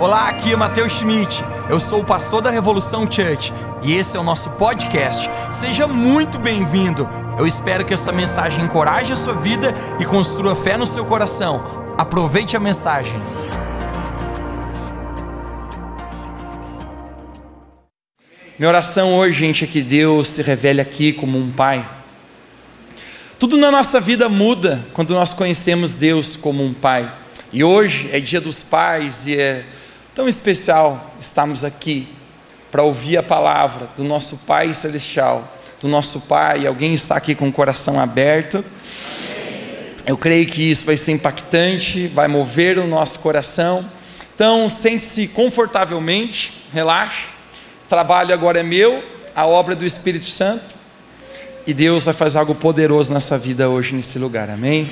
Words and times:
Olá, 0.00 0.30
aqui 0.30 0.50
é 0.50 0.56
Matheus 0.56 0.94
Schmidt. 0.94 1.44
Eu 1.68 1.78
sou 1.78 2.00
o 2.00 2.04
pastor 2.04 2.40
da 2.40 2.48
Revolução 2.48 3.02
Church 3.02 3.52
e 3.82 3.92
esse 3.92 4.16
é 4.16 4.20
o 4.20 4.22
nosso 4.22 4.48
podcast. 4.52 5.28
Seja 5.50 5.86
muito 5.86 6.38
bem-vindo. 6.38 7.06
Eu 7.38 7.46
espero 7.46 7.84
que 7.84 7.92
essa 7.92 8.10
mensagem 8.10 8.64
encoraje 8.64 9.12
a 9.12 9.16
sua 9.16 9.34
vida 9.34 9.74
e 10.00 10.06
construa 10.06 10.56
fé 10.56 10.78
no 10.78 10.86
seu 10.86 11.04
coração. 11.04 11.94
Aproveite 11.98 12.56
a 12.56 12.60
mensagem. 12.60 13.12
Minha 18.58 18.70
oração 18.70 19.14
hoje, 19.14 19.38
gente, 19.38 19.64
é 19.64 19.66
que 19.66 19.82
Deus 19.82 20.28
se 20.28 20.40
revele 20.40 20.80
aqui 20.80 21.12
como 21.12 21.36
um 21.36 21.50
pai. 21.50 21.86
Tudo 23.38 23.58
na 23.58 23.70
nossa 23.70 24.00
vida 24.00 24.30
muda 24.30 24.82
quando 24.94 25.12
nós 25.12 25.34
conhecemos 25.34 25.96
Deus 25.96 26.36
como 26.36 26.64
um 26.64 26.72
pai. 26.72 27.12
E 27.52 27.62
hoje 27.62 28.08
é 28.10 28.18
dia 28.18 28.40
dos 28.40 28.62
pais 28.62 29.26
e 29.26 29.38
é 29.38 29.62
tão 30.14 30.28
especial 30.28 31.12
estarmos 31.20 31.64
aqui 31.64 32.08
para 32.70 32.82
ouvir 32.82 33.16
a 33.16 33.22
palavra 33.22 33.88
do 33.96 34.04
nosso 34.04 34.38
Pai 34.38 34.72
Celestial, 34.74 35.56
do 35.80 35.88
nosso 35.88 36.22
Pai. 36.22 36.66
Alguém 36.66 36.94
está 36.94 37.16
aqui 37.16 37.34
com 37.34 37.48
o 37.48 37.52
coração 37.52 37.98
aberto. 37.98 38.64
Eu 40.06 40.16
creio 40.16 40.46
que 40.46 40.70
isso 40.70 40.84
vai 40.84 40.96
ser 40.96 41.12
impactante, 41.12 42.06
vai 42.08 42.26
mover 42.26 42.78
o 42.78 42.86
nosso 42.86 43.18
coração. 43.20 43.84
Então, 44.34 44.68
sente-se 44.68 45.28
confortavelmente, 45.28 46.66
relaxe. 46.72 47.24
O 47.84 47.88
trabalho 47.88 48.32
agora 48.32 48.60
é 48.60 48.62
meu, 48.62 49.04
a 49.34 49.46
obra 49.46 49.76
do 49.76 49.84
Espírito 49.84 50.26
Santo. 50.26 50.64
E 51.66 51.74
Deus 51.74 52.06
vai 52.06 52.14
fazer 52.14 52.38
algo 52.38 52.54
poderoso 52.54 53.12
nessa 53.12 53.36
vida 53.36 53.68
hoje, 53.68 53.94
nesse 53.94 54.18
lugar, 54.18 54.48
amém? 54.48 54.90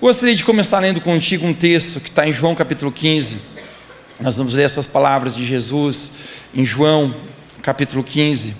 Gostaria 0.00 0.34
de 0.34 0.44
começar 0.44 0.78
lendo 0.78 1.00
contigo 1.00 1.46
um 1.46 1.52
texto 1.52 1.98
que 1.98 2.08
está 2.08 2.28
em 2.28 2.32
João 2.32 2.54
capítulo 2.54 2.92
15. 2.92 3.53
Nós 4.20 4.36
vamos 4.36 4.54
ler 4.54 4.62
essas 4.62 4.86
palavras 4.86 5.34
de 5.34 5.44
Jesus 5.44 6.12
em 6.54 6.64
João 6.64 7.14
capítulo 7.60 8.04
15. 8.04 8.54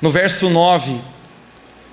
No 0.00 0.10
verso 0.10 0.48
9, 0.48 0.98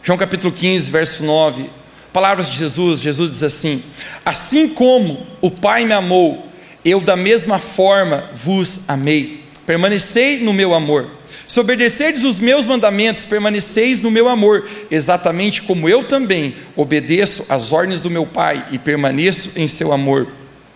João 0.01 0.17
capítulo 0.17 0.53
15, 0.53 0.89
verso 0.89 1.23
9, 1.23 1.69
palavras 2.13 2.47
de 2.47 2.57
Jesus, 2.57 3.01
Jesus 3.01 3.31
diz 3.31 3.43
assim: 3.43 3.83
Assim 4.23 4.69
como 4.69 5.27
o 5.41 5.51
Pai 5.51 5.83
me 5.83 5.91
amou, 5.91 6.49
eu 6.85 7.01
da 7.01 7.17
mesma 7.17 7.59
forma 7.59 8.29
vos 8.33 8.87
amei. 8.87 9.43
Permanecei 9.65 10.41
no 10.41 10.53
meu 10.53 10.73
amor. 10.73 11.09
Se 11.47 11.59
obedecerdes 11.59 12.23
os 12.23 12.39
meus 12.39 12.65
mandamentos, 12.65 13.25
permaneceis 13.25 13.99
no 13.99 14.09
meu 14.09 14.29
amor, 14.29 14.69
exatamente 14.89 15.61
como 15.63 15.89
eu 15.89 16.05
também 16.05 16.55
obedeço 16.77 17.45
às 17.49 17.73
ordens 17.73 18.03
do 18.03 18.09
meu 18.09 18.25
Pai 18.25 18.67
e 18.71 18.79
permaneço 18.79 19.59
em 19.59 19.67
seu 19.67 19.91
amor. 19.91 20.27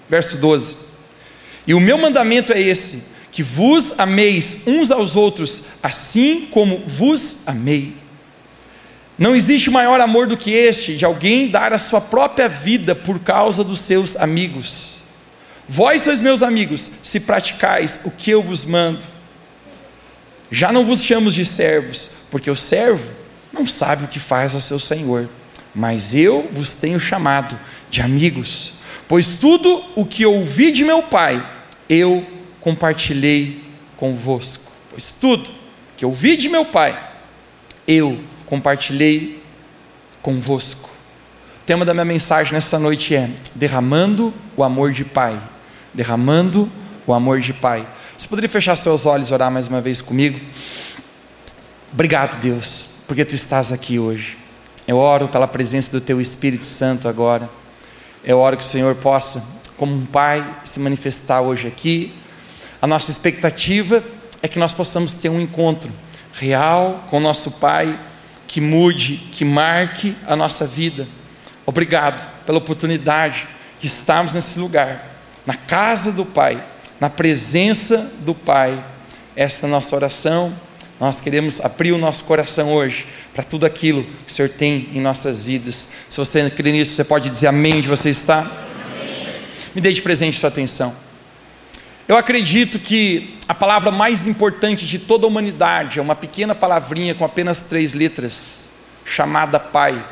Verso 0.10 0.38
12. 0.38 0.76
E 1.68 1.74
o 1.74 1.80
meu 1.80 1.98
mandamento 1.98 2.52
é 2.52 2.60
esse: 2.60 3.04
que 3.32 3.44
vos 3.44 4.00
ameis 4.00 4.64
uns 4.66 4.92
aos 4.92 5.16
outros, 5.16 5.64
assim 5.82 6.48
como 6.52 6.84
vos 6.86 7.48
amei. 7.48 7.94
Não 9.18 9.36
existe 9.36 9.70
maior 9.70 10.00
amor 10.00 10.28
do 10.28 10.38
que 10.38 10.52
este, 10.52 10.96
de 10.96 11.04
alguém 11.04 11.50
dar 11.50 11.74
a 11.74 11.80
sua 11.80 12.00
própria 12.00 12.48
vida 12.48 12.96
por 12.96 13.20
causa 13.20 13.64
dos 13.64 13.82
seus 13.82 14.16
amigos. 14.16 14.96
Vós 15.68 16.02
sois 16.02 16.20
meus 16.20 16.42
amigos, 16.42 16.90
se 17.04 17.20
praticais 17.20 18.00
o 18.06 18.12
que 18.12 18.32
eu 18.32 18.42
vos 18.42 18.66
mando. 18.66 19.04
Já 20.50 20.72
não 20.72 20.84
vos 20.84 21.04
chamo 21.04 21.30
de 21.30 21.46
servos, 21.46 22.10
porque 22.32 22.50
o 22.50 22.56
servo 22.56 23.08
não 23.54 23.68
sabe 23.68 24.06
o 24.06 24.08
que 24.08 24.20
faz 24.20 24.56
a 24.56 24.60
seu 24.60 24.80
senhor, 24.80 25.30
mas 25.76 26.16
eu 26.16 26.50
vos 26.52 26.76
tenho 26.76 27.00
chamado 27.00 27.60
de 27.90 28.02
amigos, 28.02 28.79
pois 29.10 29.34
tudo 29.34 29.84
o 29.96 30.06
que 30.06 30.24
ouvi 30.24 30.72
de 30.72 30.86
meu 30.86 31.02
Pai, 31.02 31.44
eu 31.90 32.26
compartilhei 32.62 33.62
convosco. 33.98 34.72
Pois 34.92 35.12
tudo 35.12 35.50
que 35.98 36.06
ouvi 36.06 36.38
de 36.38 36.48
meu 36.48 36.64
Pai, 36.64 36.98
eu 37.88 38.24
compartilhei 38.46 39.42
convosco. 40.22 40.90
O 41.64 41.66
tema 41.66 41.84
da 41.84 41.94
minha 41.94 42.06
mensagem 42.06 42.54
nessa 42.54 42.78
noite 42.78 43.16
é 43.16 43.32
derramando 43.56 44.32
o 44.56 44.64
amor 44.64 44.92
de 44.94 45.04
Pai. 45.04 45.42
Derramando 45.92 46.72
o 47.08 47.14
amor 47.14 47.40
de 47.40 47.52
Pai. 47.52 47.88
Você 48.16 48.28
poderia 48.28 48.50
fechar 48.50 48.76
seus 48.76 49.08
olhos 49.08 49.32
e 49.32 49.34
orar 49.34 49.50
mais 49.50 49.68
uma 49.68 49.82
vez 49.82 50.02
comigo? 50.02 50.40
Obrigado, 51.92 52.40
Deus, 52.40 53.04
porque 53.08 53.26
tu 53.26 53.34
estás 53.34 53.72
aqui 53.72 53.98
hoje. 53.98 54.38
Eu 54.88 54.98
oro 54.98 55.28
pela 55.28 55.48
presença 55.48 55.92
do 55.92 56.00
teu 56.00 56.22
Espírito 56.22 56.64
Santo 56.64 57.08
agora. 57.08 57.50
Eu 58.24 58.40
oro 58.40 58.58
que 58.58 58.64
o 58.64 58.66
Senhor 58.66 58.96
possa, 58.96 59.44
como 59.78 59.96
um 59.96 60.06
Pai, 60.06 60.46
se 60.64 60.80
manifestar 60.80 61.42
hoje 61.42 61.68
aqui. 61.68 62.14
A 62.82 62.88
nossa 62.88 63.12
expectativa 63.12 64.04
é 64.42 64.48
que 64.48 64.60
nós 64.60 64.74
possamos 64.74 65.14
ter 65.16 65.30
um 65.30 65.40
encontro 65.40 65.92
real 66.34 67.06
com 67.10 67.18
o 67.18 67.22
nosso 67.22 67.60
Pai, 67.60 68.00
que 68.48 68.60
mude, 68.60 69.18
que 69.32 69.46
marque 69.46 70.16
a 70.26 70.36
nossa 70.36 70.66
vida. 70.66 71.08
Obrigado 71.66 72.26
pela 72.46 72.58
oportunidade 72.58 73.48
de 73.80 73.88
estarmos 73.88 74.36
nesse 74.36 74.60
lugar, 74.60 75.22
na 75.46 75.56
casa 75.56 76.12
do 76.12 76.26
Pai 76.26 76.64
na 77.00 77.10
presença 77.10 78.12
do 78.20 78.36
Pai. 78.36 78.84
Esta 79.36 79.66
é 79.66 79.70
a 79.70 79.72
nossa 79.72 79.96
oração. 79.96 80.54
Nós 81.00 81.22
queremos 81.22 81.62
abrir 81.62 81.94
o 81.94 81.98
nosso 81.98 82.26
coração 82.26 82.74
hoje 82.74 83.08
para 83.34 83.44
tudo 83.44 83.66
aquilo 83.66 84.04
que 84.26 84.32
o 84.32 84.34
Senhor 84.34 84.50
tem 84.50 84.90
em 84.94 85.02
nossas 85.02 85.44
vidas. 85.44 85.90
Se 86.10 86.18
você 86.18 86.50
crê 86.50 86.72
nisso, 86.72 86.94
você 86.94 87.04
pode 87.04 87.30
dizer 87.30 87.48
amém 87.48 87.78
onde 87.78 87.88
você 87.88 88.10
está? 88.10 88.40
Amém. 88.40 89.28
Me 89.74 89.82
dê 89.82 89.94
de 89.94 90.02
presente 90.02 90.40
sua 90.40 90.50
atenção. 90.50 90.96
Eu 92.08 92.18
acredito 92.18 92.80
que 92.80 93.36
a 93.48 93.54
palavra 93.54 93.92
mais 93.92 94.26
importante 94.26 94.86
de 94.86 94.98
toda 94.98 95.26
a 95.26 95.28
humanidade 95.28 96.00
é 96.00 96.02
uma 96.02 96.16
pequena 96.16 96.56
palavrinha 96.56 97.14
com 97.14 97.24
apenas 97.24 97.62
três 97.62 97.94
letras, 97.94 98.72
chamada 99.06 99.60
Pai. 99.60 100.04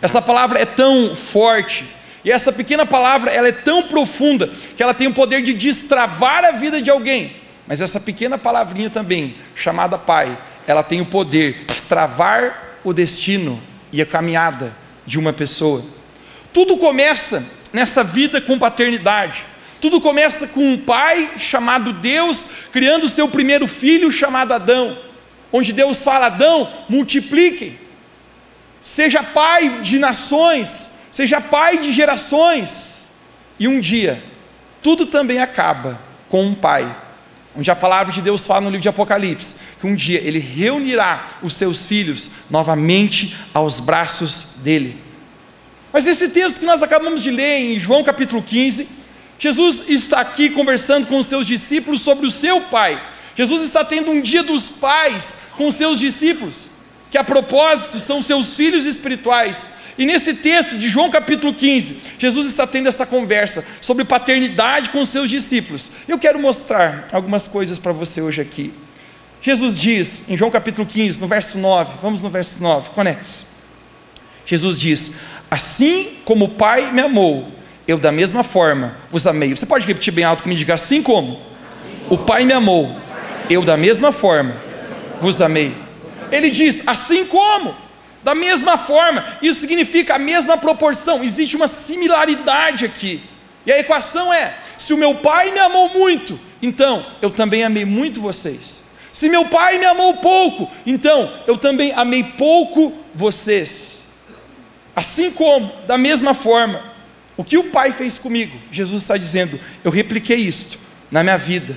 Essa 0.00 0.22
palavra 0.22 0.60
é 0.60 0.66
tão 0.66 1.16
forte 1.16 1.84
e 2.24 2.30
essa 2.30 2.52
pequena 2.52 2.86
palavra, 2.86 3.30
ela 3.30 3.48
é 3.48 3.52
tão 3.52 3.82
profunda 3.82 4.50
que 4.76 4.82
ela 4.82 4.94
tem 4.94 5.06
o 5.06 5.12
poder 5.12 5.42
de 5.42 5.52
destravar 5.52 6.42
a 6.44 6.52
vida 6.52 6.80
de 6.80 6.90
alguém. 6.90 7.36
Mas 7.66 7.80
essa 7.80 8.00
pequena 8.00 8.38
palavrinha 8.38 8.88
também, 8.88 9.34
chamada 9.54 9.98
pai, 9.98 10.36
ela 10.66 10.82
tem 10.82 11.00
o 11.00 11.06
poder 11.06 11.64
de 11.66 11.82
travar 11.82 12.78
o 12.82 12.92
destino 12.92 13.60
e 13.92 14.00
a 14.00 14.06
caminhada 14.06 14.74
de 15.06 15.18
uma 15.18 15.32
pessoa. 15.32 15.84
Tudo 16.52 16.76
começa 16.76 17.44
nessa 17.72 18.04
vida 18.04 18.40
com 18.40 18.58
paternidade. 18.58 19.44
Tudo 19.80 20.00
começa 20.00 20.46
com 20.46 20.72
um 20.72 20.78
pai 20.78 21.32
chamado 21.38 21.92
Deus, 21.92 22.46
criando 22.72 23.08
seu 23.08 23.28
primeiro 23.28 23.66
filho 23.66 24.10
chamado 24.10 24.52
Adão. 24.52 24.96
Onde 25.52 25.72
Deus 25.72 26.02
fala: 26.02 26.26
Adão, 26.26 26.70
multiplique, 26.88 27.78
seja 28.80 29.22
pai 29.22 29.80
de 29.82 29.98
nações, 29.98 30.90
seja 31.12 31.40
pai 31.40 31.78
de 31.78 31.92
gerações. 31.92 33.08
E 33.58 33.68
um 33.68 33.78
dia, 33.78 34.22
tudo 34.82 35.06
também 35.06 35.38
acaba 35.38 36.00
com 36.28 36.44
um 36.44 36.54
pai, 36.54 36.92
onde 37.56 37.70
a 37.70 37.76
palavra 37.76 38.12
de 38.12 38.20
Deus 38.20 38.46
fala 38.46 38.62
no 38.62 38.70
livro 38.70 38.82
de 38.82 38.88
Apocalipse, 38.88 39.56
que 39.80 39.86
um 39.86 39.94
dia 39.94 40.20
ele 40.20 40.38
reunirá 40.38 41.38
os 41.42 41.54
seus 41.54 41.86
filhos 41.86 42.30
novamente 42.50 43.36
aos 43.52 43.80
braços 43.80 44.56
dele. 44.62 44.96
Mas 45.92 46.06
esse 46.06 46.28
texto 46.28 46.58
que 46.58 46.66
nós 46.66 46.82
acabamos 46.82 47.22
de 47.22 47.30
ler 47.30 47.60
em 47.60 47.78
João 47.78 48.02
capítulo 48.02 48.42
15, 48.42 48.88
Jesus 49.38 49.84
está 49.88 50.20
aqui 50.20 50.50
conversando 50.50 51.06
com 51.06 51.18
os 51.18 51.26
seus 51.26 51.46
discípulos 51.46 52.00
sobre 52.02 52.26
o 52.26 52.30
seu 52.30 52.62
pai. 52.62 53.00
Jesus 53.36 53.62
está 53.62 53.84
tendo 53.84 54.10
um 54.10 54.20
dia 54.20 54.42
dos 54.42 54.68
pais 54.68 55.38
com 55.56 55.68
os 55.68 55.74
seus 55.74 55.98
discípulos, 55.98 56.70
que 57.10 57.18
a 57.18 57.22
propósito 57.22 57.98
são 57.98 58.22
seus 58.22 58.54
filhos 58.54 58.86
espirituais, 58.86 59.70
e 59.96 60.04
nesse 60.04 60.34
texto 60.34 60.76
de 60.76 60.88
João 60.88 61.10
capítulo 61.10 61.54
15, 61.54 61.96
Jesus 62.18 62.46
está 62.46 62.66
tendo 62.66 62.88
essa 62.88 63.06
conversa 63.06 63.64
sobre 63.80 64.04
paternidade 64.04 64.90
com 64.90 65.00
os 65.00 65.08
seus 65.08 65.30
discípulos. 65.30 65.92
Eu 66.08 66.18
quero 66.18 66.38
mostrar 66.38 67.06
algumas 67.12 67.46
coisas 67.46 67.78
para 67.78 67.92
você 67.92 68.20
hoje 68.20 68.40
aqui. 68.40 68.72
Jesus 69.40 69.78
diz 69.78 70.28
em 70.28 70.36
João 70.36 70.50
capítulo 70.50 70.86
15, 70.86 71.20
no 71.20 71.26
verso 71.26 71.58
9, 71.58 71.98
vamos 72.00 72.22
no 72.22 72.30
verso 72.30 72.62
9, 72.62 72.90
conecte 72.90 73.54
Jesus 74.46 74.78
diz: 74.78 75.20
Assim 75.50 76.18
como 76.24 76.46
o 76.46 76.48
Pai 76.50 76.92
me 76.92 77.00
amou, 77.00 77.48
eu 77.86 77.98
da 77.98 78.12
mesma 78.12 78.42
forma 78.42 78.96
vos 79.10 79.26
amei. 79.26 79.54
Você 79.54 79.66
pode 79.66 79.86
repetir 79.86 80.12
bem 80.12 80.24
alto 80.24 80.42
comigo 80.42 80.58
diga: 80.58 80.74
Assim 80.74 81.02
como 81.02 81.40
o 82.10 82.18
Pai 82.18 82.44
me 82.44 82.52
amou, 82.52 82.96
eu 83.48 83.62
da 83.62 83.76
mesma 83.76 84.12
forma 84.12 84.56
vos 85.20 85.40
amei. 85.40 85.74
Ele 86.30 86.50
diz: 86.50 86.82
Assim 86.86 87.24
como. 87.26 87.83
Da 88.24 88.34
mesma 88.34 88.78
forma, 88.78 89.22
isso 89.42 89.60
significa 89.60 90.14
a 90.14 90.18
mesma 90.18 90.56
proporção, 90.56 91.22
existe 91.22 91.54
uma 91.54 91.68
similaridade 91.68 92.86
aqui. 92.86 93.20
E 93.66 93.70
a 93.70 93.78
equação 93.78 94.32
é: 94.32 94.56
se 94.78 94.94
o 94.94 94.96
meu 94.96 95.14
pai 95.16 95.52
me 95.52 95.60
amou 95.60 95.90
muito, 95.90 96.40
então 96.60 97.04
eu 97.20 97.30
também 97.30 97.62
amei 97.62 97.84
muito 97.84 98.20
vocês. 98.20 98.82
Se 99.12 99.28
meu 99.28 99.44
pai 99.44 99.78
me 99.78 99.84
amou 99.84 100.14
pouco, 100.14 100.68
então 100.84 101.30
eu 101.46 101.56
também 101.56 101.92
amei 101.92 102.24
pouco 102.24 102.92
vocês. 103.14 104.02
Assim 104.96 105.30
como, 105.30 105.70
da 105.86 105.98
mesma 105.98 106.34
forma, 106.34 106.82
O 107.36 107.42
que 107.42 107.58
o 107.58 107.64
Pai 107.64 107.92
fez 107.92 108.16
comigo? 108.16 108.56
Jesus 108.70 109.02
está 109.02 109.16
dizendo: 109.16 109.58
eu 109.82 109.90
repliquei 109.90 110.36
isto 110.36 110.78
na 111.10 111.22
minha 111.22 111.36
vida. 111.36 111.76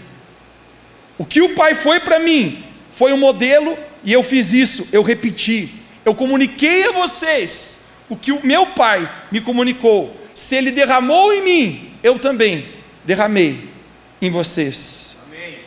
O 1.17 1.25
que 1.25 1.41
o 1.41 1.55
Pai 1.55 1.73
foi 1.73 1.99
para 1.99 2.19
mim 2.19 2.63
foi 2.89 3.11
um 3.11 3.17
modelo 3.17 3.77
e 4.03 4.13
eu 4.13 4.21
fiz 4.21 4.53
isso, 4.53 4.87
eu 4.91 5.01
repeti. 5.01 5.71
Eu 6.07 6.15
comuniquei 6.15 6.85
a 6.85 6.93
vocês 6.93 7.79
o 8.07 8.15
que 8.15 8.31
o 8.31 8.39
meu 8.41 8.67
Pai 8.67 9.11
me 9.29 9.41
comunicou. 9.41 10.15
Se 10.33 10.55
Ele 10.55 10.71
derramou 10.71 11.33
em 11.33 11.43
mim, 11.43 11.91
eu 12.01 12.17
também 12.17 12.65
derramei 13.03 13.67
em 14.21 14.31
vocês. 14.31 15.17
Amém. 15.27 15.57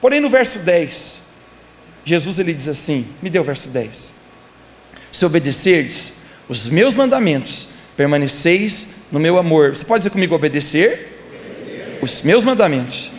Porém, 0.00 0.18
no 0.18 0.30
verso 0.30 0.60
10, 0.60 1.20
Jesus 2.06 2.38
ele 2.38 2.54
diz 2.54 2.68
assim: 2.68 3.06
me 3.20 3.28
dê 3.28 3.38
o 3.38 3.44
verso 3.44 3.68
10. 3.68 4.14
Se 5.12 5.26
obedecerdes 5.26 6.14
os 6.48 6.66
meus 6.70 6.94
mandamentos, 6.94 7.68
permaneceis 7.98 8.86
no 9.12 9.20
meu 9.20 9.36
amor. 9.36 9.76
Você 9.76 9.84
pode 9.84 10.00
dizer 10.00 10.10
comigo 10.10 10.34
obedecer? 10.34 11.18
obedecer. 11.28 11.98
Os 12.00 12.22
meus 12.22 12.44
mandamentos. 12.44 13.10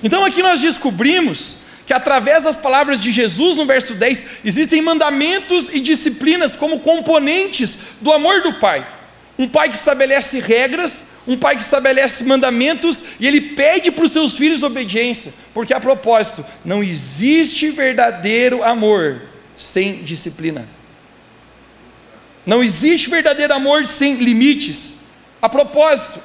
Então 0.00 0.24
aqui 0.24 0.44
nós 0.44 0.60
descobrimos 0.60 1.56
que 1.90 1.94
através 1.94 2.44
das 2.44 2.56
palavras 2.56 3.00
de 3.00 3.10
Jesus 3.10 3.56
no 3.56 3.66
verso 3.66 3.94
10 3.94 4.24
existem 4.44 4.80
mandamentos 4.80 5.68
e 5.70 5.80
disciplinas 5.80 6.54
como 6.54 6.78
componentes 6.78 7.80
do 8.00 8.12
amor 8.12 8.42
do 8.42 8.60
Pai. 8.60 8.86
Um 9.36 9.48
pai 9.48 9.68
que 9.68 9.74
estabelece 9.74 10.38
regras, 10.38 11.06
um 11.26 11.36
pai 11.36 11.56
que 11.56 11.62
estabelece 11.62 12.22
mandamentos 12.22 13.02
e 13.18 13.26
ele 13.26 13.40
pede 13.40 13.90
para 13.90 14.04
os 14.04 14.12
seus 14.12 14.36
filhos 14.36 14.62
obediência, 14.62 15.34
porque 15.52 15.74
a 15.74 15.80
propósito, 15.80 16.46
não 16.64 16.80
existe 16.80 17.70
verdadeiro 17.70 18.62
amor 18.62 19.22
sem 19.56 20.04
disciplina. 20.04 20.68
Não 22.46 22.62
existe 22.62 23.10
verdadeiro 23.10 23.52
amor 23.52 23.84
sem 23.84 24.14
limites. 24.14 24.94
A 25.42 25.48
propósito, 25.48 26.20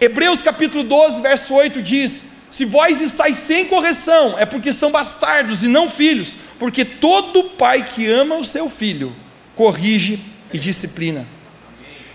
Hebreus 0.00 0.40
capítulo 0.40 0.82
12, 0.82 1.20
verso 1.20 1.52
8 1.52 1.82
diz: 1.82 2.37
Se 2.50 2.64
vós 2.64 3.00
estáis 3.00 3.36
sem 3.36 3.66
correção, 3.66 4.38
é 4.38 4.46
porque 4.46 4.72
são 4.72 4.90
bastardos 4.90 5.62
e 5.62 5.68
não 5.68 5.88
filhos, 5.88 6.38
porque 6.58 6.84
todo 6.84 7.50
pai 7.50 7.84
que 7.84 8.06
ama 8.06 8.36
o 8.36 8.44
seu 8.44 8.70
filho 8.70 9.14
corrige 9.54 10.22
e 10.52 10.58
disciplina. 10.58 11.26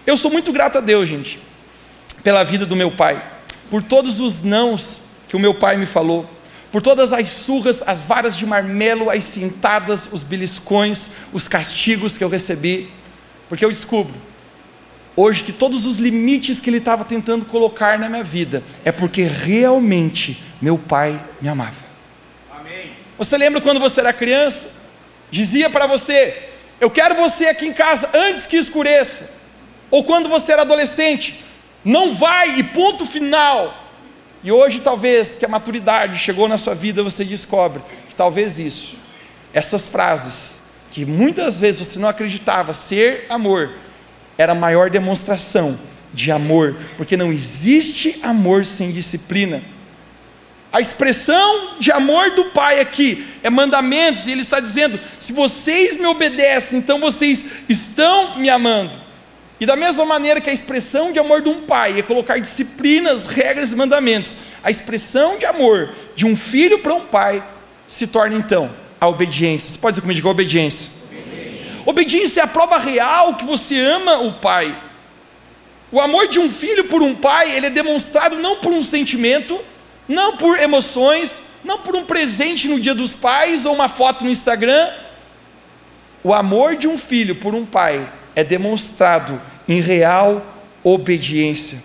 Eu 0.05 0.17
sou 0.17 0.31
muito 0.31 0.51
grato 0.51 0.79
a 0.79 0.81
Deus, 0.81 1.07
gente, 1.07 1.39
pela 2.23 2.43
vida 2.43 2.65
do 2.65 2.75
meu 2.75 2.91
pai, 2.91 3.23
por 3.69 3.83
todos 3.83 4.19
os 4.19 4.43
nãos 4.43 5.03
que 5.29 5.35
o 5.35 5.39
meu 5.39 5.53
pai 5.53 5.77
me 5.77 5.85
falou, 5.85 6.27
por 6.71 6.81
todas 6.81 7.13
as 7.13 7.29
surras, 7.29 7.83
as 7.85 8.03
varas 8.03 8.35
de 8.35 8.45
marmelo, 8.45 9.09
as 9.09 9.23
cintadas, 9.23 10.09
os 10.11 10.23
beliscões, 10.23 11.11
os 11.31 11.47
castigos 11.47 12.17
que 12.17 12.23
eu 12.23 12.29
recebi, 12.29 12.89
porque 13.47 13.63
eu 13.63 13.69
descubro 13.69 14.32
hoje 15.15 15.43
que 15.43 15.51
todos 15.51 15.85
os 15.85 15.97
limites 15.97 16.59
que 16.59 16.69
ele 16.69 16.77
estava 16.77 17.05
tentando 17.05 17.45
colocar 17.45 17.99
na 17.99 18.09
minha 18.09 18.23
vida 18.23 18.63
é 18.83 18.91
porque 18.91 19.23
realmente 19.23 20.43
meu 20.61 20.77
pai 20.77 21.21
me 21.41 21.49
amava. 21.49 21.83
Amém. 22.51 22.91
Você 23.17 23.37
lembra 23.37 23.61
quando 23.61 23.79
você 23.79 23.99
era 23.99 24.13
criança? 24.13 24.71
Dizia 25.29 25.69
para 25.69 25.87
você: 25.87 26.49
Eu 26.79 26.89
quero 26.89 27.15
você 27.15 27.47
aqui 27.47 27.65
em 27.65 27.73
casa 27.73 28.09
antes 28.13 28.47
que 28.47 28.57
escureça. 28.57 29.31
Ou 29.89 30.03
quando 30.03 30.27
você 30.27 30.53
era 30.53 30.63
adolescente, 30.63 31.43
não 31.83 32.15
vai 32.15 32.59
e 32.59 32.63
ponto 32.63 33.05
final. 33.05 33.83
E 34.43 34.51
hoje, 34.51 34.79
talvez 34.79 35.37
que 35.37 35.45
a 35.45 35.47
maturidade 35.47 36.17
chegou 36.17 36.47
na 36.47 36.57
sua 36.57 36.75
vida, 36.75 37.03
você 37.03 37.23
descobre 37.23 37.81
que 38.09 38.15
talvez 38.15 38.59
isso, 38.59 38.95
essas 39.53 39.87
frases, 39.87 40.59
que 40.91 41.05
muitas 41.05 41.59
vezes 41.59 41.87
você 41.87 41.99
não 41.99 42.09
acreditava 42.09 42.73
ser 42.73 43.25
amor, 43.29 43.71
era 44.37 44.53
a 44.53 44.55
maior 44.55 44.89
demonstração 44.89 45.77
de 46.13 46.31
amor, 46.31 46.75
porque 46.97 47.17
não 47.17 47.31
existe 47.31 48.19
amor 48.21 48.65
sem 48.65 48.91
disciplina. 48.91 49.61
A 50.71 50.81
expressão 50.81 51.75
de 51.79 51.91
amor 51.91 52.31
do 52.31 52.45
Pai 52.45 52.79
aqui 52.79 53.27
é 53.43 53.49
mandamentos, 53.49 54.25
e 54.25 54.31
Ele 54.31 54.41
está 54.41 54.59
dizendo: 54.59 54.99
se 55.19 55.31
vocês 55.31 55.97
me 55.97 56.05
obedecem, 56.05 56.79
então 56.79 56.99
vocês 56.99 57.45
estão 57.69 58.39
me 58.39 58.49
amando. 58.49 59.03
E 59.59 59.65
da 59.65 59.75
mesma 59.75 60.03
maneira 60.03 60.41
que 60.41 60.49
a 60.49 60.53
expressão 60.53 61.11
de 61.11 61.19
amor 61.19 61.41
de 61.41 61.47
um 61.47 61.61
pai 61.61 61.99
é 61.99 62.01
colocar 62.01 62.37
disciplinas, 62.37 63.25
regras 63.25 63.71
e 63.71 63.75
mandamentos, 63.75 64.35
a 64.63 64.69
expressão 64.69 65.37
de 65.37 65.45
amor 65.45 65.91
de 66.15 66.25
um 66.25 66.35
filho 66.35 66.79
para 66.79 66.93
um 66.93 67.05
pai 67.05 67.41
se 67.87 68.07
torna 68.07 68.35
então 68.35 68.69
a 68.99 69.07
obediência. 69.07 69.69
Você 69.69 69.77
pode 69.77 69.93
dizer 69.95 70.01
comigo, 70.01 70.27
a 70.27 70.31
obediência. 70.31 71.02
Obediência. 71.85 72.41
É 72.41 72.43
a 72.43 72.47
prova 72.47 72.77
real 72.77 73.35
que 73.35 73.45
você 73.45 73.79
ama 73.79 74.19
o 74.19 74.33
pai. 74.33 74.75
O 75.91 76.01
amor 76.01 76.27
de 76.27 76.39
um 76.39 76.49
filho 76.49 76.85
por 76.85 77.01
um 77.01 77.13
pai, 77.13 77.55
ele 77.55 77.67
é 77.67 77.69
demonstrado 77.69 78.35
não 78.37 78.57
por 78.57 78.73
um 78.73 78.81
sentimento, 78.81 79.59
não 80.07 80.37
por 80.37 80.59
emoções, 80.59 81.41
não 81.63 81.79
por 81.79 81.95
um 81.95 82.03
presente 82.03 82.67
no 82.67 82.79
dia 82.79 82.95
dos 82.95 83.13
pais 83.13 83.65
ou 83.65 83.73
uma 83.73 83.87
foto 83.87 84.25
no 84.25 84.31
Instagram. 84.31 84.89
O 86.23 86.33
amor 86.33 86.75
de 86.75 86.87
um 86.87 86.97
filho 86.97 87.35
por 87.35 87.53
um 87.53 87.65
pai 87.65 88.11
é 88.35 88.43
demonstrado 88.43 89.39
em 89.67 89.81
real 89.81 90.43
obediência. 90.83 91.81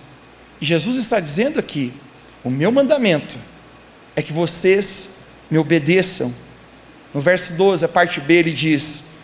E 0.61 0.65
Jesus 0.65 0.97
está 0.97 1.21
dizendo 1.21 1.59
aqui: 1.59 1.93
o 2.43 2.51
meu 2.51 2.73
mandamento 2.73 3.37
é 4.17 4.23
que 4.23 4.33
vocês 4.33 5.19
me 5.51 5.59
obedeçam. 5.59 6.35
No 7.13 7.21
verso 7.21 7.55
12, 7.55 7.85
a 7.85 7.89
parte 7.89 8.21
B, 8.21 8.35
ele 8.35 8.53
diz: 8.53 9.18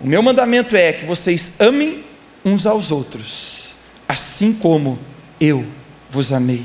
O 0.00 0.06
meu 0.06 0.22
mandamento 0.22 0.76
é 0.76 0.92
que 0.92 1.04
vocês 1.06 1.60
amem 1.60 2.04
uns 2.44 2.66
aos 2.66 2.90
outros, 2.90 3.76
assim 4.06 4.52
como 4.52 4.98
eu 5.40 5.66
vos 6.10 6.32
amei. 6.32 6.64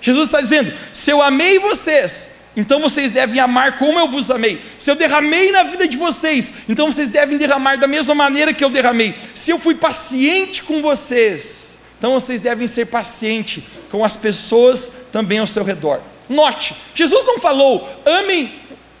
Jesus 0.00 0.28
está 0.28 0.40
dizendo: 0.40 0.72
se 0.92 1.10
eu 1.10 1.22
amei 1.22 1.58
vocês, 1.58 2.36
então 2.56 2.80
vocês 2.80 3.10
devem 3.10 3.40
amar 3.40 3.78
como 3.78 3.98
eu 3.98 4.08
vos 4.08 4.30
amei. 4.30 4.60
Se 4.78 4.90
eu 4.90 4.94
derramei 4.94 5.50
na 5.50 5.62
vida 5.64 5.88
de 5.88 5.96
vocês, 5.96 6.52
então 6.68 6.90
vocês 6.90 7.08
devem 7.08 7.38
derramar 7.38 7.76
da 7.76 7.86
mesma 7.86 8.14
maneira 8.14 8.54
que 8.54 8.64
eu 8.64 8.70
derramei. 8.70 9.14
Se 9.34 9.50
eu 9.50 9.58
fui 9.58 9.74
paciente 9.74 10.62
com 10.62 10.80
vocês, 10.80 11.76
então 11.98 12.12
vocês 12.12 12.40
devem 12.40 12.66
ser 12.66 12.86
pacientes 12.86 13.64
com 13.90 14.04
as 14.04 14.16
pessoas 14.16 14.90
também 15.10 15.38
ao 15.38 15.46
seu 15.46 15.64
redor. 15.64 16.00
Note, 16.28 16.74
Jesus 16.94 17.24
não 17.26 17.38
falou 17.38 17.88
amem 18.04 18.52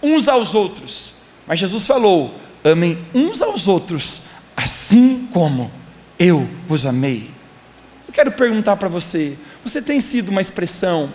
uns 0.02 0.28
aos 0.28 0.54
outros, 0.54 1.14
mas 1.46 1.58
Jesus 1.58 1.86
falou 1.86 2.34
amem 2.64 2.98
uns 3.14 3.42
aos 3.42 3.68
outros, 3.68 4.22
assim 4.56 5.28
como 5.32 5.70
eu 6.18 6.48
vos 6.66 6.86
amei. 6.86 7.30
Eu 8.06 8.12
quero 8.12 8.32
perguntar 8.32 8.76
para 8.76 8.88
você: 8.88 9.36
você 9.64 9.82
tem 9.82 10.00
sido 10.00 10.28
uma 10.30 10.40
expressão 10.40 11.12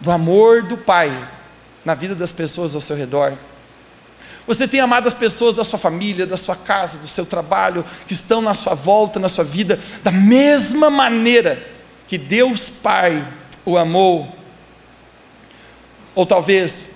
do 0.00 0.10
amor 0.10 0.62
do 0.62 0.76
Pai 0.76 1.28
na 1.84 1.94
vida 1.94 2.14
das 2.14 2.32
pessoas 2.32 2.74
ao 2.74 2.80
seu 2.80 2.96
redor. 2.96 3.36
Você 4.46 4.68
tem 4.68 4.78
amado 4.78 5.08
as 5.08 5.14
pessoas 5.14 5.56
da 5.56 5.64
sua 5.64 5.78
família, 5.78 6.24
da 6.24 6.36
sua 6.36 6.54
casa, 6.54 6.98
do 6.98 7.08
seu 7.08 7.26
trabalho, 7.26 7.84
que 8.06 8.12
estão 8.12 8.40
na 8.40 8.54
sua 8.54 8.74
volta, 8.74 9.18
na 9.18 9.28
sua 9.28 9.42
vida, 9.42 9.80
da 10.04 10.12
mesma 10.12 10.88
maneira 10.88 11.60
que 12.06 12.16
Deus 12.16 12.70
Pai 12.70 13.26
o 13.64 13.76
amou. 13.76 14.32
Ou 16.14 16.24
talvez 16.24 16.95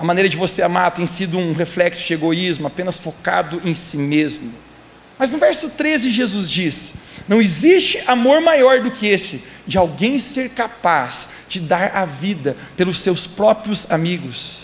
a 0.00 0.04
maneira 0.04 0.30
de 0.30 0.36
você 0.36 0.62
amar 0.62 0.92
tem 0.92 1.04
sido 1.04 1.36
um 1.36 1.52
reflexo 1.52 2.06
de 2.06 2.14
egoísmo, 2.14 2.66
apenas 2.66 2.96
focado 2.96 3.60
em 3.66 3.74
si 3.74 3.98
mesmo. 3.98 4.50
Mas 5.18 5.30
no 5.30 5.36
verso 5.36 5.68
13, 5.68 6.10
Jesus 6.10 6.50
diz: 6.50 6.94
Não 7.28 7.38
existe 7.38 8.02
amor 8.06 8.40
maior 8.40 8.80
do 8.80 8.90
que 8.90 9.06
esse, 9.06 9.44
de 9.66 9.76
alguém 9.76 10.18
ser 10.18 10.48
capaz 10.52 11.28
de 11.50 11.60
dar 11.60 11.94
a 11.94 12.06
vida 12.06 12.56
pelos 12.78 12.98
seus 12.98 13.26
próprios 13.26 13.92
amigos. 13.92 14.60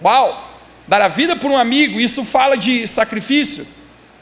Uau! 0.00 0.48
Dar 0.86 1.02
a 1.02 1.08
vida 1.08 1.34
por 1.34 1.50
um 1.50 1.58
amigo, 1.58 1.98
isso 1.98 2.24
fala 2.24 2.56
de 2.56 2.86
sacrifício. 2.86 3.66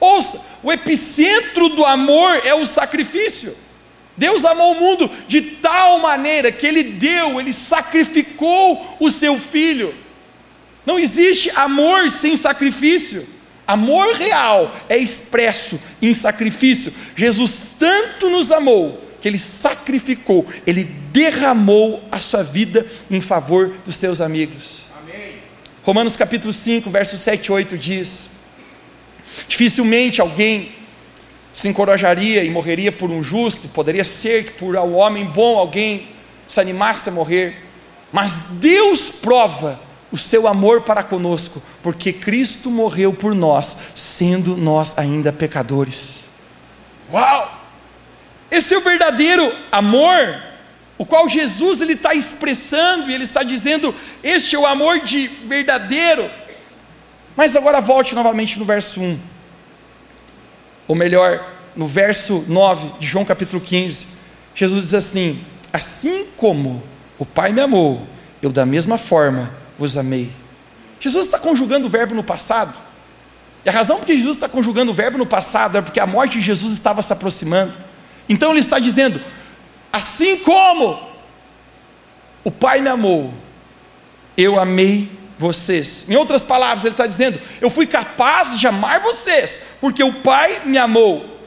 Ouça, 0.00 0.40
o 0.62 0.73
epicentro 0.73 1.69
do 1.69 1.85
amor 1.85 2.40
é 2.43 2.55
o 2.55 2.64
sacrifício. 2.64 3.55
Deus 4.17 4.47
amou 4.47 4.73
o 4.73 4.81
mundo 4.81 5.11
de 5.28 5.43
tal 5.43 5.99
maneira 5.99 6.50
que 6.50 6.67
Ele 6.67 6.83
deu, 6.83 7.38
Ele 7.38 7.52
sacrificou 7.52 8.97
o 8.99 9.11
seu 9.11 9.38
filho. 9.38 10.08
Não 10.88 10.99
existe 10.99 11.50
amor 11.50 12.11
sem 12.11 12.35
sacrifício. 12.35 13.26
Amor 13.66 14.14
real 14.14 14.75
é 14.88 14.97
expresso 14.97 15.78
em 16.00 16.14
sacrifício. 16.14 16.90
Jesus 17.14 17.75
tanto 17.78 18.30
nos 18.30 18.50
amou 18.50 18.99
que 19.21 19.28
ele 19.28 19.38
sacrificou, 19.38 20.47
ele 20.66 20.85
derramou 20.85 22.02
a 22.11 22.18
sua 22.18 22.42
vida 22.42 22.87
em 23.11 23.21
favor 23.21 23.75
dos 23.85 23.97
seus 23.97 24.23
amigos. 24.23 24.85
Amém. 24.99 25.35
Romanos 25.85 26.16
capítulo 26.16 26.54
5, 26.54 26.88
versos 26.88 27.21
7 27.21 27.45
e 27.45 27.52
8 27.52 27.76
diz: 27.76 28.30
Dificilmente 29.47 30.23
alguém 30.23 30.73
se 31.52 31.68
encorajaria 31.68 32.42
e 32.45 32.49
morreria 32.49 32.90
por 32.90 33.11
um 33.11 33.23
justo, 33.23 33.68
poderia 33.68 34.04
ser 34.04 34.45
que 34.45 34.50
por 34.52 34.75
um 34.75 34.95
homem 34.95 35.26
bom 35.26 35.59
alguém 35.59 36.09
se 36.47 36.59
animasse 36.59 37.11
a 37.11 37.12
morrer, 37.12 37.62
mas 38.11 38.52
Deus 38.52 39.11
prova 39.11 39.87
o 40.11 40.17
seu 40.17 40.49
amor 40.49 40.83
para 40.83 41.03
conosco, 41.03 41.62
porque 41.83 42.12
Cristo 42.12 42.71
morreu 42.71 43.12
por 43.12 43.35
nós, 43.35 43.77
sendo 43.95 44.57
nós 44.57 44.97
ainda 44.97 45.33
pecadores. 45.33 46.29
Uau! 47.12 47.59
Esse 48.50 48.75
é 48.75 48.79
o 48.79 48.81
verdadeiro 48.81 49.55
amor, 49.71 50.43
o 50.97 51.05
qual 51.05 51.29
Jesus 51.29 51.83
ele 51.83 51.93
está 51.93 52.15
expressando 52.15 53.11
e 53.11 53.15
ele 53.15 53.25
está 53.25 53.43
dizendo: 53.43 53.95
este 54.23 54.57
é 54.57 54.59
o 54.59 54.67
amor 54.67 55.00
de 55.00 55.29
verdadeiro. 55.29 56.31
Mas 57.37 57.55
agora 57.55 57.81
volte 57.81 58.15
novamente 58.15 58.59
no 58.59 58.65
verso 58.65 59.00
1, 59.00 59.21
ou 60.88 60.97
melhor, 60.97 61.47
no 61.77 61.87
verso 61.87 62.45
9 62.49 62.99
de 62.99 63.07
João 63.07 63.25
capítulo 63.25 63.61
15. 63.61 64.19
Jesus 64.55 64.83
diz 64.85 64.95
assim: 64.95 65.45
Assim 65.71 66.27
como 66.37 66.83
o 67.19 67.27
Pai 67.27 67.53
me 67.53 67.61
amou, 67.61 68.07
eu 68.43 68.50
da 68.50 68.65
mesma 68.65 68.97
forma 68.97 69.67
vos 69.78 69.97
amei. 69.97 70.30
Jesus 71.00 71.26
está 71.26 71.38
conjugando 71.38 71.87
o 71.87 71.90
verbo 71.90 72.14
no 72.14 72.25
passado. 72.25 72.75
E 73.64 73.68
a 73.68 73.73
razão 73.73 73.99
por 73.99 74.06
que 74.06 74.16
Jesus 74.16 74.37
está 74.37 74.49
conjugando 74.49 74.90
o 74.90 74.94
verbo 74.94 75.16
no 75.16 75.26
passado 75.26 75.78
é 75.78 75.82
porque 75.82 76.00
a 76.00 76.06
morte 76.06 76.38
de 76.38 76.44
Jesus 76.44 76.73
estava 76.73 77.00
se 77.02 77.12
aproximando. 77.12 77.73
Então 78.28 78.50
ele 78.50 78.61
está 78.61 78.78
dizendo: 78.78 79.20
assim 79.92 80.38
como 80.38 81.08
o 82.42 82.50
Pai 82.50 82.80
me 82.80 82.88
amou, 82.88 83.32
eu 84.37 84.58
amei 84.58 85.11
vocês. 85.38 86.08
Em 86.08 86.16
outras 86.16 86.42
palavras, 86.42 86.85
ele 86.85 86.94
está 86.94 87.06
dizendo: 87.06 87.40
eu 87.61 87.70
fui 87.70 87.87
capaz 87.87 88.58
de 88.58 88.66
amar 88.66 89.00
vocês, 89.00 89.62
porque 89.80 90.02
o 90.02 90.12
Pai 90.12 90.62
me 90.64 90.78
amou. 90.78 91.38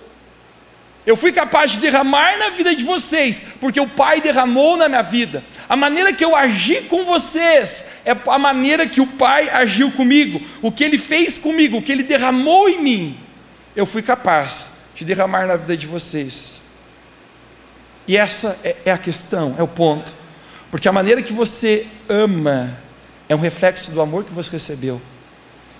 Eu 1.05 1.17
fui 1.17 1.31
capaz 1.31 1.71
de 1.71 1.79
derramar 1.79 2.37
na 2.37 2.51
vida 2.51 2.75
de 2.75 2.83
vocês, 2.83 3.43
porque 3.59 3.79
o 3.79 3.87
Pai 3.87 4.21
derramou 4.21 4.77
na 4.77 4.87
minha 4.87 5.01
vida. 5.01 5.43
A 5.67 5.75
maneira 5.75 6.13
que 6.13 6.23
eu 6.23 6.35
agi 6.35 6.81
com 6.81 7.03
vocês 7.03 7.85
é 8.05 8.15
a 8.27 8.37
maneira 8.37 8.87
que 8.87 9.01
o 9.01 9.07
Pai 9.07 9.49
agiu 9.49 9.91
comigo, 9.91 10.39
o 10.61 10.71
que 10.71 10.83
Ele 10.83 10.99
fez 10.99 11.39
comigo, 11.39 11.77
o 11.77 11.81
que 11.81 11.91
Ele 11.91 12.03
derramou 12.03 12.69
em 12.69 12.81
mim. 12.81 13.17
Eu 13.75 13.85
fui 13.85 14.03
capaz 14.03 14.73
de 14.93 15.03
derramar 15.03 15.47
na 15.47 15.55
vida 15.55 15.75
de 15.75 15.87
vocês. 15.87 16.61
E 18.07 18.15
essa 18.15 18.59
é, 18.63 18.75
é 18.85 18.91
a 18.91 18.97
questão, 18.97 19.55
é 19.57 19.63
o 19.63 19.67
ponto. 19.67 20.13
Porque 20.69 20.87
a 20.87 20.91
maneira 20.91 21.21
que 21.23 21.33
você 21.33 21.87
ama 22.07 22.77
é 23.27 23.35
um 23.35 23.39
reflexo 23.39 23.91
do 23.91 24.01
amor 24.01 24.23
que 24.23 24.33
você 24.33 24.51
recebeu. 24.51 25.01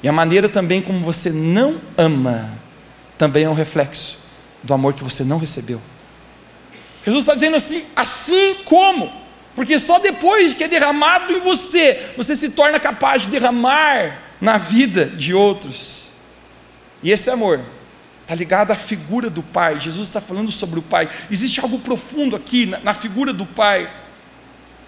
E 0.02 0.10
a 0.10 0.12
maneira 0.12 0.50
também 0.50 0.82
como 0.82 1.00
você 1.02 1.30
não 1.30 1.80
ama 1.96 2.50
também 3.20 3.44
é 3.44 3.50
um 3.50 3.54
reflexo 3.54 4.21
do 4.64 4.74
amor 4.74 4.94
que 4.94 5.04
você 5.04 5.24
não 5.24 5.38
recebeu. 5.38 5.82
Jesus 7.06 7.24
está 7.24 7.34
dizendo 7.34 7.56
assim: 7.56 7.84
assim 7.96 8.56
como, 8.66 9.12
porque 9.56 9.78
só 9.80 10.00
depois 10.00 10.54
que 10.54 10.64
é 10.64 10.68
derramado 10.68 11.34
em 11.34 11.40
você, 11.40 12.12
você 12.16 12.36
se 12.36 12.50
torna 12.50 12.80
capaz 12.80 13.24
de 13.24 13.30
derramar 13.30 14.20
na 14.40 14.58
vida 14.58 15.06
de 15.06 15.34
outros. 15.34 16.10
E 17.04 17.12
esse 17.12 17.30
amor 17.30 17.60
está 18.22 18.36
ligado 18.36 18.72
à 18.72 18.76
figura 18.76 19.30
do 19.30 19.42
Pai. 19.42 19.80
Jesus 19.80 20.08
está 20.08 20.22
falando 20.22 20.52
sobre 20.52 20.80
o 20.80 20.84
Pai. 20.84 21.10
Existe 21.30 21.60
algo 21.60 21.80
profundo 21.80 22.36
aqui 22.36 22.66
na, 22.66 22.80
na 22.80 22.94
figura 22.94 23.34
do 23.34 23.46
Pai. 23.46 23.90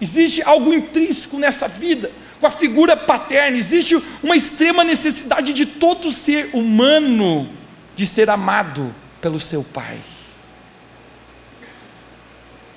Existe 0.00 0.42
algo 0.42 0.72
intrínseco 0.72 1.38
nessa 1.38 1.68
vida 1.68 2.10
com 2.40 2.46
a 2.46 2.50
figura 2.50 2.96
paterna. 2.96 3.56
Existe 3.56 4.00
uma 4.22 4.36
extrema 4.36 4.84
necessidade 4.84 5.52
de 5.52 5.66
todo 5.66 6.10
ser 6.10 6.50
humano 6.52 7.48
de 7.94 8.06
ser 8.06 8.28
amado 8.30 8.94
pelo 9.24 9.40
seu 9.40 9.64
pai. 9.64 9.96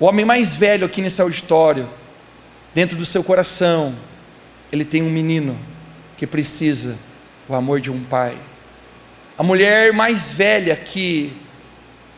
O 0.00 0.06
homem 0.06 0.24
mais 0.24 0.56
velho 0.56 0.86
aqui 0.86 1.02
nesse 1.02 1.20
auditório, 1.20 1.86
dentro 2.74 2.96
do 2.96 3.04
seu 3.04 3.22
coração, 3.22 3.94
ele 4.72 4.82
tem 4.82 5.02
um 5.02 5.10
menino 5.10 5.58
que 6.16 6.26
precisa 6.26 6.96
o 7.46 7.54
amor 7.54 7.82
de 7.82 7.90
um 7.90 8.02
pai. 8.02 8.34
A 9.36 9.42
mulher 9.42 9.92
mais 9.92 10.32
velha 10.32 10.72
aqui, 10.72 11.34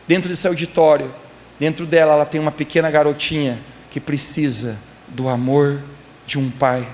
dentro 0.07 0.29
desse 0.29 0.47
auditório, 0.47 1.13
dentro 1.59 1.85
dela 1.85 2.13
ela 2.13 2.25
tem 2.25 2.39
uma 2.39 2.53
pequena 2.53 2.89
garotinha 2.89 3.59
que 3.89 3.99
precisa 3.99 4.79
do 5.09 5.27
amor 5.27 5.83
de 6.25 6.39
um 6.39 6.49
pai. 6.49 6.87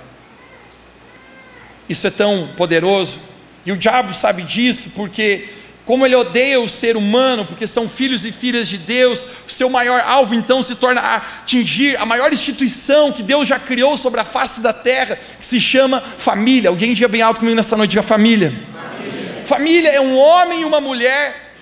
Isso 1.87 2.07
é 2.07 2.09
tão 2.09 2.49
poderoso, 2.57 3.19
e 3.63 3.71
o 3.71 3.77
diabo 3.77 4.11
sabe 4.11 4.41
disso 4.41 4.93
porque 4.95 5.56
como 5.87 6.05
ele 6.05 6.17
odeia 6.17 6.59
o 6.59 6.67
ser 6.67 6.97
humano, 6.97 7.45
porque 7.45 7.65
são 7.65 7.87
filhos 7.87 8.25
e 8.25 8.31
filhas 8.33 8.67
de 8.67 8.77
Deus, 8.77 9.25
o 9.47 9.49
seu 9.49 9.69
maior 9.69 10.01
alvo 10.01 10.35
então 10.35 10.61
se 10.61 10.75
torna 10.75 10.99
atingir 10.99 11.95
a 11.95 12.05
maior 12.05 12.33
instituição 12.33 13.13
que 13.13 13.23
Deus 13.23 13.47
já 13.47 13.57
criou 13.57 13.95
sobre 13.95 14.19
a 14.19 14.25
face 14.25 14.59
da 14.59 14.73
terra, 14.73 15.17
que 15.39 15.45
se 15.45 15.61
chama 15.61 16.01
família. 16.01 16.69
Alguém 16.69 16.93
diga 16.93 17.07
bem 17.07 17.21
alto 17.21 17.39
comigo 17.39 17.55
nessa 17.55 17.77
noite, 17.77 17.91
diga 17.91 18.03
família. 18.03 18.53
Família, 18.73 19.45
família 19.45 19.89
é 19.91 20.01
um 20.01 20.17
homem 20.17 20.63
e 20.63 20.65
uma 20.65 20.81
mulher, 20.81 21.53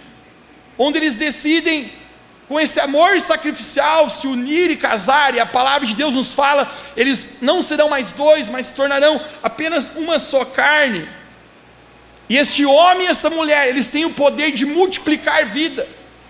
onde 0.76 0.98
eles 0.98 1.16
decidem, 1.18 1.92
com 2.48 2.60
esse 2.60 2.80
amor 2.80 3.22
sacrificial, 3.22 4.10
se 4.10 4.26
unir 4.26 4.72
e 4.72 4.76
casar, 4.76 5.36
e 5.36 5.40
a 5.40 5.46
palavra 5.46 5.86
de 5.86 5.96
Deus 5.96 6.16
nos 6.16 6.34
fala, 6.34 6.72
eles 6.98 7.38
não 7.44 7.62
serão 7.62 7.90
mais 7.90 8.12
dois, 8.12 8.50
mas 8.50 8.66
se 8.66 8.74
tornarão 8.74 9.22
apenas 9.44 9.92
uma 9.96 10.18
só 10.18 10.44
carne. 10.44 11.08
E 12.28 12.38
este 12.38 12.66
homem 12.66 13.08
e 13.08 13.10
essa 13.10 13.30
mulher, 13.30 13.68
eles 13.68 13.90
têm 13.90 14.06
o 14.06 14.10
poder 14.10 14.52
de 14.52 14.66
multiplicar 14.66 15.46
vida, 15.46 15.88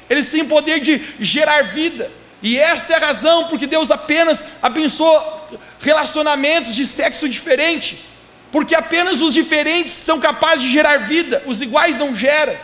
eles 0.09 0.29
têm 0.29 0.41
o 0.41 0.47
poder 0.47 0.79
de 0.79 1.01
gerar 1.19 1.63
vida. 1.63 2.11
E 2.41 2.59
esta 2.59 2.93
é 2.93 2.95
a 2.97 2.99
razão 2.99 3.45
porque 3.45 3.65
Deus 3.65 3.89
apenas 3.91 4.45
abençoa 4.61 5.47
relacionamentos 5.79 6.75
de 6.75 6.85
sexo 6.85 7.29
diferente, 7.29 8.05
porque 8.51 8.75
apenas 8.75 9.21
os 9.21 9.33
diferentes 9.33 9.93
são 9.93 10.19
capazes 10.19 10.65
de 10.65 10.71
gerar 10.71 10.97
vida, 10.97 11.41
os 11.45 11.61
iguais 11.61 11.97
não 11.97 12.15
geram. 12.15 12.55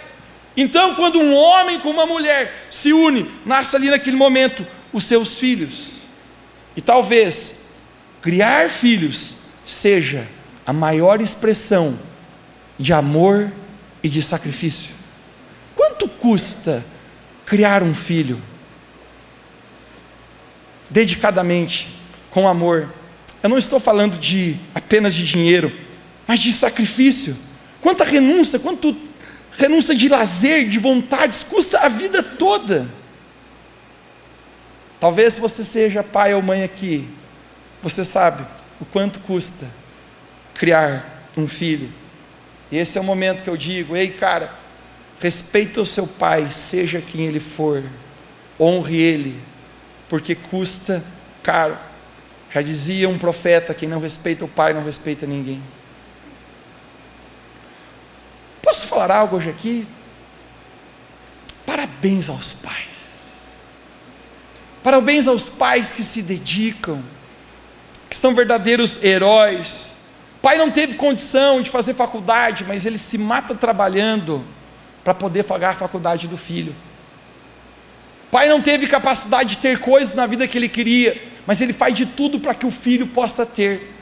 Então, 0.55 0.95
quando 0.95 1.19
um 1.19 1.33
homem 1.33 1.79
com 1.79 1.89
uma 1.89 2.05
mulher 2.05 2.65
se 2.69 2.91
une, 2.91 3.31
nasce 3.45 3.75
ali 3.75 3.89
naquele 3.89 4.17
momento 4.17 4.67
os 4.91 5.05
seus 5.05 5.37
filhos. 5.37 6.01
E 6.75 6.81
talvez 6.81 7.69
criar 8.21 8.69
filhos 8.69 9.37
seja 9.65 10.27
a 10.65 10.73
maior 10.73 11.21
expressão 11.21 11.97
de 12.81 12.91
amor 12.93 13.51
e 14.01 14.09
de 14.09 14.23
sacrifício. 14.23 14.89
Quanto 15.75 16.07
custa 16.07 16.83
criar 17.45 17.83
um 17.83 17.93
filho? 17.93 18.41
Dedicadamente, 20.89 21.95
com 22.31 22.47
amor. 22.47 22.91
Eu 23.43 23.49
não 23.49 23.57
estou 23.57 23.79
falando 23.79 24.17
de 24.17 24.57
apenas 24.73 25.13
de 25.13 25.23
dinheiro, 25.25 25.71
mas 26.27 26.39
de 26.39 26.51
sacrifício. 26.51 27.37
Quanta 27.81 28.03
renúncia, 28.03 28.57
quanto 28.57 28.95
renúncia 29.57 29.95
de 29.95 30.09
lazer, 30.09 30.67
de 30.67 30.79
vontades, 30.79 31.43
custa 31.43 31.79
a 31.79 31.87
vida 31.87 32.23
toda. 32.23 32.89
Talvez 34.99 35.37
você 35.37 35.63
seja 35.63 36.03
pai 36.03 36.33
ou 36.33 36.41
mãe 36.41 36.63
aqui, 36.63 37.07
você 37.81 38.03
sabe 38.03 38.43
o 38.79 38.85
quanto 38.85 39.19
custa 39.19 39.67
criar 40.55 41.27
um 41.37 41.47
filho. 41.47 42.00
E 42.71 42.77
esse 42.77 42.97
é 42.97 43.01
o 43.01 43.03
momento 43.03 43.43
que 43.43 43.49
eu 43.49 43.57
digo: 43.57 43.95
ei, 43.95 44.09
cara, 44.09 44.53
respeita 45.19 45.81
o 45.81 45.85
seu 45.85 46.07
pai, 46.07 46.49
seja 46.49 47.01
quem 47.01 47.25
ele 47.25 47.39
for, 47.39 47.83
honre 48.59 48.97
ele, 48.97 49.41
porque 50.07 50.33
custa 50.33 51.03
caro. 51.43 51.77
Já 52.53 52.61
dizia 52.61 53.09
um 53.09 53.17
profeta: 53.17 53.73
quem 53.73 53.89
não 53.89 53.99
respeita 53.99 54.45
o 54.45 54.47
pai 54.47 54.73
não 54.73 54.83
respeita 54.83 55.27
ninguém. 55.27 55.61
Posso 58.61 58.87
falar 58.87 59.11
algo 59.11 59.35
hoje 59.35 59.49
aqui? 59.49 59.85
Parabéns 61.65 62.29
aos 62.29 62.53
pais. 62.53 63.01
Parabéns 64.81 65.27
aos 65.27 65.49
pais 65.49 65.91
que 65.91 66.03
se 66.03 66.21
dedicam, 66.21 67.03
que 68.09 68.15
são 68.17 68.33
verdadeiros 68.33 69.03
heróis 69.03 69.90
pai 70.41 70.57
não 70.57 70.71
teve 70.71 70.95
condição 70.95 71.61
de 71.61 71.69
fazer 71.69 71.93
faculdade, 71.93 72.65
mas 72.67 72.85
ele 72.85 72.97
se 72.97 73.17
mata 73.17 73.53
trabalhando 73.53 74.43
para 75.03 75.13
poder 75.13 75.43
pagar 75.43 75.71
a 75.71 75.75
faculdade 75.75 76.27
do 76.27 76.37
filho. 76.37 76.75
Pai 78.31 78.47
não 78.47 78.61
teve 78.61 78.87
capacidade 78.87 79.55
de 79.55 79.57
ter 79.57 79.79
coisas 79.79 80.15
na 80.15 80.25
vida 80.25 80.47
que 80.47 80.57
ele 80.57 80.69
queria, 80.69 81.21
mas 81.45 81.61
ele 81.61 81.73
faz 81.73 81.93
de 81.93 82.05
tudo 82.05 82.39
para 82.39 82.53
que 82.53 82.65
o 82.65 82.71
filho 82.71 83.07
possa 83.07 83.45
ter. 83.45 83.93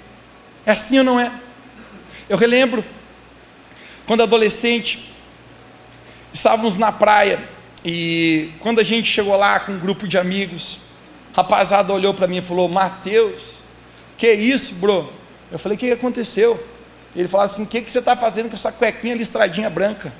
É 0.66 0.72
assim 0.72 1.00
ou 1.00 1.04
não 1.04 1.20
é? 1.20 1.32
Eu 2.30 2.38
relembro 2.38 2.84
quando 4.06 4.24
adolescente, 4.24 5.14
estávamos 6.34 6.78
na 6.78 6.92
praia 6.92 7.40
e 7.84 8.52
quando 8.60 8.80
a 8.80 8.84
gente 8.84 9.10
chegou 9.10 9.36
lá 9.36 9.60
com 9.60 9.72
um 9.72 9.80
grupo 9.80 10.08
de 10.08 10.18
amigos, 10.18 10.80
rapazada 11.34 11.94
olhou 11.94 12.14
para 12.14 12.28
mim 12.28 12.38
e 12.38 12.42
falou: 12.42 12.68
Mateus, 12.68 13.60
que 14.18 14.32
isso, 14.32 14.76
bro? 14.76 15.12
Eu 15.52 15.60
falei: 15.60 15.76
O 15.76 15.80
que 15.80 15.92
aconteceu? 15.92 16.64
Ele 17.16 17.28
falou 17.28 17.46
assim: 17.46 17.64
O 17.64 17.68
que, 17.68 17.82
você 17.82 18.00
está 18.00 18.16
fazendo 18.16 18.50
com 18.50 18.56
essa 18.56 18.72
cuequinha 18.72 19.16
listradinha 19.16 19.70
branca? 19.70 20.12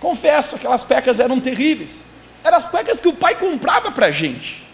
Confesso, 0.00 0.56
aquelas 0.56 0.82
cuecas 0.82 1.20
eram 1.20 1.40
terríveis. 1.40 2.04
Eram 2.44 2.56
as 2.56 2.66
cuecas 2.66 3.00
que 3.00 3.08
o 3.08 3.12
pai 3.12 3.34
comprava 3.34 3.90
para 3.90 4.06
a 4.06 4.10
gente. 4.10 4.64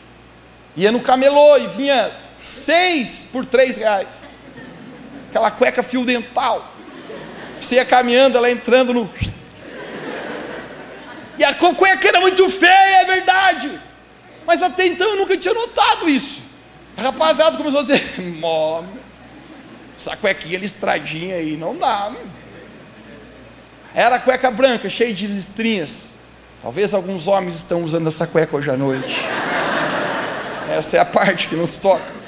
Ia 0.76 0.92
no 0.92 1.00
camelô 1.00 1.56
e 1.56 1.66
vinha 1.68 2.12
seis 2.40 3.26
por 3.32 3.46
três 3.46 3.76
reais. 3.76 4.24
Aquela 5.30 5.50
cueca 5.50 5.82
fio 5.82 6.04
dental. 6.04 6.64
Você 7.60 7.76
ia 7.76 7.84
caminhando, 7.84 8.36
ela 8.36 8.50
entrando 8.50 8.92
no. 8.92 9.10
E 11.38 11.42
a 11.42 11.54
cueca 11.54 12.06
era 12.06 12.20
muito 12.20 12.48
feia, 12.50 13.00
é 13.00 13.04
verdade. 13.04 13.80
Mas 14.46 14.62
até 14.62 14.86
então 14.86 15.08
eu 15.10 15.16
nunca 15.16 15.36
tinha 15.36 15.54
notado 15.54 16.08
isso. 16.08 16.43
A 16.96 17.02
rapaziada 17.02 17.56
começou 17.56 17.80
a 17.80 17.82
dizer: 17.82 18.20
Mó, 18.20 18.82
essa 19.96 20.16
cuequinha 20.16 20.58
listradinha 20.58 21.36
aí 21.36 21.56
não 21.56 21.76
dá. 21.76 22.12
Era 23.94 24.16
a 24.16 24.18
cueca 24.18 24.50
branca, 24.50 24.88
cheia 24.88 25.14
de 25.14 25.26
listrinhas. 25.26 26.14
Talvez 26.62 26.94
alguns 26.94 27.28
homens 27.28 27.56
estão 27.56 27.84
usando 27.84 28.08
essa 28.08 28.26
cueca 28.26 28.56
hoje 28.56 28.70
à 28.70 28.76
noite. 28.76 29.20
Essa 30.70 30.96
é 30.96 31.00
a 31.00 31.04
parte 31.04 31.48
que 31.48 31.54
nos 31.54 31.76
toca. 31.76 32.24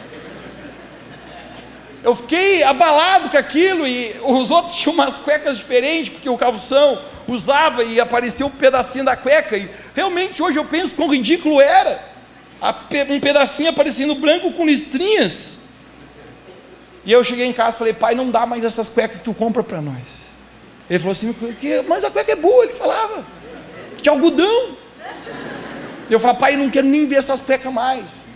Eu 2.04 2.14
fiquei 2.14 2.62
abalado 2.62 3.30
com 3.30 3.36
aquilo 3.36 3.84
e 3.84 4.14
os 4.22 4.50
outros 4.52 4.76
tinham 4.76 4.94
umas 4.94 5.18
cuecas 5.18 5.56
diferentes, 5.56 6.10
porque 6.10 6.28
o 6.28 6.36
calção 6.36 7.00
usava 7.26 7.82
e 7.82 7.98
aparecia 7.98 8.46
um 8.46 8.50
pedacinho 8.50 9.04
da 9.04 9.16
cueca. 9.16 9.56
E 9.56 9.68
realmente 9.94 10.40
hoje 10.40 10.56
eu 10.56 10.64
penso 10.64 10.94
quão 10.94 11.08
ridículo 11.08 11.60
era. 11.60 12.15
Um 13.08 13.20
pedacinho 13.20 13.70
aparecendo 13.70 14.14
branco 14.14 14.52
com 14.52 14.66
listrinhas. 14.66 15.60
E 17.04 17.12
eu 17.12 17.22
cheguei 17.22 17.46
em 17.46 17.52
casa 17.52 17.76
e 17.76 17.78
falei, 17.78 17.92
pai, 17.92 18.14
não 18.14 18.30
dá 18.30 18.46
mais 18.46 18.64
essas 18.64 18.88
cuecas 18.88 19.18
que 19.18 19.24
tu 19.24 19.34
compra 19.34 19.62
para 19.62 19.80
nós. 19.80 20.02
Ele 20.88 20.98
falou 20.98 21.12
assim, 21.12 21.34
mas 21.88 22.04
a 22.04 22.10
cueca 22.10 22.32
é 22.32 22.36
boa, 22.36 22.64
ele 22.64 22.72
falava. 22.72 23.24
De 24.00 24.08
algodão. 24.08 24.76
Eu 26.10 26.18
falei, 26.18 26.36
pai, 26.36 26.56
não 26.56 26.70
quero 26.70 26.86
nem 26.86 27.06
ver 27.06 27.16
essas 27.16 27.40
cuecas 27.40 27.72
mais. 27.72 28.26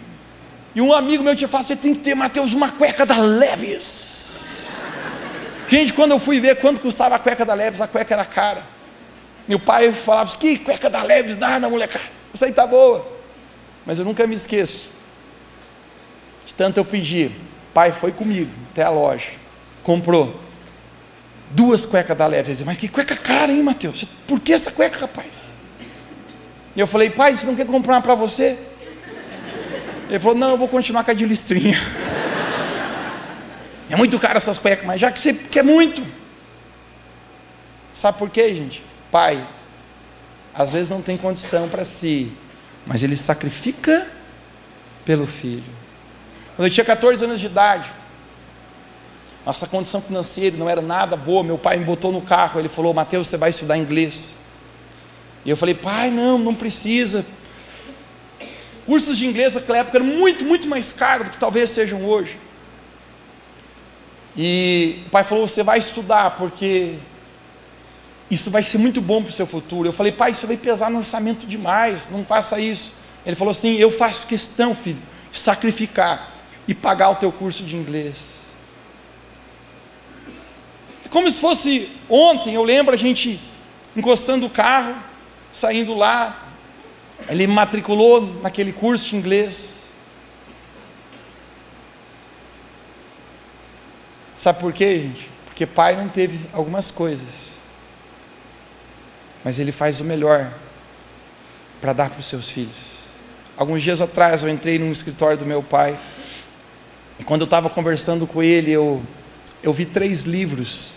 E 0.75 0.81
um 0.81 0.93
amigo 0.93 1.23
meu 1.23 1.35
tinha 1.35 1.49
falado: 1.49 1.67
você 1.67 1.77
tem 1.77 1.95
que 1.95 2.01
ter, 2.01 2.15
Mateus, 2.15 2.53
uma 2.53 2.71
cueca 2.71 3.05
da 3.05 3.19
Leves. 3.19 4.83
Gente, 5.69 5.93
quando 5.93 6.13
eu 6.13 6.19
fui 6.19 6.41
ver 6.41 6.61
quanto 6.61 6.81
custava 6.81 7.17
a 7.17 7.19
cueca 7.19 7.45
da 7.45 7.55
Leves, 7.55 7.81
a 7.81 7.89
cueca 7.89 8.15
era 8.15 8.25
cara. 8.25 8.63
Meu 9.49 9.59
pai 9.59 9.93
falava: 9.93 10.31
assim, 10.31 10.39
que 10.39 10.59
cueca 10.59 10.89
da 10.89 11.03
Leves, 11.03 11.37
nada, 11.37 11.69
molecada. 11.69 12.05
Isso 12.33 12.45
aí 12.45 12.53
tá 12.53 12.67
boa. 12.67 13.20
Mas 13.91 13.99
eu 13.99 14.05
nunca 14.05 14.25
me 14.25 14.37
esqueço. 14.37 14.93
De 16.47 16.55
tanto 16.55 16.79
eu 16.79 16.85
pedir. 16.85 17.33
Pai 17.75 17.91
foi 17.91 18.13
comigo 18.13 18.49
até 18.71 18.85
a 18.85 18.89
loja. 18.89 19.31
Comprou 19.83 20.41
duas 21.51 21.85
cuecas 21.85 22.17
da 22.17 22.25
Leves. 22.25 22.63
Mas 22.63 22.79
que 22.79 22.87
cueca 22.87 23.17
cara, 23.17 23.51
hein, 23.51 23.65
Mateus? 23.65 24.05
Por 24.29 24.39
que 24.39 24.53
essa 24.53 24.71
cueca, 24.71 24.97
rapaz? 24.97 25.49
E 26.77 26.79
eu 26.79 26.87
falei: 26.87 27.11
pai, 27.11 27.35
você 27.35 27.45
não 27.45 27.57
quer 27.57 27.67
comprar 27.67 27.95
uma 27.95 28.01
para 28.01 28.15
você? 28.15 28.57
Ele 30.09 30.21
falou: 30.21 30.39
Não, 30.39 30.51
eu 30.51 30.57
vou 30.57 30.69
continuar 30.69 31.03
com 31.03 31.11
a 31.11 31.15
de 31.15 31.27
listrinha. 31.27 31.77
É 33.91 33.97
muito 33.97 34.17
caro 34.21 34.37
essas 34.37 34.57
cuecas, 34.57 34.87
mas 34.87 35.01
já 35.01 35.11
que 35.11 35.21
você 35.21 35.35
quer 35.35 35.65
muito. 35.65 36.01
Sabe 37.93 38.19
por 38.19 38.31
quê, 38.31 38.55
gente? 38.55 38.85
Pai, 39.11 39.45
às 40.55 40.75
vezes 40.75 40.91
não 40.91 41.03
tem 41.03 41.17
condição 41.17 41.69
para 41.69 41.85
si, 41.85 42.33
mas 42.87 43.03
ele 43.03 43.17
sacrifica 43.17 44.07
pelo 45.05 45.27
filho. 45.27 45.65
Quando 46.57 46.69
eu 46.69 46.73
tinha 46.73 46.85
14 46.85 47.25
anos 47.25 47.41
de 47.41 47.47
idade, 47.47 47.91
nossa 49.45 49.67
condição 49.67 50.01
financeira 50.01 50.57
não 50.57 50.69
era 50.69 50.83
nada 50.83 51.17
boa. 51.17 51.43
Meu 51.43 51.57
pai 51.57 51.77
me 51.79 51.85
botou 51.85 52.13
no 52.13 52.21
carro. 52.21 52.61
Ele 52.61 52.69
falou: 52.69 52.93
Mateus, 52.93 53.29
você 53.29 53.37
vai 53.37 53.51
estudar 53.51 53.79
inglês. 53.79 54.35
E 55.45 55.51
eu 55.51 55.57
falei: 55.57 55.75
Pai, 55.75 56.11
não, 56.11 56.39
não 56.39 56.55
precisa. 56.55 57.25
Cursos 58.85 59.17
de 59.17 59.27
inglês 59.27 59.55
naquela 59.55 59.79
época 59.79 59.99
eram 59.99 60.07
muito, 60.07 60.45
muito 60.45 60.69
mais 60.69 60.93
caros 60.93 61.29
do 61.29 61.31
que 61.31 61.39
talvez 61.39 61.71
sejam 61.71 62.05
hoje. 62.05 62.39
E 64.37 65.03
o 65.07 65.11
pai 65.11 65.25
falou: 65.25 65.49
Você 65.49 65.63
vai 65.63 65.79
estudar, 65.79 66.37
porque 66.37 66.97
isso 68.31 68.51
vai 68.51 68.63
ser 68.63 68.79
muito 68.79 69.01
bom 69.01 69.23
para 69.23 69.31
o 69.31 69.33
seu 69.33 69.47
futuro. 69.47 69.89
Eu 69.89 69.93
falei: 69.93 70.13
Pai, 70.13 70.31
isso 70.31 70.47
vai 70.47 70.57
pesar 70.57 70.91
no 70.91 70.99
orçamento 70.99 71.47
demais, 71.47 72.09
não 72.11 72.25
faça 72.25 72.61
isso. 72.61 72.93
Ele 73.27 73.37
falou 73.37 73.51
assim: 73.51 73.75
Eu 73.77 73.91
faço 73.91 74.27
questão, 74.27 74.75
filho, 74.75 75.03
de 75.31 75.39
sacrificar 75.39 76.35
e 76.69 76.75
pagar 76.75 77.11
o 77.11 77.17
teu 77.17 77.33
curso 77.33 77.65
de 77.65 77.77
inglês. 77.77 78.41
Como 81.11 81.29
se 81.29 81.41
fosse 81.41 81.91
ontem, 82.09 82.55
eu 82.55 82.63
lembro 82.63 82.95
a 82.95 82.97
gente 82.97 83.41
encostando 83.97 84.47
o 84.47 84.51
carro, 84.51 84.95
saindo 85.53 85.93
lá, 85.93 86.47
ele 87.29 87.49
me 87.49 87.53
matriculou 87.53 88.41
naquele 88.41 88.73
curso 88.73 89.09
de 89.09 89.17
inglês. 89.17 89.81
Sabe 94.37 94.61
por 94.61 94.73
quê, 94.73 95.01
gente? 95.01 95.29
Porque 95.47 95.67
pai 95.67 95.97
não 95.97 96.09
teve 96.09 96.41
algumas 96.53 96.93
coisas, 96.93 97.50
mas 99.45 99.59
ele 99.59 99.73
faz 99.73 100.01
o 100.01 100.05
melhor 100.05 100.53
para 101.81 101.93
dar 101.93 102.11
para 102.11 102.21
os 102.21 102.27
seus 102.27 102.51
filhos. 102.51 102.91
Alguns 103.57 103.83
dias 103.83 104.01
atrás 104.01 104.43
eu 104.43 104.49
entrei 104.49 104.79
num 104.79 104.93
escritório 104.93 105.37
do 105.37 105.47
meu 105.47 105.63
pai, 105.63 105.99
e 107.19 107.25
quando 107.25 107.43
eu 107.43 107.47
estava 107.47 107.69
conversando 107.69 108.27
com 108.27 108.43
ele, 108.43 108.71
eu, 108.71 109.03
eu 109.63 109.73
vi 109.73 109.85
três 109.85 110.25
livros 110.25 110.95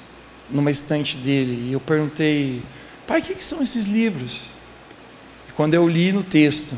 numa 0.49 0.71
estante 0.71 1.17
dele, 1.17 1.69
e 1.69 1.73
eu 1.73 1.79
perguntei, 1.79 2.61
pai, 3.05 3.19
o 3.19 3.23
que, 3.23 3.35
que 3.35 3.43
são 3.43 3.61
esses 3.61 3.85
livros? 3.85 4.53
Quando 5.55 5.75
eu 5.75 5.87
li 5.87 6.11
no 6.11 6.23
texto, 6.23 6.75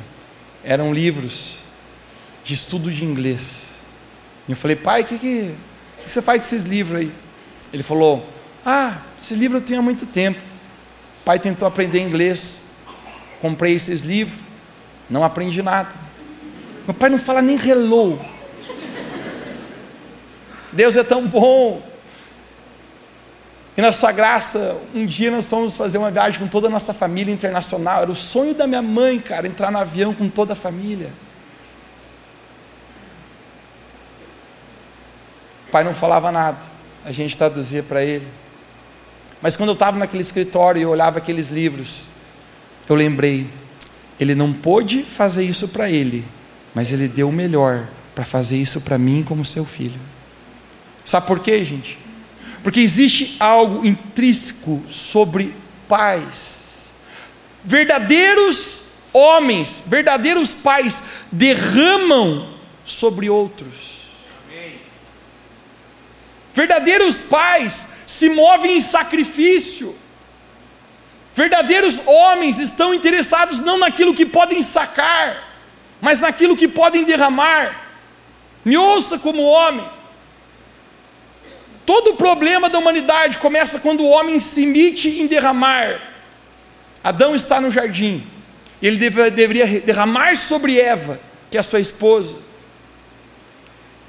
eram 0.63 0.93
livros 0.93 1.60
de 2.43 2.54
estudo 2.54 2.91
de 2.91 3.06
inglês. 3.06 3.80
E 4.47 4.51
eu 4.51 4.58
falei, 4.58 4.75
pai, 4.75 5.01
o 5.01 5.06
que, 5.06 5.17
que, 5.17 5.56
que, 6.04 6.12
você 6.12 6.21
faz 6.21 6.41
com 6.41 6.56
esses 6.56 6.65
livros 6.65 6.99
aí? 6.99 7.12
Ele 7.71 7.84
falou, 7.84 8.28
ah, 8.65 9.01
esse 9.17 9.34
livro 9.34 9.58
eu 9.58 9.62
tenho 9.62 9.80
há 9.80 9.84
muito 9.84 10.06
tempo. 10.06 10.41
Pai 11.26 11.40
tentou 11.40 11.68
aprender 11.68 12.00
inglês, 12.00 12.70
comprei 13.42 13.74
esses 13.74 14.04
livros, 14.04 14.38
não 15.10 15.24
aprendi 15.24 15.64
nada. 15.64 15.90
Meu 16.86 16.94
pai 16.94 17.10
não 17.10 17.18
fala 17.18 17.42
nem 17.42 17.58
hello. 17.58 18.20
Deus 20.72 20.96
é 20.96 21.04
tão 21.04 21.26
bom. 21.26 21.82
E 23.76 23.82
na 23.82 23.92
sua 23.92 24.12
graça, 24.12 24.80
um 24.94 25.06
dia 25.06 25.32
nós 25.32 25.50
fomos 25.50 25.76
fazer 25.76 25.98
uma 25.98 26.12
viagem 26.12 26.40
com 26.40 26.48
toda 26.48 26.68
a 26.68 26.70
nossa 26.70 26.94
família 26.94 27.34
internacional. 27.34 28.04
Era 28.04 28.12
o 28.12 28.16
sonho 28.16 28.54
da 28.54 28.68
minha 28.68 28.82
mãe, 28.82 29.20
cara, 29.20 29.48
entrar 29.48 29.72
no 29.72 29.80
avião 29.80 30.14
com 30.14 30.30
toda 30.30 30.54
a 30.54 30.56
família. 30.56 31.12
O 35.68 35.72
pai 35.72 35.84
não 35.84 35.96
falava 35.96 36.32
nada, 36.32 36.60
a 37.04 37.12
gente 37.12 37.36
traduzia 37.36 37.82
para 37.82 38.04
ele. 38.04 38.28
Mas 39.45 39.55
quando 39.55 39.69
eu 39.69 39.73
estava 39.73 39.95
naquele 39.99 40.23
escritório 40.23 40.81
e 40.81 40.86
olhava 40.88 41.19
aqueles 41.19 41.49
livros, 41.49 42.08
eu 42.89 42.95
lembrei, 42.95 43.45
ele 44.19 44.34
não 44.34 44.51
pôde 44.51 45.03
fazer 45.03 45.43
isso 45.43 45.67
para 45.67 45.88
ele, 45.88 46.25
mas 46.73 46.91
ele 46.91 47.08
deu 47.08 47.29
o 47.29 47.31
melhor 47.31 47.88
para 48.15 48.25
fazer 48.25 48.58
isso 48.58 48.81
para 48.81 48.97
mim 48.97 49.21
como 49.23 49.45
seu 49.45 49.63
filho. 49.63 49.99
Sabe 51.05 51.27
por 51.27 51.41
quê, 51.41 51.63
gente? 51.63 51.95
Porque 52.63 52.79
existe 52.79 53.36
algo 53.39 53.86
intrínseco 53.86 54.81
sobre 54.89 55.53
pais. 55.88 56.91
Verdadeiros 57.63 58.93
homens, 59.13 59.84
verdadeiros 59.86 60.55
pais 60.55 61.03
derramam 61.31 62.49
sobre 62.84 63.29
outros. 63.29 64.10
Verdadeiros 66.51 67.21
pais 67.21 67.93
se 68.06 68.30
movem 68.30 68.78
em 68.78 68.82
sacrifício. 68.82 69.96
Verdadeiros 71.34 72.02
homens 72.06 72.60
estão 72.60 72.94
interessados 72.94 73.60
não 73.60 73.78
naquilo 73.78 74.13
que 74.13 74.26
podem 74.26 74.62
sacar, 74.62 75.44
mas 76.00 76.22
naquilo 76.22 76.56
que 76.56 76.68
podem 76.68 77.04
derramar. 77.04 77.89
Me 78.63 78.78
ouça 78.78 79.20
como 79.20 79.44
homem. 79.44 79.88
Todo 81.86 82.12
o 82.12 82.15
problema 82.15 82.70
da 82.70 82.80
humanidade 82.80 83.38
começa 83.38 83.80
quando 83.80 84.02
o 84.02 84.10
homem 84.10 84.39
se 84.39 84.63
imite 84.63 85.10
em 85.22 85.28
derramar. 85.28 86.00
Adão 87.04 87.36
está 87.36 87.62
no 87.62 87.70
jardim, 87.70 88.26
ele 88.82 88.98
deve, 88.98 89.30
deveria 89.30 89.80
derramar 89.82 90.36
sobre 90.36 90.80
Eva, 90.80 91.20
que 91.52 91.58
é 91.58 91.62
sua 91.62 91.80
esposa. 91.80 92.38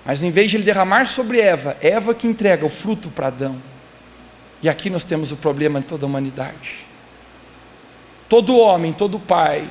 Mas 0.05 0.23
em 0.23 0.31
vez 0.31 0.51
de 0.51 0.57
ele 0.57 0.65
derramar 0.65 1.07
sobre 1.09 1.41
Eva, 1.41 1.77
Eva 1.81 2.15
que 2.15 2.27
entrega 2.27 2.65
o 2.65 2.71
fruto 2.71 3.11
para 3.11 3.27
Adão. 3.27 3.61
E 4.62 4.69
aqui 4.69 4.88
nós 4.90 5.05
temos 5.05 5.33
o 5.33 5.37
problema 5.37 5.81
de 5.81 5.87
toda 5.87 6.05
a 6.05 6.09
humanidade. 6.09 6.87
Todo 8.29 8.59
homem, 8.59 8.92
todo 8.92 9.21
pai, 9.21 9.69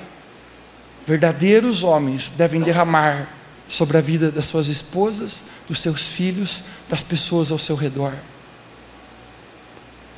verdadeiros 1.06 1.84
homens 1.84 2.30
devem 2.30 2.62
derramar 2.62 3.30
sobre 3.67 3.98
a 3.98 4.02
vida 4.02 4.32
das 4.32 4.45
suas 4.45 4.67
esposas, 4.67 5.43
dos 5.67 5.82
seus 5.82 6.08
filhos, 6.08 6.63
das 6.88 7.04
pessoas 7.04 7.52
ao 7.52 7.60
seu 7.60 7.76
redor. 7.76 8.13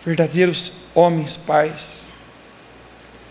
Verdadeiros 0.05 0.85
homens, 0.93 1.35
pais. 1.35 2.03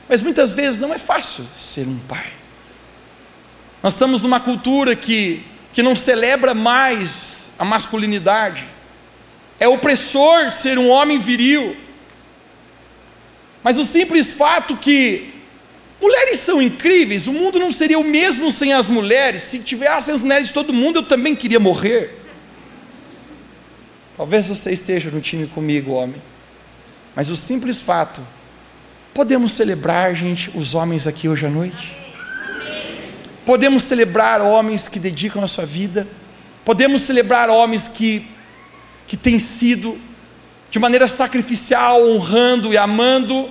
Mas 0.09 0.22
muitas 0.22 0.53
vezes 0.53 0.81
não 0.81 0.92
é 0.92 0.99
fácil 0.99 1.44
ser 1.59 1.87
um 1.87 1.99
pai. 2.01 2.33
Nós 3.83 3.94
estamos 3.94 4.22
numa 4.22 4.40
cultura 4.40 4.96
que, 4.96 5.44
que 5.72 5.83
não 5.83 5.94
celebra 5.94 6.55
mais 6.55 7.51
a 7.59 7.64
masculinidade. 7.64 8.66
É 9.59 9.66
opressor 9.69 10.51
ser 10.51 10.79
um 10.79 10.88
homem 10.88 11.19
viril. 11.19 11.77
Mas 13.62 13.79
o 13.79 13.85
simples 13.85 14.33
fato 14.33 14.77
que 14.77 15.33
Mulheres 16.01 16.40
são 16.40 16.61
incríveis, 16.61 17.27
o 17.27 17.33
mundo 17.33 17.59
não 17.59 17.73
seria 17.73 17.99
o 17.99 18.05
mesmo 18.05 18.51
sem 18.53 18.73
as 18.73 18.87
mulheres. 18.87 19.42
Se 19.42 19.59
tivessem 19.59 20.14
as 20.14 20.21
mulheres 20.21 20.49
de 20.49 20.55
todo 20.55 20.73
mundo, 20.73 20.97
eu 20.99 21.03
também 21.03 21.35
queria 21.35 21.59
morrer. 21.59 22.23
Talvez 24.16 24.47
você 24.47 24.73
esteja 24.73 25.11
no 25.11 25.21
time 25.21 25.47
comigo, 25.47 25.92
homem. 25.92 26.21
Mas 27.14 27.31
o 27.31 27.37
simples 27.37 27.81
fato, 27.81 28.21
podemos 29.14 29.53
celebrar, 29.53 30.14
gente, 30.14 30.51
os 30.55 30.75
homens 30.75 31.07
aqui 31.07 31.29
hoje 31.29 31.47
à 31.47 31.51
noite? 31.51 31.97
Podemos 33.47 33.83
celebrar 33.83 34.42
homens 34.42 34.88
que 34.88 34.99
dedicam 34.99 35.42
a 35.42 35.49
sua 35.49 35.64
vida, 35.64 36.07
podemos 36.64 37.03
celebrar 37.03 37.49
homens 37.49 37.88
que, 37.88 38.27
que 39.07 39.16
têm 39.16 39.38
sido 39.38 39.99
de 40.71 40.79
maneira 40.79 41.07
sacrificial, 41.07 42.03
honrando 42.07 42.73
e 42.73 42.77
amando 42.77 43.51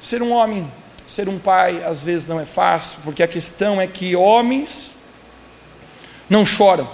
Ser 0.00 0.22
um 0.22 0.32
homem, 0.32 0.70
ser 1.06 1.28
um 1.28 1.38
pai, 1.38 1.82
às 1.82 2.02
vezes 2.02 2.28
não 2.28 2.38
é 2.38 2.46
fácil, 2.46 3.00
porque 3.02 3.22
a 3.22 3.28
questão 3.28 3.80
é 3.80 3.86
que 3.86 4.14
homens 4.14 4.96
não 6.30 6.46
choram, 6.46 6.88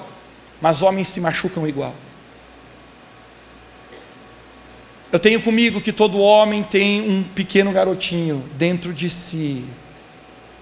mas 0.60 0.80
homens 0.80 1.08
se 1.08 1.20
machucam 1.20 1.66
igual. 1.68 1.94
Eu 5.12 5.20
tenho 5.20 5.40
comigo 5.42 5.80
que 5.80 5.92
todo 5.92 6.18
homem 6.18 6.62
tem 6.62 7.08
um 7.08 7.22
pequeno 7.22 7.72
garotinho 7.72 8.42
dentro 8.56 8.92
de 8.92 9.10
si 9.10 9.64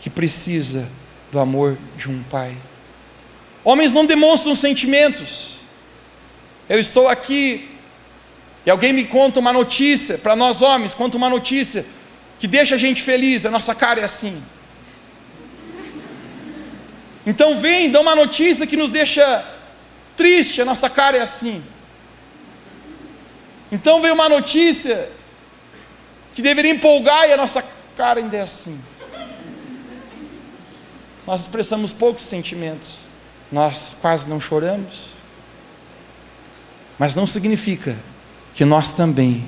que 0.00 0.10
precisa 0.10 0.90
do 1.30 1.38
amor 1.38 1.78
de 1.96 2.10
um 2.10 2.22
pai. 2.24 2.56
Homens 3.64 3.94
não 3.94 4.04
demonstram 4.04 4.54
sentimentos. 4.54 5.61
Eu 6.72 6.78
estou 6.78 7.06
aqui 7.06 7.68
e 8.64 8.70
alguém 8.70 8.94
me 8.94 9.04
conta 9.04 9.38
uma 9.38 9.52
notícia, 9.52 10.16
para 10.16 10.34
nós 10.34 10.62
homens, 10.62 10.94
conta 10.94 11.18
uma 11.18 11.28
notícia 11.28 11.84
que 12.38 12.48
deixa 12.48 12.76
a 12.76 12.78
gente 12.78 13.02
feliz, 13.02 13.44
a 13.44 13.50
nossa 13.50 13.74
cara 13.74 14.00
é 14.00 14.04
assim. 14.04 14.42
Então 17.26 17.60
vem, 17.60 17.90
dá 17.90 18.00
uma 18.00 18.16
notícia 18.16 18.66
que 18.66 18.74
nos 18.74 18.90
deixa 18.90 19.44
triste, 20.16 20.62
a 20.62 20.64
nossa 20.64 20.88
cara 20.88 21.18
é 21.18 21.20
assim. 21.20 21.62
Então 23.70 24.00
vem 24.00 24.10
uma 24.10 24.30
notícia 24.30 25.10
que 26.32 26.40
deveria 26.40 26.70
empolgar 26.70 27.28
e 27.28 27.34
a 27.34 27.36
nossa 27.36 27.62
cara 27.94 28.18
ainda 28.18 28.38
é 28.38 28.40
assim. 28.40 28.80
Nós 31.26 31.42
expressamos 31.42 31.92
poucos 31.92 32.24
sentimentos, 32.24 33.00
nós 33.52 33.94
quase 34.00 34.26
não 34.26 34.40
choramos, 34.40 35.12
mas 37.02 37.16
não 37.16 37.26
significa 37.26 37.96
que 38.54 38.64
nós 38.64 38.94
também 38.94 39.44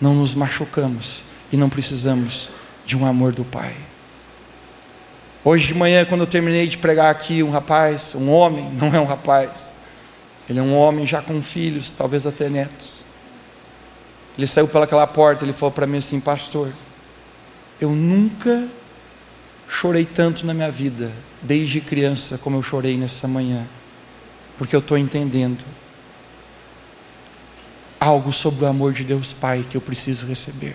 não 0.00 0.12
nos 0.12 0.34
machucamos 0.34 1.22
e 1.52 1.56
não 1.56 1.70
precisamos 1.70 2.48
de 2.84 2.96
um 2.96 3.06
amor 3.06 3.30
do 3.30 3.44
Pai. 3.44 3.76
Hoje 5.44 5.68
de 5.68 5.74
manhã, 5.74 6.04
quando 6.04 6.22
eu 6.22 6.26
terminei 6.26 6.66
de 6.66 6.76
pregar 6.76 7.08
aqui, 7.08 7.44
um 7.44 7.50
rapaz, 7.52 8.16
um 8.16 8.28
homem, 8.28 8.68
não 8.74 8.92
é 8.92 8.98
um 8.98 9.04
rapaz, 9.04 9.76
ele 10.48 10.58
é 10.58 10.62
um 10.62 10.76
homem 10.76 11.06
já 11.06 11.22
com 11.22 11.40
filhos, 11.40 11.92
talvez 11.92 12.26
até 12.26 12.48
netos. 12.48 13.04
Ele 14.36 14.48
saiu 14.48 14.66
pelaquela 14.66 15.06
porta, 15.06 15.44
ele 15.44 15.52
falou 15.52 15.70
para 15.70 15.86
mim 15.86 15.98
assim: 15.98 16.18
Pastor, 16.18 16.72
eu 17.80 17.90
nunca 17.90 18.66
chorei 19.68 20.04
tanto 20.04 20.44
na 20.44 20.52
minha 20.52 20.72
vida, 20.72 21.12
desde 21.40 21.80
criança, 21.80 22.36
como 22.36 22.56
eu 22.56 22.64
chorei 22.64 22.96
nessa 22.96 23.28
manhã, 23.28 23.64
porque 24.58 24.74
eu 24.74 24.80
estou 24.80 24.98
entendendo 24.98 25.64
algo 28.00 28.32
sobre 28.32 28.64
o 28.64 28.68
amor 28.68 28.94
de 28.94 29.04
Deus 29.04 29.32
Pai 29.32 29.64
que 29.68 29.76
eu 29.76 29.80
preciso 29.80 30.26
receber. 30.26 30.74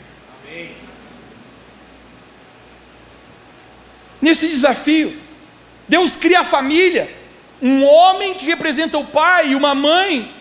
nesse 4.25 4.47
desafio. 4.47 5.15
Deus 5.87 6.15
cria 6.15 6.39
a 6.39 6.43
família, 6.43 7.15
um 7.61 7.85
homem 7.85 8.33
que 8.33 8.43
representa 8.43 8.97
o 8.97 9.05
pai 9.05 9.49
e 9.49 9.55
uma 9.55 9.75
mãe, 9.75 10.33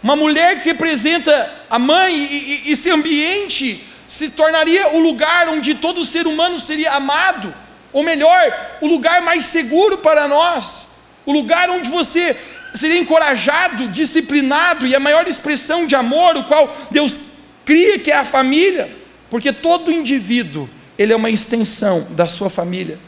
uma 0.00 0.14
mulher 0.14 0.60
que 0.60 0.66
representa 0.66 1.52
a 1.68 1.80
mãe, 1.80 2.14
e, 2.14 2.68
e 2.68 2.72
esse 2.72 2.88
ambiente 2.90 3.84
se 4.06 4.30
tornaria 4.30 4.90
o 4.90 5.00
lugar 5.00 5.48
onde 5.48 5.74
todo 5.74 6.04
ser 6.04 6.28
humano 6.28 6.60
seria 6.60 6.92
amado, 6.92 7.52
ou 7.92 8.04
melhor, 8.04 8.78
o 8.80 8.86
lugar 8.86 9.20
mais 9.20 9.46
seguro 9.46 9.98
para 9.98 10.28
nós, 10.28 10.94
o 11.26 11.32
lugar 11.32 11.68
onde 11.70 11.90
você 11.90 12.36
seria 12.72 12.98
encorajado, 12.98 13.88
disciplinado, 13.88 14.86
e 14.86 14.94
a 14.94 15.00
maior 15.00 15.26
expressão 15.26 15.86
de 15.86 15.94
amor, 15.94 16.36
o 16.36 16.44
qual 16.44 16.74
Deus 16.90 17.20
cria, 17.64 17.98
que 17.98 18.10
é 18.10 18.16
a 18.16 18.24
família, 18.24 18.94
porque 19.30 19.52
todo 19.52 19.92
indivíduo 19.92 20.68
ele 20.98 21.12
é 21.12 21.16
uma 21.16 21.30
extensão 21.30 22.06
da 22.10 22.26
sua 22.26 22.50
família. 22.50 22.98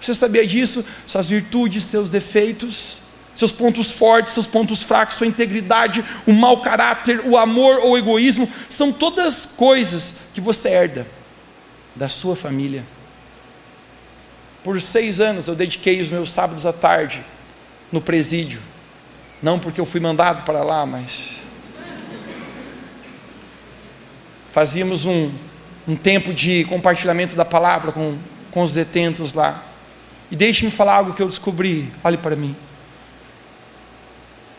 Você 0.00 0.14
sabia 0.14 0.46
disso? 0.46 0.84
Suas 1.06 1.28
virtudes, 1.28 1.84
seus 1.84 2.10
defeitos, 2.10 3.02
seus 3.34 3.50
pontos 3.50 3.90
fortes, 3.90 4.32
seus 4.32 4.46
pontos 4.46 4.82
fracos, 4.82 5.16
sua 5.16 5.26
integridade, 5.26 6.04
o 6.26 6.32
mau 6.32 6.60
caráter, 6.60 7.20
o 7.24 7.36
amor 7.36 7.78
ou 7.78 7.92
o 7.92 7.98
egoísmo, 7.98 8.48
são 8.68 8.92
todas 8.92 9.46
coisas 9.46 10.28
que 10.34 10.40
você 10.40 10.68
herda 10.68 11.06
da 11.94 12.08
sua 12.08 12.36
família. 12.36 12.84
Por 14.62 14.80
seis 14.80 15.20
anos 15.20 15.48
eu 15.48 15.54
dediquei 15.54 16.00
os 16.00 16.08
meus 16.08 16.30
sábados 16.30 16.64
à 16.64 16.72
tarde 16.72 17.24
no 17.90 18.00
presídio, 18.00 18.60
não 19.44 19.60
porque 19.60 19.80
eu 19.80 19.86
fui 19.86 20.00
mandado 20.00 20.44
para 20.44 20.64
lá, 20.64 20.84
mas 20.84 21.34
fazíamos 24.50 25.04
um 25.04 25.30
um 25.86 25.96
tempo 25.96 26.32
de 26.32 26.64
compartilhamento 26.64 27.36
da 27.36 27.44
palavra 27.44 27.92
com, 27.92 28.16
com 28.50 28.62
os 28.62 28.72
detentos 28.72 29.34
lá. 29.34 29.62
E 30.30 30.36
deixe-me 30.36 30.70
falar 30.70 30.94
algo 30.94 31.12
que 31.12 31.22
eu 31.22 31.28
descobri, 31.28 31.92
olhe 32.02 32.16
para 32.16 32.34
mim. 32.34 32.56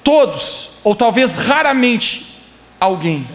Todos, 0.03 0.73
ou 0.83 0.95
talvez 0.95 1.37
raramente 1.37 2.39
alguém, 2.79 3.27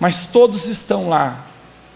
mas 0.00 0.26
todos 0.26 0.68
estão 0.68 1.08
lá 1.08 1.46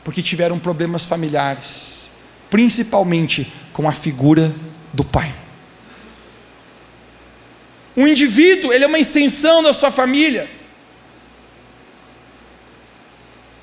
porque 0.04 0.22
tiveram 0.22 0.58
problemas 0.58 1.04
familiares, 1.04 2.08
principalmente 2.48 3.52
com 3.72 3.88
a 3.88 3.92
figura 3.92 4.54
do 4.92 5.04
pai. 5.04 5.32
O 7.94 8.06
indivíduo, 8.06 8.72
ele 8.72 8.84
é 8.84 8.86
uma 8.86 8.98
extensão 8.98 9.62
da 9.62 9.72
sua 9.72 9.90
família. 9.90 10.48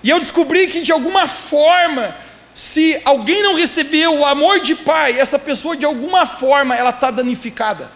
E 0.04 0.10
eu 0.10 0.20
descobri 0.20 0.68
que 0.68 0.82
de 0.82 0.92
alguma 0.92 1.28
forma, 1.28 2.16
se 2.54 3.00
alguém 3.04 3.44
não 3.44 3.56
recebeu 3.56 4.20
o 4.20 4.26
amor 4.26 4.60
de 4.60 4.76
pai, 4.76 5.20
essa 5.20 5.38
pessoa 5.38 5.76
de 5.76 5.86
alguma 5.86 6.26
forma 6.26 6.76
ela 6.76 6.92
está 6.92 7.12
danificada. 7.12 7.92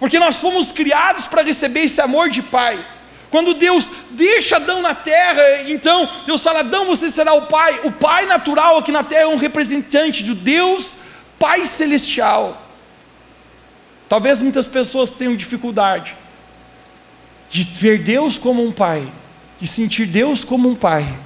Porque 0.00 0.18
nós 0.18 0.40
fomos 0.40 0.72
criados 0.72 1.26
para 1.26 1.42
receber 1.42 1.82
esse 1.82 2.00
amor 2.00 2.28
de 2.28 2.42
pai. 2.42 2.84
Quando 3.30 3.54
Deus 3.54 3.90
deixa 4.10 4.56
Adão 4.56 4.82
na 4.82 4.94
terra, 4.94 5.62
então 5.68 6.08
Deus 6.26 6.42
fala: 6.42 6.60
Adão, 6.60 6.84
você 6.84 7.08
será 7.08 7.32
o 7.34 7.42
pai. 7.42 7.80
O 7.84 7.92
pai 7.92 8.26
natural 8.26 8.78
aqui 8.78 8.90
na 8.90 9.04
terra 9.04 9.22
é 9.22 9.26
um 9.28 9.36
representante 9.36 10.22
do 10.22 10.34
Deus 10.34 10.98
Pai 11.38 11.66
Celestial. 11.66 12.61
Talvez 14.12 14.42
muitas 14.42 14.68
pessoas 14.68 15.10
tenham 15.10 15.34
dificuldade 15.34 16.14
de 17.48 17.62
ver 17.62 18.02
Deus 18.02 18.36
como 18.36 18.62
um 18.62 18.70
pai, 18.70 19.10
de 19.58 19.66
sentir 19.66 20.04
Deus 20.04 20.44
como 20.44 20.68
um 20.68 20.74
pai, 20.74 21.18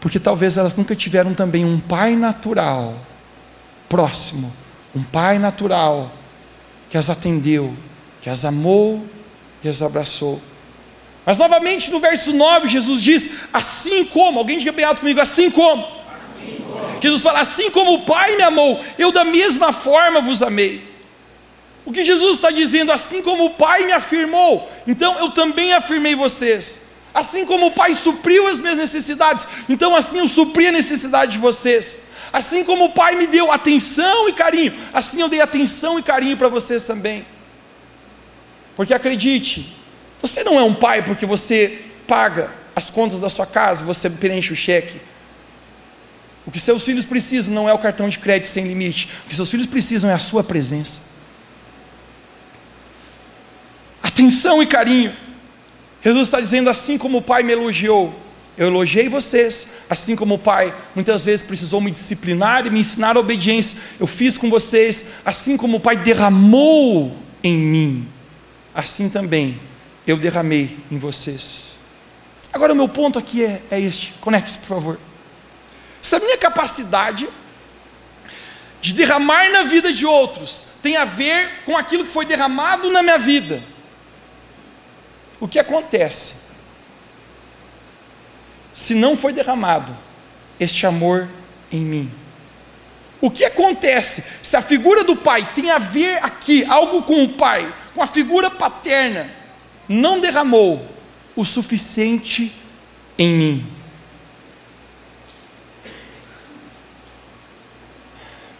porque 0.00 0.18
talvez 0.18 0.56
elas 0.56 0.74
nunca 0.74 0.96
tiveram 0.96 1.32
também 1.34 1.64
um 1.64 1.78
pai 1.78 2.16
natural, 2.16 2.96
próximo, 3.88 4.52
um 4.92 5.04
pai 5.04 5.38
natural, 5.38 6.10
que 6.90 6.98
as 6.98 7.08
atendeu, 7.08 7.72
que 8.20 8.28
as 8.28 8.44
amou 8.44 9.06
e 9.62 9.68
as 9.68 9.80
abraçou. 9.80 10.42
Mas 11.24 11.38
novamente 11.38 11.92
no 11.92 12.00
verso 12.00 12.32
9, 12.32 12.66
Jesus 12.66 13.00
diz: 13.00 13.30
Assim 13.52 14.04
como, 14.04 14.40
alguém 14.40 14.58
diga 14.58 14.72
bem 14.72 14.84
alto 14.84 15.02
comigo, 15.02 15.20
assim 15.20 15.48
como. 15.48 15.86
assim 16.12 16.56
como. 16.56 17.00
Jesus 17.00 17.22
fala: 17.22 17.38
Assim 17.38 17.70
como 17.70 17.94
o 17.94 18.04
Pai 18.04 18.34
me 18.34 18.42
amou, 18.42 18.84
eu 18.98 19.12
da 19.12 19.24
mesma 19.24 19.72
forma 19.72 20.20
vos 20.20 20.42
amei. 20.42 20.87
O 21.88 21.90
que 21.90 22.04
Jesus 22.04 22.36
está 22.36 22.50
dizendo, 22.50 22.92
assim 22.92 23.22
como 23.22 23.46
o 23.46 23.50
Pai 23.54 23.86
me 23.86 23.92
afirmou, 23.92 24.70
então 24.86 25.18
eu 25.20 25.30
também 25.30 25.72
afirmei 25.72 26.14
vocês. 26.14 26.82
Assim 27.14 27.46
como 27.46 27.68
o 27.68 27.70
Pai 27.70 27.94
supriu 27.94 28.46
as 28.46 28.60
minhas 28.60 28.76
necessidades, 28.76 29.48
então 29.66 29.96
assim 29.96 30.18
eu 30.18 30.28
supri 30.28 30.66
a 30.66 30.70
necessidade 30.70 31.32
de 31.32 31.38
vocês. 31.38 31.96
Assim 32.30 32.62
como 32.62 32.84
o 32.84 32.92
Pai 32.92 33.16
me 33.16 33.26
deu 33.26 33.50
atenção 33.50 34.28
e 34.28 34.34
carinho, 34.34 34.74
assim 34.92 35.22
eu 35.22 35.30
dei 35.30 35.40
atenção 35.40 35.98
e 35.98 36.02
carinho 36.02 36.36
para 36.36 36.48
vocês 36.48 36.82
também. 36.82 37.24
Porque 38.76 38.92
acredite, 38.92 39.74
você 40.20 40.44
não 40.44 40.58
é 40.60 40.62
um 40.62 40.74
pai 40.74 41.02
porque 41.02 41.24
você 41.24 41.86
paga 42.06 42.50
as 42.76 42.90
contas 42.90 43.18
da 43.18 43.30
sua 43.30 43.46
casa, 43.46 43.82
você 43.82 44.10
preenche 44.10 44.52
o 44.52 44.56
cheque. 44.56 45.00
O 46.44 46.50
que 46.50 46.60
seus 46.60 46.84
filhos 46.84 47.06
precisam 47.06 47.54
não 47.54 47.66
é 47.66 47.72
o 47.72 47.78
cartão 47.78 48.10
de 48.10 48.18
crédito 48.18 48.50
sem 48.50 48.68
limite. 48.68 49.08
O 49.24 49.28
que 49.30 49.34
seus 49.34 49.50
filhos 49.50 49.66
precisam 49.66 50.10
é 50.10 50.12
a 50.12 50.18
sua 50.18 50.44
presença. 50.44 51.07
Atenção 54.18 54.60
e 54.60 54.66
carinho. 54.66 55.14
Jesus 56.02 56.26
está 56.26 56.40
dizendo 56.40 56.68
assim 56.68 56.98
como 56.98 57.18
o 57.18 57.22
Pai 57.22 57.44
me 57.44 57.52
elogiou, 57.52 58.12
eu 58.56 58.66
elogiei 58.66 59.08
vocês, 59.08 59.68
assim 59.88 60.16
como 60.16 60.34
o 60.34 60.38
Pai 60.38 60.74
muitas 60.92 61.22
vezes 61.22 61.46
precisou 61.46 61.80
me 61.80 61.88
disciplinar 61.88 62.66
e 62.66 62.70
me 62.70 62.80
ensinar 62.80 63.16
a 63.16 63.20
obediência, 63.20 63.78
eu 64.00 64.08
fiz 64.08 64.36
com 64.36 64.50
vocês, 64.50 65.10
assim 65.24 65.56
como 65.56 65.76
o 65.76 65.80
Pai 65.80 65.96
derramou 65.98 67.16
em 67.44 67.56
mim, 67.56 68.08
assim 68.74 69.08
também 69.08 69.60
eu 70.04 70.16
derramei 70.16 70.76
em 70.90 70.98
vocês. 70.98 71.76
Agora, 72.52 72.72
o 72.72 72.76
meu 72.76 72.88
ponto 72.88 73.20
aqui 73.20 73.44
é, 73.44 73.62
é 73.70 73.80
este, 73.80 74.14
conecte-se, 74.20 74.58
por 74.58 74.66
favor. 74.66 75.00
Se 76.02 76.16
a 76.16 76.18
minha 76.18 76.36
capacidade 76.36 77.28
de 78.80 78.92
derramar 78.94 79.48
na 79.52 79.62
vida 79.62 79.92
de 79.92 80.04
outros 80.04 80.64
tem 80.82 80.96
a 80.96 81.04
ver 81.04 81.62
com 81.64 81.76
aquilo 81.76 82.04
que 82.04 82.10
foi 82.10 82.26
derramado 82.26 82.90
na 82.90 83.00
minha 83.00 83.18
vida, 83.18 83.62
o 85.40 85.46
que 85.46 85.58
acontece 85.58 86.34
se 88.72 88.94
não 88.94 89.16
foi 89.16 89.32
derramado 89.32 89.96
este 90.58 90.86
amor 90.86 91.28
em 91.70 91.80
mim? 91.80 92.12
O 93.20 93.30
que 93.30 93.44
acontece 93.44 94.22
se 94.42 94.56
a 94.56 94.62
figura 94.62 95.02
do 95.02 95.16
pai 95.16 95.52
tem 95.54 95.70
a 95.70 95.78
ver 95.78 96.22
aqui, 96.22 96.64
algo 96.64 97.02
com 97.02 97.24
o 97.24 97.28
pai, 97.30 97.72
com 97.94 98.02
a 98.02 98.06
figura 98.06 98.50
paterna, 98.50 99.30
não 99.88 100.20
derramou 100.20 100.86
o 101.34 101.44
suficiente 101.44 102.52
em 103.18 103.28
mim? 103.30 103.66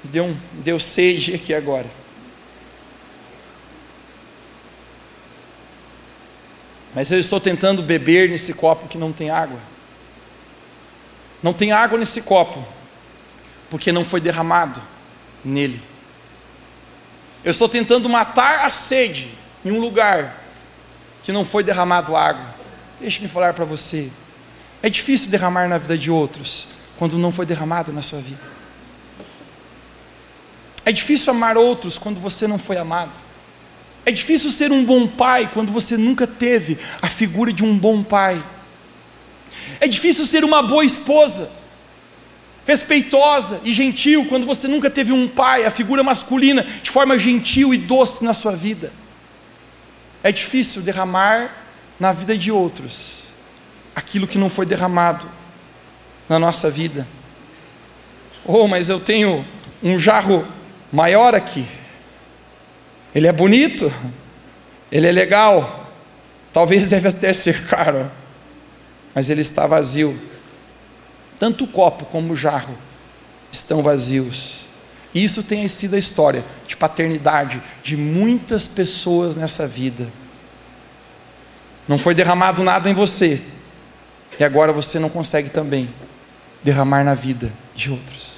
Deu, 0.03 0.25
um, 0.25 0.37
deu 0.55 0.81
sede 0.81 1.35
aqui 1.35 1.53
agora. 1.53 1.98
Mas 6.99 7.13
eu 7.13 7.21
estou 7.21 7.39
tentando 7.39 7.81
beber 7.81 8.29
nesse 8.29 8.53
copo 8.53 8.89
que 8.89 8.99
não 8.99 9.13
tem 9.13 9.31
água. 9.31 9.61
Não 11.41 11.53
tem 11.53 11.71
água 11.71 11.97
nesse 11.97 12.23
copo, 12.23 12.67
porque 13.71 13.93
não 13.93 14.05
foi 14.05 14.21
derramado 14.21 14.83
nele. 15.45 15.81
Eu 17.45 17.53
estou 17.53 17.69
tentando 17.69 18.09
matar 18.09 18.67
a 18.67 18.73
sede 18.73 19.33
em 19.65 19.71
um 19.71 19.79
lugar 19.79 20.43
que 21.23 21.31
não 21.31 21.45
foi 21.45 21.63
derramado 21.63 22.17
água. 22.17 22.53
Deixe-me 23.01 23.29
falar 23.29 23.55
para 23.55 23.65
você. 23.65 24.11
É 24.83 24.91
difícil 24.91 25.31
derramar 25.31 25.69
na 25.69 25.79
vida 25.79 25.97
de 25.97 26.11
outros 26.11 26.67
quando 26.99 27.17
não 27.17 27.31
foi 27.31 27.47
derramado 27.47 27.93
na 27.93 28.03
sua 28.03 28.19
vida. 28.19 28.51
É 30.85 30.91
difícil 30.91 31.33
amar 31.33 31.57
outros 31.57 31.97
quando 31.97 32.19
você 32.19 32.49
não 32.49 32.59
foi 32.59 32.77
amado. 32.77 33.28
É 34.09 34.11
difícil 34.11 34.51
ser 34.51 34.73
um 34.73 34.83
bom 34.83 35.07
pai 35.07 35.51
quando 35.53 35.71
você 35.71 35.95
nunca 35.95 36.27
teve 36.27 36.79
a 37.03 37.09
figura 37.09 37.53
de 37.53 37.63
um 37.63 37.77
bom 37.77 38.03
pai. 38.03 38.43
É 39.79 39.87
difícil 39.87 40.25
ser 40.25 40.45
uma 40.45 40.63
boa 40.63 40.83
esposa, 40.83 41.53
respeitosa 42.67 43.61
e 43.65 43.75
gentil, 43.75 44.25
quando 44.25 44.47
você 44.47 44.67
nunca 44.67 44.89
teve 44.89 45.13
um 45.13 45.29
pai, 45.29 45.67
a 45.67 45.71
figura 45.71 46.03
masculina, 46.03 46.67
de 46.83 46.91
forma 46.91 47.19
gentil 47.19 47.75
e 47.75 47.77
doce 47.77 48.25
na 48.25 48.33
sua 48.33 48.57
vida. 48.57 48.95
É 50.23 50.33
difícil 50.33 50.81
derramar 50.81 51.55
na 52.01 52.11
vida 52.11 52.35
de 52.35 52.51
outros 52.51 53.29
aquilo 53.95 54.27
que 54.27 54.39
não 54.39 54.49
foi 54.49 54.65
derramado 54.65 55.27
na 56.27 56.39
nossa 56.39 56.71
vida. 56.71 57.07
Oh, 58.43 58.67
mas 58.67 58.89
eu 58.89 58.99
tenho 58.99 59.45
um 59.83 59.99
jarro 59.99 60.49
maior 60.91 61.35
aqui. 61.35 61.67
Ele 63.15 63.27
é 63.27 63.33
bonito, 63.33 63.93
ele 64.91 65.07
é 65.07 65.13
legal, 65.13 65.91
talvez 66.53 66.91
deve 66.91 67.09
até 67.09 67.33
ser 67.33 67.67
caro 67.67 68.11
mas 69.19 69.31
ele 69.31 69.41
está 69.41 69.67
vazio. 69.67 70.17
Tanto 71.41 71.65
o 71.65 71.67
copo 71.67 72.05
como 72.05 72.35
o 72.35 72.37
jarro 72.37 72.79
estão 73.51 73.83
vazios. 73.83 74.61
Isso 75.13 75.43
tem 75.43 75.67
sido 75.67 75.95
a 75.95 75.99
história 75.99 76.45
de 76.69 76.77
paternidade 76.77 77.61
de 77.83 77.97
muitas 77.97 78.69
pessoas 78.69 79.37
nessa 79.37 79.67
vida. 79.67 80.09
Não 81.89 81.99
foi 81.99 82.15
derramado 82.15 82.63
nada 82.63 82.89
em 82.89 82.95
você, 82.95 83.43
e 84.39 84.45
agora 84.45 84.73
você 84.73 85.01
não 85.01 85.09
consegue 85.09 85.51
também 85.51 85.89
derramar 86.63 87.03
na 87.03 87.15
vida 87.15 87.53
de 87.75 87.91
outros. 87.91 88.38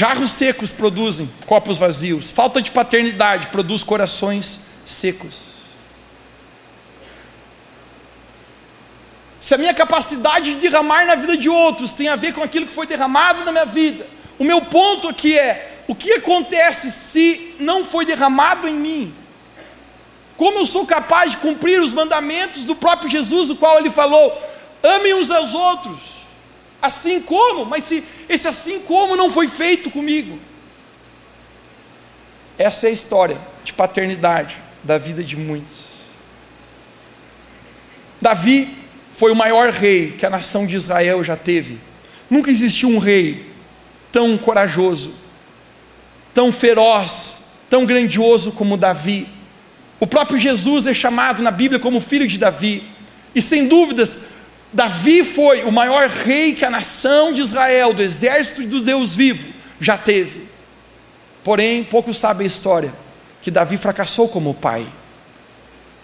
Jarros 0.00 0.30
secos 0.30 0.72
produzem 0.72 1.30
copos 1.44 1.76
vazios, 1.76 2.30
falta 2.30 2.62
de 2.62 2.70
paternidade 2.70 3.48
produz 3.48 3.82
corações 3.82 4.70
secos. 4.86 5.50
se 9.38 9.54
a 9.54 9.58
minha 9.58 9.74
capacidade 9.74 10.54
de 10.54 10.60
derramar 10.60 11.04
na 11.04 11.16
vida 11.16 11.36
de 11.36 11.50
outros 11.50 11.92
tem 11.92 12.08
a 12.08 12.16
ver 12.16 12.32
com 12.32 12.42
aquilo 12.42 12.66
que 12.66 12.72
foi 12.72 12.86
derramado 12.86 13.44
na 13.44 13.52
minha 13.52 13.66
vida, 13.66 14.06
o 14.38 14.44
meu 14.44 14.62
ponto 14.62 15.06
aqui 15.06 15.38
é: 15.38 15.82
o 15.86 15.94
que 15.94 16.14
acontece 16.14 16.90
se 16.90 17.56
não 17.60 17.84
foi 17.84 18.06
derramado 18.06 18.66
em 18.66 18.76
mim? 18.76 19.14
Como 20.34 20.60
eu 20.60 20.64
sou 20.64 20.86
capaz 20.86 21.32
de 21.32 21.36
cumprir 21.36 21.78
os 21.78 21.92
mandamentos 21.92 22.64
do 22.64 22.74
próprio 22.74 23.10
Jesus, 23.10 23.50
o 23.50 23.56
qual 23.56 23.78
ele 23.78 23.90
falou: 23.90 24.32
amem 24.82 25.12
uns 25.12 25.30
aos 25.30 25.52
outros, 25.52 26.19
assim 26.80 27.20
como, 27.20 27.64
mas 27.64 27.84
se 27.84 28.04
esse 28.28 28.48
assim 28.48 28.80
como 28.80 29.16
não 29.16 29.30
foi 29.30 29.48
feito 29.48 29.90
comigo? 29.90 30.38
Essa 32.58 32.86
é 32.86 32.90
a 32.90 32.92
história 32.92 33.40
de 33.64 33.72
paternidade 33.72 34.56
da 34.84 34.98
vida 34.98 35.22
de 35.22 35.36
muitos. 35.36 35.86
Davi 38.20 38.76
foi 39.12 39.32
o 39.32 39.36
maior 39.36 39.70
rei 39.70 40.12
que 40.12 40.26
a 40.26 40.30
nação 40.30 40.66
de 40.66 40.76
Israel 40.76 41.24
já 41.24 41.36
teve. 41.36 41.78
Nunca 42.28 42.50
existiu 42.50 42.88
um 42.88 42.98
rei 42.98 43.46
tão 44.12 44.36
corajoso, 44.36 45.14
tão 46.34 46.52
feroz, 46.52 47.46
tão 47.68 47.86
grandioso 47.86 48.52
como 48.52 48.76
Davi. 48.76 49.26
O 49.98 50.06
próprio 50.06 50.38
Jesus 50.38 50.86
é 50.86 50.94
chamado 50.94 51.42
na 51.42 51.50
Bíblia 51.50 51.80
como 51.80 52.00
filho 52.00 52.26
de 52.26 52.38
Davi. 52.38 52.82
E 53.34 53.40
sem 53.40 53.68
dúvidas, 53.68 54.18
Davi 54.72 55.24
foi 55.24 55.64
o 55.64 55.72
maior 55.72 56.08
rei 56.08 56.54
que 56.54 56.64
a 56.64 56.70
nação 56.70 57.32
de 57.32 57.40
Israel, 57.40 57.92
do 57.92 58.02
exército 58.02 58.62
do 58.66 58.80
Deus 58.80 59.14
vivo, 59.14 59.52
já 59.80 59.98
teve. 59.98 60.48
Porém, 61.42 61.82
poucos 61.82 62.18
sabem 62.18 62.44
a 62.44 62.46
história 62.46 62.92
que 63.42 63.50
Davi 63.50 63.76
fracassou 63.76 64.28
como 64.28 64.54
pai. 64.54 64.86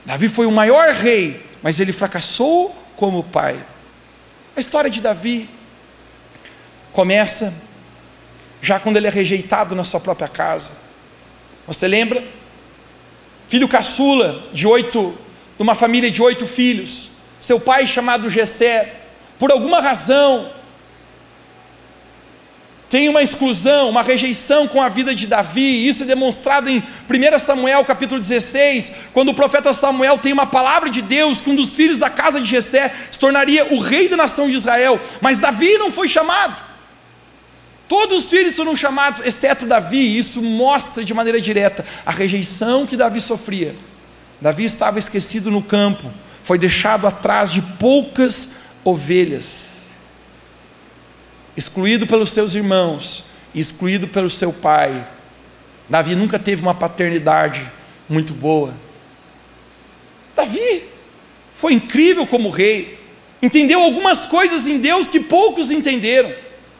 Davi 0.04 0.28
foi 0.28 0.46
o 0.46 0.52
maior 0.52 0.92
rei, 0.92 1.44
mas 1.62 1.78
ele 1.78 1.92
fracassou 1.92 2.74
como 2.96 3.22
pai. 3.22 3.58
A 4.56 4.60
história 4.60 4.90
de 4.90 5.00
Davi 5.00 5.48
começa 6.92 7.66
já 8.62 8.80
quando 8.80 8.96
ele 8.96 9.06
é 9.06 9.10
rejeitado 9.10 9.74
na 9.74 9.84
sua 9.84 10.00
própria 10.00 10.28
casa. 10.28 10.72
Você 11.66 11.86
lembra? 11.86 12.24
Filho 13.48 13.68
caçula 13.68 14.44
de 14.52 14.66
oito, 14.66 15.16
de 15.56 15.62
uma 15.62 15.74
família 15.74 16.10
de 16.10 16.22
oito 16.22 16.46
filhos. 16.46 17.15
Seu 17.46 17.60
pai 17.60 17.86
chamado 17.86 18.28
Jessé, 18.28 18.92
por 19.38 19.52
alguma 19.52 19.80
razão, 19.80 20.50
tem 22.90 23.08
uma 23.08 23.22
exclusão, 23.22 23.88
uma 23.88 24.02
rejeição 24.02 24.66
com 24.66 24.82
a 24.82 24.88
vida 24.88 25.14
de 25.14 25.28
Davi, 25.28 25.86
isso 25.86 26.02
é 26.02 26.06
demonstrado 26.06 26.68
em 26.68 26.82
1 27.08 27.38
Samuel 27.38 27.84
capítulo 27.84 28.18
16, 28.18 28.92
quando 29.12 29.28
o 29.28 29.34
profeta 29.34 29.72
Samuel 29.72 30.18
tem 30.18 30.32
uma 30.32 30.48
palavra 30.48 30.90
de 30.90 31.00
Deus 31.00 31.40
que 31.40 31.48
um 31.48 31.54
dos 31.54 31.72
filhos 31.72 32.00
da 32.00 32.10
casa 32.10 32.40
de 32.40 32.48
Jessé 32.48 32.92
se 33.12 33.18
tornaria 33.20 33.72
o 33.72 33.78
rei 33.78 34.08
da 34.08 34.16
nação 34.16 34.48
de 34.48 34.56
Israel, 34.56 35.00
mas 35.20 35.38
Davi 35.38 35.78
não 35.78 35.92
foi 35.92 36.08
chamado. 36.08 36.56
Todos 37.86 38.24
os 38.24 38.28
filhos 38.28 38.56
foram 38.56 38.74
chamados, 38.74 39.24
exceto 39.24 39.66
Davi, 39.66 40.18
isso 40.18 40.42
mostra 40.42 41.04
de 41.04 41.14
maneira 41.14 41.40
direta 41.40 41.86
a 42.04 42.10
rejeição 42.10 42.84
que 42.84 42.96
Davi 42.96 43.20
sofria. 43.20 43.72
Davi 44.40 44.64
estava 44.64 44.98
esquecido 44.98 45.48
no 45.48 45.62
campo, 45.62 46.12
foi 46.46 46.58
deixado 46.58 47.08
atrás 47.08 47.50
de 47.50 47.60
poucas 47.60 48.60
ovelhas 48.84 49.88
excluído 51.56 52.06
pelos 52.06 52.30
seus 52.30 52.54
irmãos, 52.54 53.24
excluído 53.52 54.06
pelo 54.06 54.30
seu 54.30 54.52
pai. 54.52 55.04
Davi 55.88 56.14
nunca 56.14 56.38
teve 56.38 56.62
uma 56.62 56.72
paternidade 56.72 57.68
muito 58.08 58.32
boa. 58.32 58.72
Davi 60.36 60.84
foi 61.56 61.72
incrível 61.72 62.24
como 62.28 62.48
rei, 62.48 62.96
entendeu 63.42 63.82
algumas 63.82 64.26
coisas 64.26 64.68
em 64.68 64.78
Deus 64.78 65.10
que 65.10 65.18
poucos 65.18 65.72
entenderam. 65.72 66.32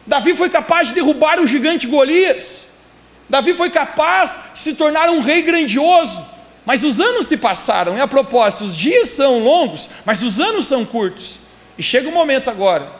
Davi 0.05 0.33
foi 0.33 0.49
capaz 0.49 0.87
de 0.87 0.93
derrubar 0.93 1.41
o 1.41 1.45
gigante 1.45 1.87
Golias. 1.87 2.69
Davi 3.27 3.53
foi 3.53 3.69
capaz 3.69 4.39
de 4.53 4.59
se 4.59 4.75
tornar 4.75 5.09
um 5.09 5.19
rei 5.19 5.41
grandioso. 5.41 6.36
Mas 6.67 6.83
os 6.83 6.99
anos 6.99 7.27
se 7.27 7.37
passaram, 7.37 7.97
e 7.97 8.01
a 8.01 8.07
propósito, 8.09 8.65
os 8.65 8.75
dias 8.75 9.07
são 9.07 9.39
longos, 9.41 9.89
mas 10.03 10.21
os 10.21 10.37
anos 10.41 10.65
são 10.65 10.83
curtos. 10.83 11.39
E 11.77 11.81
chega 11.81 12.09
o 12.09 12.11
um 12.11 12.13
momento 12.13 12.49
agora 12.49 12.91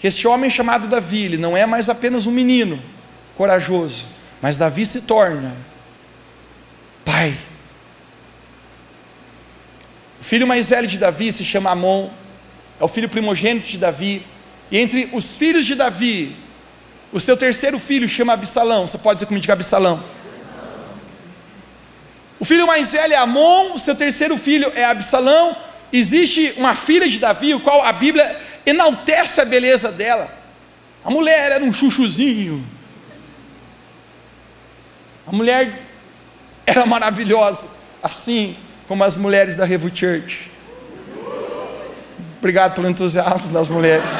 que 0.00 0.06
este 0.06 0.26
homem 0.26 0.48
chamado 0.48 0.86
Davi, 0.86 1.24
ele 1.24 1.36
não 1.36 1.54
é 1.54 1.66
mais 1.66 1.90
apenas 1.90 2.24
um 2.24 2.30
menino 2.30 2.82
corajoso, 3.36 4.06
mas 4.40 4.56
Davi 4.56 4.86
se 4.86 5.02
torna 5.02 5.54
pai. 7.04 7.36
filho 10.22 10.46
mais 10.46 10.70
velho 10.70 10.88
de 10.88 10.96
Davi 10.96 11.30
se 11.32 11.44
chama 11.44 11.70
Amon, 11.72 12.08
é 12.80 12.84
o 12.84 12.88
filho 12.88 13.10
primogênito 13.10 13.68
de 13.68 13.76
Davi. 13.76 14.24
E 14.70 14.78
entre 14.78 15.10
os 15.12 15.34
filhos 15.34 15.66
de 15.66 15.74
Davi, 15.74 16.34
o 17.12 17.20
seu 17.20 17.36
terceiro 17.36 17.78
filho 17.78 18.08
chama 18.08 18.32
Absalão. 18.32 18.88
Você 18.88 18.96
pode 18.96 19.16
dizer 19.16 19.26
comigo 19.26 19.52
Absalão? 19.52 20.15
O 22.38 22.44
filho 22.44 22.66
mais 22.66 22.92
velho 22.92 23.14
é 23.14 23.16
Amon, 23.16 23.78
seu 23.78 23.94
terceiro 23.94 24.36
filho 24.36 24.70
é 24.74 24.84
Absalão. 24.84 25.56
Existe 25.92 26.54
uma 26.56 26.74
filha 26.74 27.08
de 27.08 27.18
Davi, 27.18 27.54
o 27.54 27.60
qual 27.60 27.84
a 27.84 27.92
Bíblia 27.92 28.36
enaltece 28.64 29.40
a 29.40 29.44
beleza 29.44 29.90
dela. 29.90 30.30
A 31.04 31.10
mulher 31.10 31.52
era 31.52 31.64
um 31.64 31.72
chuchuzinho. 31.72 32.64
A 35.26 35.32
mulher 35.32 35.82
era 36.66 36.84
maravilhosa, 36.84 37.68
assim 38.02 38.56
como 38.86 39.02
as 39.04 39.16
mulheres 39.16 39.56
da 39.56 39.64
Revo 39.64 39.88
Church. 39.94 40.50
Obrigado 42.38 42.74
pelo 42.74 42.88
entusiasmo 42.88 43.52
das 43.52 43.68
mulheres. 43.68 44.10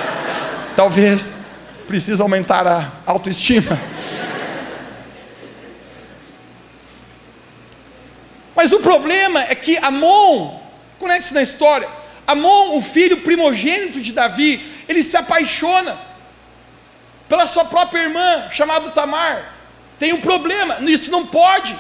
Talvez 0.75 1.45
precise 1.87 2.21
aumentar 2.21 2.67
a 2.67 2.91
autoestima. 3.05 3.79
Mas 8.57 8.73
o 8.73 8.81
problema 8.81 9.43
é 9.43 9.55
que 9.55 9.77
Amon, 9.77 10.59
conecte-se 10.99 11.35
na 11.35 11.43
história, 11.43 11.87
Amon, 12.27 12.79
o 12.79 12.81
filho 12.81 13.19
primogênito 13.19 14.01
de 14.01 14.13
Davi, 14.13 14.67
ele 14.89 15.03
se 15.03 15.17
apaixona 15.17 15.99
pela 17.29 17.47
sua 17.47 17.67
própria 17.67 18.05
irmã, 18.05 18.49
chamada 18.51 18.91
Tamar. 18.91 19.53
Tem 19.99 20.15
um 20.15 20.21
problema, 20.21 20.79
isso 20.81 21.11
não 21.11 21.27
pode. 21.27 21.77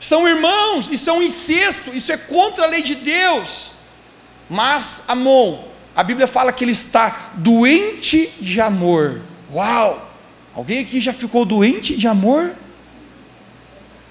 São 0.00 0.26
irmãos, 0.26 0.90
isso 0.90 1.10
é 1.10 1.12
um 1.12 1.22
incesto, 1.22 1.94
isso 1.94 2.10
é 2.10 2.16
contra 2.16 2.64
a 2.64 2.68
lei 2.68 2.82
de 2.82 2.94
Deus. 2.94 3.72
Mas 4.48 5.04
Amon, 5.06 5.58
a 5.94 6.02
Bíblia 6.02 6.26
fala 6.26 6.52
que 6.52 6.64
ele 6.64 6.72
está 6.72 7.32
doente 7.34 8.30
de 8.40 8.60
amor. 8.60 9.20
Uau! 9.52 10.10
Alguém 10.54 10.80
aqui 10.80 11.00
já 11.00 11.12
ficou 11.12 11.44
doente 11.44 11.96
de 11.96 12.06
amor? 12.06 12.54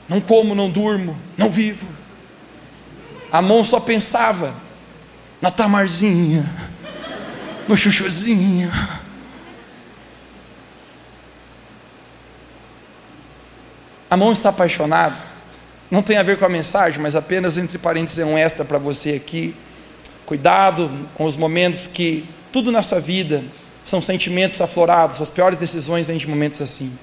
Não 0.07 0.21
como, 0.21 0.53
não 0.53 0.69
durmo, 0.69 1.17
não 1.37 1.49
vivo. 1.49 2.02
Amon 3.33 3.63
só 3.63 3.79
pensava 3.79 4.53
na 5.41 5.49
tamarzinha, 5.49 6.45
no 7.67 7.75
chuchuzinho. 7.75 8.71
Amon 14.07 14.33
está 14.33 14.49
apaixonado. 14.49 15.19
Não 15.89 16.03
tem 16.03 16.17
a 16.17 16.23
ver 16.23 16.37
com 16.37 16.45
a 16.45 16.49
mensagem, 16.49 17.01
mas 17.01 17.15
apenas 17.15 17.57
entre 17.57 17.79
parênteses 17.79 18.19
é 18.19 18.25
um 18.25 18.37
extra 18.37 18.63
para 18.63 18.77
você 18.77 19.13
aqui. 19.13 19.55
Cuidado 20.27 20.91
com 21.15 21.25
os 21.25 21.35
momentos 21.35 21.87
que 21.87 22.29
tudo 22.51 22.71
na 22.71 22.83
sua 22.83 22.99
vida 22.99 23.43
são 23.83 23.99
sentimentos 23.99 24.61
aflorados, 24.61 25.19
as 25.19 25.31
piores 25.31 25.57
decisões 25.57 26.05
vêm 26.05 26.17
de 26.17 26.29
momentos 26.29 26.61
assim. 26.61 26.95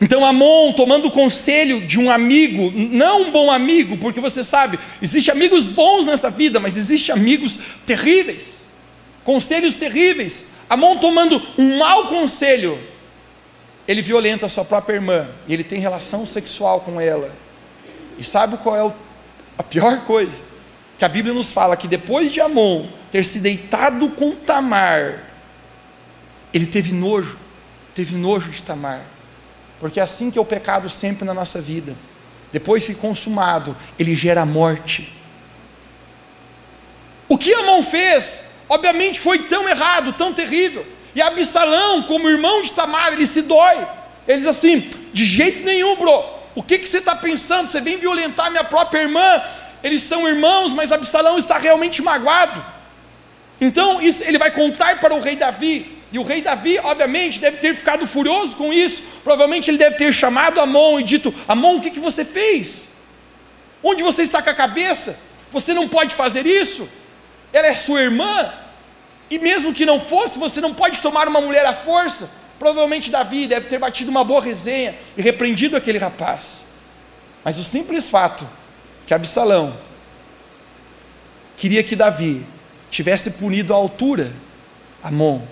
Então 0.00 0.24
Amon, 0.24 0.72
tomando 0.72 1.08
o 1.08 1.10
conselho 1.10 1.80
de 1.80 1.98
um 1.98 2.08
amigo, 2.10 2.70
não 2.74 3.22
um 3.22 3.30
bom 3.32 3.50
amigo, 3.50 3.96
porque 3.96 4.20
você 4.20 4.44
sabe, 4.44 4.78
existem 5.02 5.32
amigos 5.32 5.66
bons 5.66 6.06
nessa 6.06 6.30
vida, 6.30 6.60
mas 6.60 6.76
existem 6.76 7.12
amigos 7.12 7.58
terríveis, 7.84 8.68
conselhos 9.24 9.76
terríveis. 9.76 10.46
Amon 10.70 10.98
tomando 10.98 11.42
um 11.56 11.78
mau 11.78 12.06
conselho, 12.06 12.78
ele 13.88 14.02
violenta 14.02 14.46
a 14.46 14.48
sua 14.48 14.64
própria 14.64 14.94
irmã, 14.94 15.26
e 15.48 15.54
ele 15.54 15.64
tem 15.64 15.80
relação 15.80 16.24
sexual 16.24 16.80
com 16.80 17.00
ela. 17.00 17.34
E 18.16 18.22
sabe 18.22 18.56
qual 18.58 18.76
é 18.76 18.94
a 19.56 19.62
pior 19.64 20.04
coisa? 20.04 20.42
Que 20.96 21.04
a 21.04 21.08
Bíblia 21.08 21.34
nos 21.34 21.50
fala 21.50 21.76
que 21.76 21.88
depois 21.88 22.32
de 22.32 22.40
Amon 22.40 22.86
ter 23.10 23.24
se 23.24 23.40
deitado 23.40 24.10
com 24.10 24.32
Tamar, 24.32 25.24
ele 26.54 26.66
teve 26.66 26.92
nojo, 26.92 27.36
teve 27.94 28.14
nojo 28.14 28.50
de 28.50 28.62
Tamar. 28.62 29.17
Porque 29.80 30.00
é 30.00 30.02
assim 30.02 30.30
que 30.30 30.38
é 30.38 30.40
o 30.40 30.44
pecado 30.44 30.88
sempre 30.88 31.24
na 31.24 31.34
nossa 31.34 31.60
vida. 31.60 31.96
Depois 32.52 32.86
de 32.86 32.94
consumado, 32.94 33.76
ele 33.98 34.16
gera 34.16 34.44
morte. 34.44 35.12
O 37.28 37.36
que 37.36 37.52
Amon 37.52 37.82
fez, 37.82 38.50
obviamente 38.68 39.20
foi 39.20 39.40
tão 39.40 39.68
errado, 39.68 40.14
tão 40.14 40.32
terrível. 40.32 40.84
E 41.14 41.20
Absalão, 41.20 42.02
como 42.04 42.28
irmão 42.28 42.62
de 42.62 42.72
Tamar, 42.72 43.12
ele 43.12 43.26
se 43.26 43.42
dói. 43.42 43.86
Ele 44.26 44.38
diz 44.38 44.46
assim: 44.46 44.88
de 45.12 45.24
jeito 45.24 45.64
nenhum, 45.64 45.96
bro. 45.96 46.24
O 46.54 46.62
que, 46.62 46.78
que 46.78 46.88
você 46.88 46.98
está 46.98 47.14
pensando? 47.14 47.68
Você 47.68 47.80
vem 47.80 47.98
violentar 47.98 48.50
minha 48.50 48.64
própria 48.64 49.02
irmã. 49.02 49.42
Eles 49.82 50.02
são 50.02 50.26
irmãos, 50.26 50.72
mas 50.72 50.90
Absalão 50.90 51.38
está 51.38 51.56
realmente 51.56 52.02
magoado. 52.02 52.64
Então, 53.60 54.00
isso, 54.00 54.24
ele 54.24 54.38
vai 54.38 54.50
contar 54.50 54.98
para 54.98 55.14
o 55.14 55.20
rei 55.20 55.36
Davi. 55.36 55.97
E 56.10 56.18
o 56.18 56.22
rei 56.22 56.40
Davi, 56.40 56.78
obviamente, 56.78 57.38
deve 57.38 57.58
ter 57.58 57.74
ficado 57.74 58.06
furioso 58.06 58.56
com 58.56 58.72
isso. 58.72 59.02
Provavelmente 59.22 59.70
ele 59.70 59.76
deve 59.76 59.96
ter 59.96 60.12
chamado 60.12 60.60
Amon 60.60 60.98
e 60.98 61.02
dito: 61.02 61.34
Amon, 61.46 61.76
o 61.76 61.80
que, 61.80 61.90
que 61.90 62.00
você 62.00 62.24
fez? 62.24 62.88
Onde 63.82 64.02
você 64.02 64.22
está 64.22 64.40
com 64.40 64.50
a 64.50 64.54
cabeça? 64.54 65.20
Você 65.52 65.74
não 65.74 65.88
pode 65.88 66.14
fazer 66.14 66.46
isso? 66.46 66.88
Ela 67.52 67.68
é 67.68 67.76
sua 67.76 68.00
irmã. 68.00 68.52
E 69.30 69.38
mesmo 69.38 69.74
que 69.74 69.84
não 69.84 70.00
fosse, 70.00 70.38
você 70.38 70.60
não 70.60 70.72
pode 70.72 71.00
tomar 71.00 71.28
uma 71.28 71.40
mulher 71.40 71.66
à 71.66 71.74
força. 71.74 72.30
Provavelmente 72.58 73.10
Davi 73.10 73.46
deve 73.46 73.68
ter 73.68 73.78
batido 73.78 74.10
uma 74.10 74.24
boa 74.24 74.42
resenha 74.42 74.96
e 75.16 75.20
repreendido 75.20 75.76
aquele 75.76 75.98
rapaz. 75.98 76.64
Mas 77.44 77.58
o 77.58 77.64
simples 77.64 78.08
fato 78.08 78.48
que 79.06 79.12
Absalão 79.12 79.76
queria 81.56 81.82
que 81.82 81.94
Davi 81.94 82.44
tivesse 82.90 83.32
punido 83.32 83.74
à 83.74 83.76
altura 83.76 84.32
Amon 85.02 85.42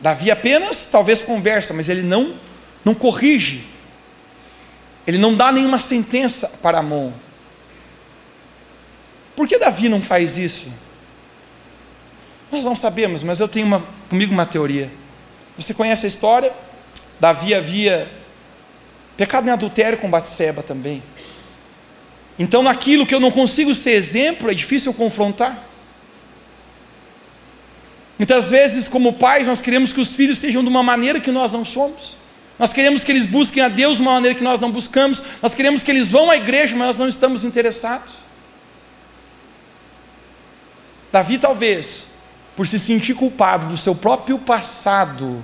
Davi 0.00 0.30
apenas, 0.30 0.88
talvez 0.90 1.22
conversa, 1.22 1.74
mas 1.74 1.88
ele 1.88 2.02
não, 2.02 2.34
não 2.84 2.94
corrige. 2.94 3.64
Ele 5.06 5.18
não 5.18 5.34
dá 5.34 5.50
nenhuma 5.50 5.78
sentença 5.78 6.48
para 6.62 6.78
Amon. 6.78 7.12
Por 9.34 9.48
que 9.48 9.58
Davi 9.58 9.88
não 9.88 10.02
faz 10.02 10.36
isso? 10.36 10.72
Nós 12.50 12.64
não 12.64 12.76
sabemos, 12.76 13.22
mas 13.22 13.40
eu 13.40 13.48
tenho 13.48 13.66
uma, 13.66 13.84
comigo 14.08 14.32
uma 14.32 14.46
teoria. 14.46 14.90
Você 15.56 15.74
conhece 15.74 16.06
a 16.06 16.08
história? 16.08 16.52
Davi 17.20 17.54
havia 17.54 18.08
pecado 19.16 19.48
em 19.48 19.50
adultério 19.50 19.98
com 19.98 20.10
Batseba 20.10 20.62
também. 20.62 21.02
Então, 22.38 22.62
naquilo 22.62 23.04
que 23.04 23.14
eu 23.14 23.20
não 23.20 23.32
consigo 23.32 23.74
ser 23.74 23.90
exemplo, 23.90 24.50
é 24.50 24.54
difícil 24.54 24.94
confrontar. 24.94 25.67
Muitas 28.18 28.50
vezes, 28.50 28.88
como 28.88 29.12
pais, 29.12 29.46
nós 29.46 29.60
queremos 29.60 29.92
que 29.92 30.00
os 30.00 30.14
filhos 30.14 30.38
sejam 30.38 30.62
de 30.62 30.68
uma 30.68 30.82
maneira 30.82 31.20
que 31.20 31.30
nós 31.30 31.52
não 31.52 31.64
somos. 31.64 32.16
Nós 32.58 32.72
queremos 32.72 33.04
que 33.04 33.12
eles 33.12 33.24
busquem 33.24 33.62
a 33.62 33.68
Deus 33.68 33.98
de 33.98 34.02
uma 34.02 34.12
maneira 34.14 34.34
que 34.34 34.42
nós 34.42 34.58
não 34.58 34.72
buscamos. 34.72 35.22
Nós 35.40 35.54
queremos 35.54 35.84
que 35.84 35.90
eles 35.90 36.08
vão 36.08 36.28
à 36.28 36.36
igreja, 36.36 36.74
mas 36.74 36.86
nós 36.86 36.98
não 36.98 37.08
estamos 37.08 37.44
interessados. 37.44 38.14
Davi, 41.12 41.38
talvez, 41.38 42.10
por 42.56 42.66
se 42.66 42.78
sentir 42.78 43.14
culpado 43.14 43.66
do 43.66 43.78
seu 43.78 43.94
próprio 43.94 44.36
passado 44.36 45.42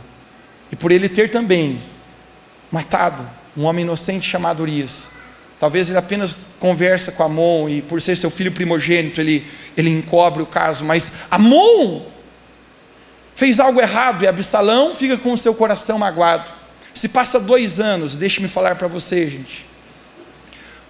e 0.73 0.75
por 0.75 0.91
ele 0.91 1.09
ter 1.09 1.31
também 1.31 1.81
matado 2.73 3.25
um 3.57 3.63
homem 3.65 3.85
inocente 3.85 4.29
chamado 4.29 4.61
Urias, 4.61 5.11
talvez 5.61 5.89
ele 5.89 5.99
apenas 5.99 6.49
conversa 6.59 7.13
com 7.13 7.23
Amon 7.23 7.69
e 7.69 7.81
por 7.81 8.03
ser 8.03 8.17
seu 8.17 8.31
filho 8.31 8.51
primogênito 8.51 9.21
ele, 9.21 9.47
ele 9.77 9.91
encobre 9.91 10.43
o 10.43 10.47
caso, 10.47 10.85
mas 10.85 11.13
Amon 11.31 12.03
fez 13.35 13.61
algo 13.61 13.81
errado 13.81 14.25
e 14.25 14.27
Absalão 14.27 14.95
fica 14.95 15.17
com 15.17 15.33
o 15.33 15.39
seu 15.39 15.55
coração 15.55 15.99
magoado. 15.99 16.51
Se 16.93 17.09
passa 17.09 17.41
dois 17.41 17.81
anos, 17.81 18.17
deixe-me 18.17 18.49
falar 18.49 18.77
para 18.77 18.87
você, 18.87 19.29
gente. 19.29 19.67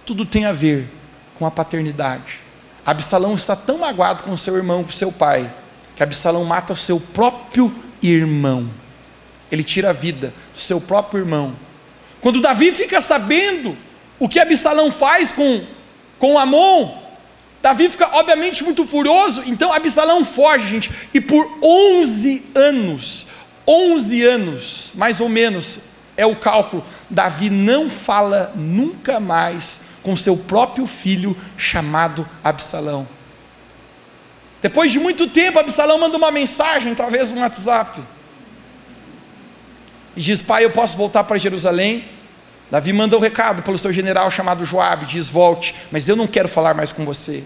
Tudo 0.05 0.25
tem 0.25 0.45
a 0.45 0.51
ver 0.51 0.87
com 1.33 1.45
a 1.45 1.51
paternidade. 1.51 2.39
Absalão 2.85 3.33
está 3.33 3.55
tão 3.55 3.79
magoado 3.79 4.23
com 4.23 4.37
seu 4.37 4.55
irmão, 4.55 4.83
com 4.83 4.91
seu 4.91 5.11
pai, 5.11 5.51
que 5.95 6.03
Absalão 6.03 6.43
mata 6.43 6.73
o 6.73 6.77
seu 6.77 6.99
próprio 6.99 7.73
irmão. 8.01 8.69
Ele 9.51 9.63
tira 9.63 9.89
a 9.89 9.93
vida 9.93 10.33
do 10.53 10.59
seu 10.59 10.79
próprio 10.79 11.21
irmão. 11.21 11.55
Quando 12.21 12.41
Davi 12.41 12.71
fica 12.71 13.01
sabendo 13.01 13.75
o 14.19 14.29
que 14.29 14.39
Absalão 14.39 14.91
faz 14.91 15.31
com, 15.31 15.63
com 16.19 16.37
Amon, 16.37 17.04
Davi 17.65 17.89
fica, 17.89 18.07
obviamente, 18.15 18.63
muito 18.63 18.85
furioso, 18.85 19.41
então 19.47 19.73
Absalão 19.73 20.23
foge, 20.23 20.67
gente, 20.67 20.91
e 21.11 21.19
por 21.19 21.57
11 21.63 22.51
anos, 22.53 23.25
11 23.67 24.21
anos, 24.21 24.91
mais 24.93 25.19
ou 25.19 25.27
menos, 25.27 25.79
é 26.15 26.27
o 26.27 26.35
cálculo, 26.35 26.85
Davi 27.09 27.49
não 27.49 27.89
fala 27.89 28.53
nunca 28.55 29.19
mais 29.19 29.79
com 30.03 30.15
seu 30.15 30.37
próprio 30.37 30.85
filho 30.85 31.35
chamado 31.57 32.29
Absalão. 32.43 33.07
Depois 34.61 34.91
de 34.91 34.99
muito 34.99 35.27
tempo, 35.27 35.57
Absalão 35.57 35.97
manda 35.97 36.17
uma 36.17 36.29
mensagem, 36.29 36.93
talvez 36.93 37.31
um 37.31 37.39
WhatsApp, 37.39 37.99
e 40.15 40.21
diz: 40.21 40.39
Pai, 40.39 40.65
eu 40.65 40.69
posso 40.69 40.95
voltar 40.95 41.23
para 41.23 41.39
Jerusalém? 41.39 42.05
Davi 42.69 42.91
manda 42.91 43.15
um 43.15 43.19
recado 43.19 43.61
pelo 43.61 43.77
seu 43.77 43.93
general 43.93 44.29
chamado 44.31 44.65
Joabe, 44.65 45.05
diz: 45.05 45.27
"Volte, 45.27 45.75
mas 45.91 46.09
eu 46.09 46.15
não 46.15 46.27
quero 46.27 46.47
falar 46.47 46.73
mais 46.73 46.91
com 46.91 47.05
você". 47.05 47.43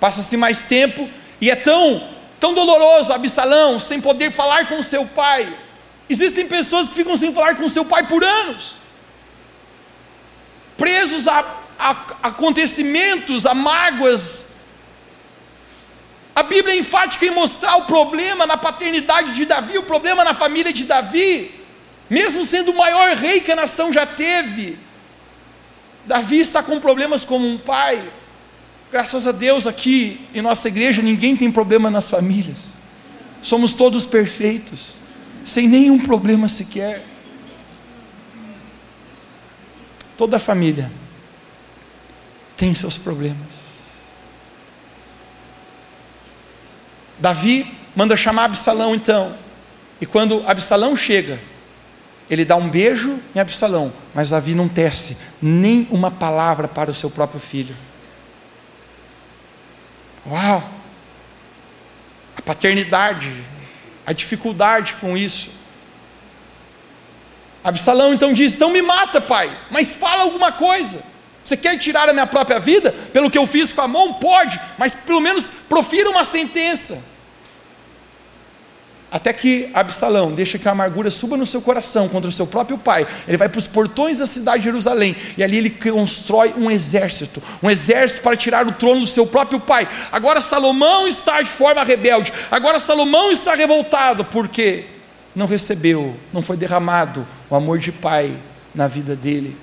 Passa-se 0.00 0.36
mais 0.36 0.62
tempo 0.62 1.08
e 1.40 1.50
é 1.50 1.56
tão 1.56 2.08
tão 2.40 2.52
doloroso 2.52 3.12
Absalão 3.12 3.78
sem 3.78 4.00
poder 4.00 4.30
falar 4.30 4.68
com 4.68 4.82
seu 4.82 5.06
pai. 5.06 5.56
Existem 6.08 6.46
pessoas 6.46 6.88
que 6.88 6.94
ficam 6.94 7.16
sem 7.16 7.32
falar 7.32 7.56
com 7.56 7.68
seu 7.68 7.84
pai 7.84 8.06
por 8.06 8.22
anos, 8.22 8.74
presos 10.76 11.26
a, 11.26 11.42
a 11.78 11.90
acontecimentos, 12.22 13.46
a 13.46 13.54
mágoas. 13.54 14.56
A 16.34 16.42
Bíblia 16.42 16.74
é 16.74 16.78
enfática 16.78 17.24
em 17.24 17.30
mostrar 17.30 17.76
o 17.76 17.82
problema 17.82 18.44
na 18.44 18.56
paternidade 18.56 19.32
de 19.32 19.46
Davi, 19.46 19.78
o 19.78 19.84
problema 19.84 20.24
na 20.24 20.34
família 20.34 20.72
de 20.72 20.84
Davi 20.84 21.63
mesmo 22.08 22.44
sendo 22.44 22.70
o 22.70 22.76
maior 22.76 23.16
rei 23.16 23.40
que 23.40 23.52
a 23.52 23.56
nação 23.56 23.92
já 23.92 24.06
teve, 24.06 24.78
Davi 26.04 26.38
está 26.38 26.62
com 26.62 26.78
problemas 26.78 27.24
como 27.24 27.48
um 27.48 27.56
pai. 27.56 28.10
Graças 28.92 29.26
a 29.26 29.32
Deus, 29.32 29.66
aqui 29.66 30.20
em 30.34 30.42
nossa 30.42 30.68
igreja, 30.68 31.02
ninguém 31.02 31.36
tem 31.36 31.50
problema 31.50 31.90
nas 31.90 32.08
famílias, 32.08 32.74
somos 33.42 33.72
todos 33.72 34.06
perfeitos, 34.06 34.94
sem 35.44 35.66
nenhum 35.66 35.98
problema 35.98 36.46
sequer. 36.46 37.02
Toda 40.16 40.38
família 40.38 40.92
tem 42.56 42.72
seus 42.72 42.96
problemas. 42.96 43.64
Davi 47.18 47.66
manda 47.96 48.16
chamar 48.16 48.44
Absalão 48.44 48.94
então, 48.94 49.36
e 50.00 50.06
quando 50.06 50.44
Absalão 50.46 50.96
chega, 50.96 51.40
ele 52.34 52.44
dá 52.44 52.56
um 52.56 52.68
beijo 52.68 53.20
em 53.34 53.38
Absalão, 53.38 53.92
mas 54.12 54.30
Davi 54.30 54.54
não 54.54 54.68
tece 54.68 55.16
nem 55.40 55.86
uma 55.90 56.10
palavra 56.10 56.68
para 56.68 56.90
o 56.90 56.94
seu 56.94 57.08
próprio 57.08 57.40
filho. 57.40 57.76
Uau! 60.26 60.62
A 62.36 62.42
paternidade, 62.42 63.32
a 64.06 64.12
dificuldade 64.12 64.94
com 64.94 65.16
isso. 65.16 65.50
Absalão 67.62 68.12
então 68.12 68.32
diz: 68.32 68.54
Então 68.54 68.70
me 68.70 68.82
mata, 68.82 69.20
pai, 69.20 69.56
mas 69.70 69.94
fala 69.94 70.22
alguma 70.22 70.52
coisa. 70.52 71.02
Você 71.42 71.56
quer 71.56 71.78
tirar 71.78 72.08
a 72.08 72.12
minha 72.12 72.26
própria 72.26 72.58
vida 72.58 72.90
pelo 73.12 73.30
que 73.30 73.38
eu 73.38 73.46
fiz 73.46 73.72
com 73.72 73.82
a 73.82 73.88
mão? 73.88 74.14
Pode, 74.14 74.60
mas 74.78 74.94
pelo 74.94 75.20
menos 75.20 75.48
profira 75.48 76.10
uma 76.10 76.24
sentença. 76.24 77.13
Até 79.14 79.32
que 79.32 79.70
Absalão 79.72 80.32
deixa 80.32 80.58
que 80.58 80.66
a 80.66 80.72
amargura 80.72 81.08
suba 81.08 81.36
no 81.36 81.46
seu 81.46 81.62
coração 81.62 82.08
contra 82.08 82.28
o 82.28 82.32
seu 82.32 82.48
próprio 82.48 82.76
pai. 82.76 83.06
Ele 83.28 83.36
vai 83.36 83.48
para 83.48 83.60
os 83.60 83.66
portões 83.68 84.18
da 84.18 84.26
cidade 84.26 84.58
de 84.58 84.64
Jerusalém 84.64 85.14
e 85.36 85.44
ali 85.44 85.56
ele 85.56 85.70
constrói 85.70 86.52
um 86.56 86.68
exército, 86.68 87.40
um 87.62 87.70
exército 87.70 88.22
para 88.22 88.36
tirar 88.36 88.66
o 88.66 88.72
trono 88.72 89.02
do 89.02 89.06
seu 89.06 89.24
próprio 89.24 89.60
pai. 89.60 89.88
Agora 90.10 90.40
Salomão 90.40 91.06
está 91.06 91.40
de 91.42 91.48
forma 91.48 91.84
rebelde. 91.84 92.32
Agora 92.50 92.80
Salomão 92.80 93.30
está 93.30 93.54
revoltado 93.54 94.24
porque 94.24 94.86
não 95.32 95.46
recebeu, 95.46 96.16
não 96.32 96.42
foi 96.42 96.56
derramado 96.56 97.24
o 97.48 97.54
amor 97.54 97.78
de 97.78 97.92
pai 97.92 98.36
na 98.74 98.88
vida 98.88 99.14
dele. 99.14 99.56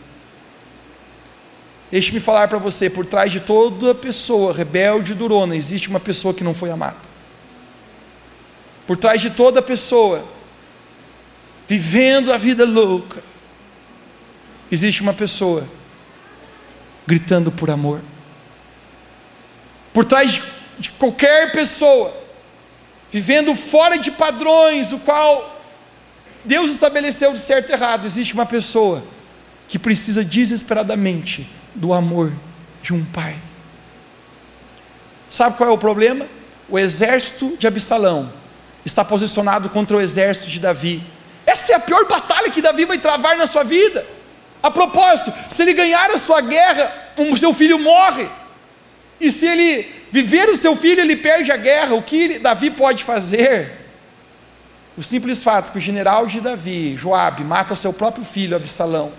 Deixe-me 1.91 2.21
falar 2.21 2.47
para 2.47 2.57
você, 2.57 2.89
por 2.89 3.05
trás 3.05 3.29
de 3.29 3.41
toda 3.41 3.93
pessoa 3.93 4.53
rebelde 4.53 5.11
e 5.11 5.15
durona, 5.15 5.57
existe 5.57 5.89
uma 5.89 5.99
pessoa 5.99 6.33
que 6.33 6.41
não 6.41 6.53
foi 6.53 6.71
amada. 6.71 7.10
Por 8.85 8.97
trás 8.97 9.21
de 9.21 9.29
toda 9.29 9.61
pessoa 9.61 10.25
vivendo 11.67 12.33
a 12.33 12.37
vida 12.37 12.65
louca, 12.65 13.23
existe 14.69 15.01
uma 15.01 15.13
pessoa 15.13 15.65
gritando 17.07 17.51
por 17.51 17.69
amor. 17.69 18.01
Por 19.93 20.05
trás 20.05 20.41
de, 20.77 20.89
qualquer 20.91 21.51
pessoa 21.51 22.13
vivendo 23.11 23.55
fora 23.55 23.97
de 23.97 24.11
padrões, 24.11 24.91
o 24.91 24.99
qual 24.99 25.61
Deus 26.43 26.71
estabeleceu 26.71 27.33
de 27.33 27.39
certo 27.39 27.69
e 27.69 27.73
errado, 27.73 28.05
existe 28.05 28.33
uma 28.33 28.45
pessoa 28.45 29.03
que 29.67 29.77
precisa 29.77 30.23
desesperadamente 30.23 31.49
do 31.75 31.93
amor 31.93 32.33
de 32.81 32.93
um 32.93 33.05
pai. 33.05 33.37
Sabe 35.29 35.55
qual 35.55 35.69
é 35.69 35.73
o 35.73 35.77
problema? 35.77 36.27
O 36.67 36.77
exército 36.77 37.55
de 37.57 37.67
Absalão 37.67 38.40
está 38.85 39.03
posicionado 39.05 39.69
contra 39.69 39.97
o 39.97 40.01
exército 40.01 40.49
de 40.49 40.59
Davi. 40.59 41.03
Essa 41.45 41.73
é 41.73 41.75
a 41.75 41.79
pior 41.79 42.07
batalha 42.07 42.49
que 42.49 42.61
Davi 42.61 42.85
vai 42.85 42.97
travar 42.97 43.37
na 43.37 43.45
sua 43.45 43.63
vida. 43.63 44.05
A 44.61 44.69
propósito, 44.69 45.33
se 45.49 45.61
ele 45.63 45.73
ganhar 45.73 46.09
a 46.11 46.17
sua 46.17 46.41
guerra, 46.41 46.93
o 47.17 47.35
seu 47.37 47.53
filho 47.53 47.79
morre. 47.79 48.27
E 49.19 49.31
se 49.31 49.45
ele 49.47 49.87
viver 50.11 50.49
o 50.49 50.55
seu 50.55 50.75
filho, 50.75 51.01
ele 51.01 51.15
perde 51.15 51.51
a 51.51 51.57
guerra. 51.57 51.95
O 51.95 52.01
que 52.01 52.39
Davi 52.39 52.69
pode 52.69 53.03
fazer? 53.03 53.79
O 54.97 55.03
simples 55.03 55.43
fato 55.43 55.71
que 55.71 55.77
o 55.77 55.81
general 55.81 56.27
de 56.27 56.41
Davi, 56.41 56.95
Joabe, 56.95 57.43
mata 57.43 57.73
seu 57.75 57.93
próprio 57.93 58.25
filho, 58.25 58.55
Absalão. 58.55 59.11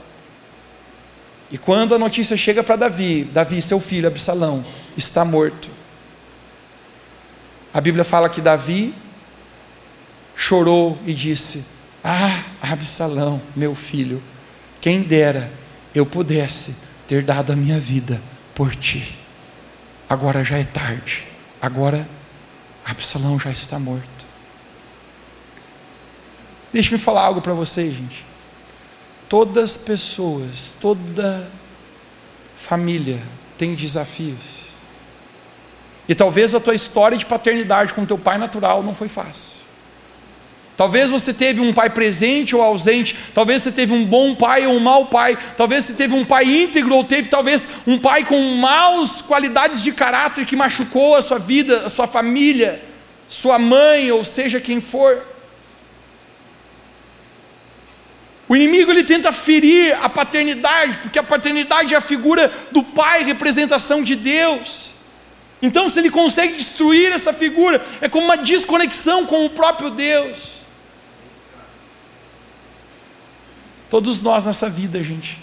E 1.51 1.59
quando 1.59 1.95
a 1.95 1.99
notícia 1.99 2.37
chega 2.37 2.63
para 2.63 2.77
Davi, 2.77 3.25
Davi, 3.25 3.61
seu 3.61 3.79
filho, 3.79 4.09
Absalão, 4.09 4.65
está 4.97 5.25
morto. 5.25 5.69
A 7.75 7.81
Bíblia 7.81 8.05
fala 8.05 8.29
que 8.29 8.41
Davi 8.41 8.95
chorou 10.37 10.99
e 11.07 11.15
disse: 11.15 11.65
Ah, 12.03 12.43
Absalão, 12.61 13.41
meu 13.55 13.75
filho, 13.75 14.23
quem 14.81 15.03
dera 15.03 15.51
eu 15.95 16.07
pudesse 16.07 16.77
ter 17.07 17.23
dado 17.23 17.53
a 17.53 17.57
minha 17.57 17.79
vida 17.79 18.21
por 18.55 18.75
ti. 18.75 19.17
Agora 20.09 20.43
já 20.45 20.59
é 20.59 20.65
tarde, 20.65 21.25
agora 21.61 22.09
Absalão 22.85 23.39
já 23.39 23.51
está 23.51 23.79
morto. 23.79 24.27
Deixe-me 26.73 26.99
falar 26.99 27.23
algo 27.23 27.43
para 27.43 27.53
vocês, 27.53 27.93
gente. 27.93 28.25
Todas 29.29 29.73
as 29.73 29.77
pessoas, 29.77 30.77
toda 30.81 31.51
família 32.57 33.21
tem 33.59 33.75
desafios. 33.75 34.63
E 36.09 36.15
talvez 36.15 36.55
a 36.55 36.61
tua 36.61 36.75
história 36.75 37.17
de 37.17 37.25
paternidade 37.25 37.95
com 37.95 38.05
teu 38.05 38.19
pai 38.19 38.39
natural 38.39 38.83
não 38.83 38.95
foi 38.95 39.09
fácil. 39.09 39.61
Talvez 40.77 41.11
você 41.11 41.35
teve 41.35 41.61
um 41.61 41.73
pai 41.73 41.91
presente 41.91 42.57
ou 42.57 42.63
ausente, 42.63 43.15
talvez 43.35 43.63
você 43.63 43.71
teve 43.71 43.93
um 43.93 44.05
bom 44.05 44.35
pai 44.35 44.67
ou 44.67 44.75
um 44.75 44.81
mau 44.81 45.07
pai, 45.07 45.37
talvez 45.57 45.85
você 45.85 45.93
teve 45.93 46.15
um 46.15 46.25
pai 46.25 46.45
íntegro 46.45 46.95
ou 46.95 47.05
teve 47.05 47.29
talvez 47.29 47.69
um 47.87 47.99
pai 47.99 48.25
com 48.25 48.41
maus 48.57 49.21
qualidades 49.21 49.83
de 49.83 49.93
caráter 49.93 50.47
que 50.47 50.57
machucou 50.57 51.15
a 51.15 51.23
sua 51.23 51.39
vida, 51.39 51.83
a 51.85 51.89
sua 51.91 52.07
família, 52.07 52.83
sua 53.29 53.59
mãe 53.59 54.11
ou 54.11 54.25
seja 54.25 54.61
quem 54.61 54.81
for. 54.81 55.23
O 58.49 58.57
inimigo 58.57 58.91
ele 58.91 59.05
tenta 59.05 59.31
ferir 59.31 59.97
a 60.03 60.09
paternidade, 60.09 60.99
porque 60.99 61.19
a 61.19 61.23
paternidade 61.23 61.95
é 61.95 61.97
a 61.97 62.03
figura 62.03 62.53
do 62.71 62.83
pai, 62.83 63.23
representação 63.25 64.03
de 64.03 64.17
Deus. 64.17 64.95
Então, 65.61 65.89
se 65.89 66.01
ele 66.01 66.11
consegue 66.11 66.55
destruir 66.55 67.13
essa 67.13 67.33
figura, 67.33 67.81
é 68.01 68.09
como 68.09 68.27
uma 68.27 68.37
desconexão 68.37 69.25
com 69.25 69.47
o 69.47 69.51
próprio 69.51 69.91
Deus. 69.91 70.62
Todos 73.93 74.23
nós 74.23 74.47
nessa 74.47 74.71
vida, 74.71 75.03
gente, 75.05 75.39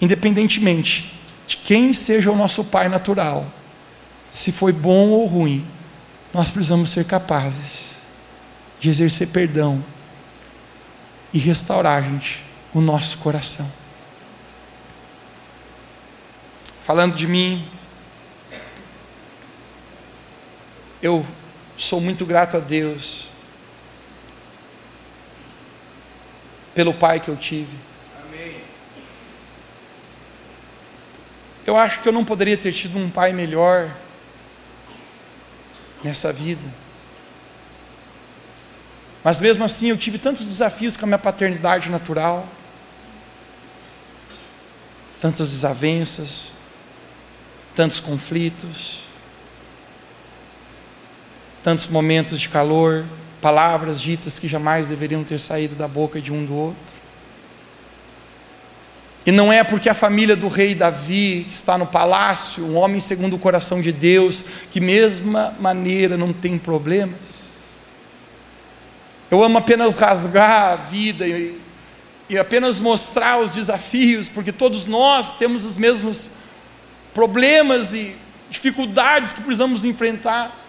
independentemente 0.00 1.12
de 1.46 1.58
quem 1.58 1.92
seja 1.92 2.32
o 2.32 2.34
nosso 2.34 2.64
pai 2.64 2.88
natural, 2.88 3.46
se 4.30 4.50
foi 4.50 4.72
bom 4.72 5.10
ou 5.10 5.26
ruim, 5.26 5.62
nós 6.32 6.50
precisamos 6.50 6.88
ser 6.88 7.04
capazes 7.04 7.96
de 8.80 8.88
exercer 8.88 9.28
perdão 9.28 9.84
e 11.34 11.38
restaurar, 11.38 12.02
gente, 12.02 12.42
o 12.72 12.80
nosso 12.80 13.18
coração. 13.18 13.70
Falando 16.82 17.14
de 17.14 17.26
mim, 17.26 17.68
eu 21.02 21.26
sou 21.76 22.00
muito 22.00 22.24
grato 22.24 22.56
a 22.56 22.60
Deus 22.60 23.28
pelo 26.74 26.94
pai 26.94 27.20
que 27.20 27.28
eu 27.28 27.36
tive. 27.36 27.76
Eu 31.64 31.76
acho 31.76 32.00
que 32.00 32.08
eu 32.08 32.12
não 32.12 32.24
poderia 32.24 32.56
ter 32.56 32.72
tido 32.72 32.98
um 32.98 33.08
pai 33.08 33.32
melhor 33.32 33.88
nessa 36.02 36.32
vida. 36.32 36.82
Mas 39.22 39.40
mesmo 39.40 39.64
assim 39.64 39.90
eu 39.90 39.96
tive 39.96 40.18
tantos 40.18 40.48
desafios 40.48 40.96
com 40.96 41.04
a 41.04 41.06
minha 41.06 41.18
paternidade 41.18 41.88
natural, 41.88 42.48
tantas 45.20 45.50
desavenças, 45.50 46.50
tantos 47.76 48.00
conflitos, 48.00 49.02
tantos 51.62 51.86
momentos 51.86 52.40
de 52.40 52.48
calor, 52.48 53.04
palavras 53.42 54.00
ditas 54.00 54.38
que 54.38 54.46
jamais 54.46 54.88
deveriam 54.88 55.24
ter 55.24 55.38
saído 55.40 55.74
da 55.74 55.88
boca 55.88 56.20
de 56.20 56.32
um 56.32 56.44
do 56.44 56.54
outro. 56.54 56.92
E 59.26 59.32
não 59.32 59.52
é 59.52 59.62
porque 59.62 59.88
a 59.88 59.94
família 59.94 60.34
do 60.34 60.48
rei 60.48 60.74
Davi, 60.74 61.44
que 61.48 61.54
está 61.54 61.76
no 61.76 61.86
palácio, 61.86 62.64
um 62.64 62.76
homem 62.76 63.00
segundo 63.00 63.36
o 63.36 63.38
coração 63.38 63.80
de 63.80 63.92
Deus, 63.92 64.44
que 64.70 64.80
mesma 64.80 65.54
maneira 65.60 66.16
não 66.16 66.32
tem 66.32 66.56
problemas. 66.56 67.42
Eu 69.30 69.42
amo 69.42 69.58
apenas 69.58 69.96
rasgar 69.98 70.72
a 70.72 70.76
vida 70.76 71.26
e, 71.26 71.60
e 72.28 72.38
apenas 72.38 72.78
mostrar 72.78 73.40
os 73.40 73.50
desafios, 73.50 74.28
porque 74.28 74.52
todos 74.52 74.86
nós 74.86 75.36
temos 75.36 75.64
os 75.64 75.76
mesmos 75.76 76.32
problemas 77.12 77.92
e 77.94 78.14
dificuldades 78.50 79.32
que 79.32 79.40
precisamos 79.40 79.84
enfrentar. 79.84 80.61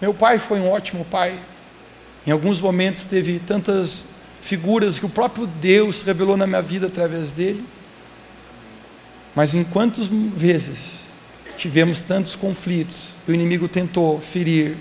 Meu 0.00 0.14
pai 0.14 0.38
foi 0.38 0.60
um 0.60 0.70
ótimo 0.70 1.04
pai. 1.04 1.38
Em 2.26 2.30
alguns 2.30 2.60
momentos 2.60 3.04
teve 3.04 3.38
tantas 3.40 4.14
figuras 4.42 4.98
que 4.98 5.06
o 5.06 5.08
próprio 5.08 5.46
Deus 5.46 6.02
revelou 6.02 6.36
na 6.36 6.46
minha 6.46 6.62
vida 6.62 6.86
através 6.86 7.32
dele. 7.32 7.64
Mas 9.34 9.54
em 9.54 9.64
quantas 9.64 10.06
vezes 10.08 11.08
tivemos 11.56 12.02
tantos 12.02 12.36
conflitos, 12.36 13.16
o 13.26 13.32
inimigo 13.32 13.68
tentou 13.68 14.20
ferir 14.20 14.76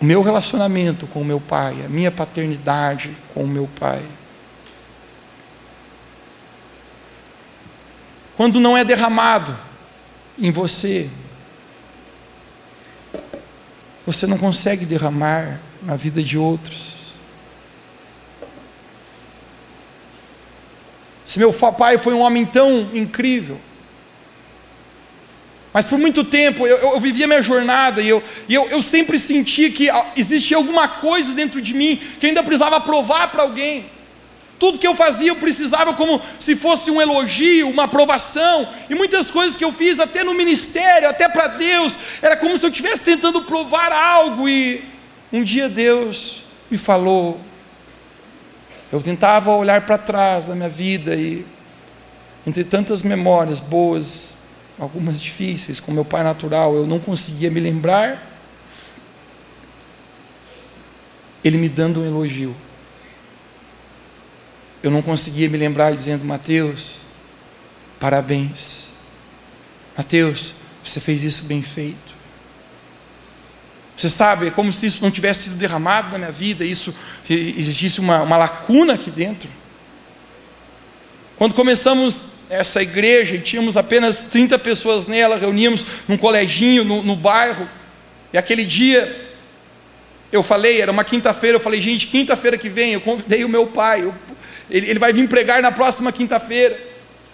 o 0.00 0.04
meu 0.04 0.22
relacionamento 0.22 1.06
com 1.06 1.20
o 1.20 1.24
meu 1.24 1.40
pai, 1.40 1.84
a 1.84 1.88
minha 1.88 2.10
paternidade 2.10 3.16
com 3.32 3.44
o 3.44 3.48
meu 3.48 3.68
pai. 3.78 4.02
Quando 8.36 8.58
não 8.58 8.76
é 8.76 8.84
derramado 8.84 9.56
em 10.38 10.50
você, 10.50 11.08
você 14.06 14.26
não 14.26 14.36
consegue 14.36 14.84
derramar 14.84 15.60
na 15.82 15.96
vida 15.96 16.22
de 16.22 16.36
outros. 16.36 17.14
Se 21.24 21.38
meu 21.38 21.52
pai 21.52 21.98
foi 21.98 22.12
um 22.12 22.20
homem 22.20 22.44
tão 22.44 22.90
incrível, 22.92 23.58
mas 25.72 25.86
por 25.86 25.98
muito 25.98 26.22
tempo 26.24 26.66
eu, 26.66 26.76
eu, 26.76 26.90
eu 26.94 27.00
vivia 27.00 27.26
minha 27.26 27.40
jornada 27.40 28.02
e, 28.02 28.08
eu, 28.08 28.22
e 28.48 28.54
eu, 28.54 28.68
eu 28.68 28.82
sempre 28.82 29.18
sentia 29.18 29.70
que 29.70 29.88
existia 30.16 30.56
alguma 30.56 30.86
coisa 30.86 31.34
dentro 31.34 31.62
de 31.62 31.72
mim 31.72 31.98
que 32.20 32.26
ainda 32.26 32.42
precisava 32.42 32.80
provar 32.80 33.30
para 33.30 33.42
alguém. 33.42 33.86
Tudo 34.62 34.78
que 34.78 34.86
eu 34.86 34.94
fazia 34.94 35.26
eu 35.26 35.34
precisava 35.34 35.92
como 35.92 36.20
se 36.38 36.54
fosse 36.54 36.88
um 36.88 37.02
elogio, 37.02 37.68
uma 37.68 37.82
aprovação, 37.82 38.68
e 38.88 38.94
muitas 38.94 39.28
coisas 39.28 39.56
que 39.56 39.64
eu 39.64 39.72
fiz, 39.72 39.98
até 39.98 40.22
no 40.22 40.32
ministério, 40.32 41.08
até 41.08 41.28
para 41.28 41.48
Deus, 41.48 41.98
era 42.22 42.36
como 42.36 42.56
se 42.56 42.64
eu 42.64 42.70
estivesse 42.70 43.04
tentando 43.04 43.42
provar 43.42 43.90
algo, 43.90 44.48
e 44.48 44.84
um 45.32 45.42
dia 45.42 45.68
Deus 45.68 46.42
me 46.70 46.78
falou, 46.78 47.40
eu 48.92 49.02
tentava 49.02 49.50
olhar 49.50 49.80
para 49.84 49.98
trás 49.98 50.46
da 50.46 50.54
minha 50.54 50.68
vida 50.68 51.16
e, 51.16 51.44
entre 52.46 52.62
tantas 52.62 53.02
memórias 53.02 53.58
boas, 53.58 54.38
algumas 54.78 55.20
difíceis, 55.20 55.80
com 55.80 55.90
meu 55.90 56.04
pai 56.04 56.22
natural, 56.22 56.76
eu 56.76 56.86
não 56.86 57.00
conseguia 57.00 57.50
me 57.50 57.58
lembrar. 57.58 58.30
Ele 61.42 61.58
me 61.58 61.68
dando 61.68 62.00
um 62.02 62.06
elogio 62.06 62.54
eu 64.82 64.90
não 64.90 65.02
conseguia 65.02 65.48
me 65.48 65.56
lembrar 65.56 65.94
dizendo: 65.94 66.24
Mateus, 66.24 66.96
parabéns. 68.00 68.88
Mateus, 69.96 70.54
você 70.82 70.98
fez 71.00 71.22
isso 71.22 71.44
bem 71.44 71.62
feito. 71.62 72.12
Você 73.96 74.08
sabe, 74.08 74.48
é 74.48 74.50
como 74.50 74.72
se 74.72 74.86
isso 74.86 75.02
não 75.02 75.10
tivesse 75.10 75.44
sido 75.44 75.56
derramado 75.56 76.10
na 76.12 76.18
minha 76.18 76.32
vida, 76.32 76.64
isso 76.64 76.94
existisse 77.28 78.00
uma, 78.00 78.22
uma 78.22 78.36
lacuna 78.36 78.94
aqui 78.94 79.10
dentro. 79.10 79.48
Quando 81.36 81.54
começamos 81.54 82.32
essa 82.48 82.82
igreja 82.82 83.36
e 83.36 83.40
tínhamos 83.40 83.76
apenas 83.76 84.24
30 84.24 84.58
pessoas 84.58 85.06
nela, 85.06 85.36
reuníamos 85.36 85.86
num 86.08 86.16
coleginho 86.16 86.84
no, 86.84 87.02
no 87.02 87.14
bairro, 87.14 87.68
e 88.32 88.38
aquele 88.38 88.64
dia 88.64 89.30
eu 90.32 90.42
falei, 90.42 90.80
era 90.80 90.90
uma 90.90 91.04
quinta-feira, 91.04 91.56
eu 91.56 91.60
falei, 91.60 91.80
gente, 91.80 92.06
quinta-feira 92.06 92.56
que 92.56 92.68
vem, 92.68 92.94
eu 92.94 93.00
convidei 93.00 93.44
o 93.44 93.48
meu 93.48 93.66
pai, 93.66 94.02
eu, 94.02 94.14
ele, 94.72 94.88
ele 94.88 94.98
vai 94.98 95.12
vir 95.12 95.28
pregar 95.28 95.60
na 95.60 95.70
próxima 95.70 96.10
quinta-feira. 96.10 96.80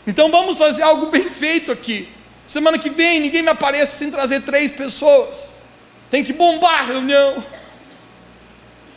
Então 0.05 0.29
vamos 0.29 0.59
fazer 0.59 0.83
algo 0.83 1.07
bem 1.07 1.31
feito 1.31 1.71
aqui. 1.71 2.09
Semana 2.45 2.79
que 2.79 2.91
vem, 2.91 3.21
ninguém 3.21 3.43
me 3.43 3.49
apareça 3.49 3.97
sem 3.97 4.11
trazer 4.11 4.43
três 4.43 4.73
pessoas. 4.73 5.61
Tem 6.11 6.25
que 6.25 6.33
bombar 6.33 6.81
a 6.81 6.83
reunião. 6.83 7.45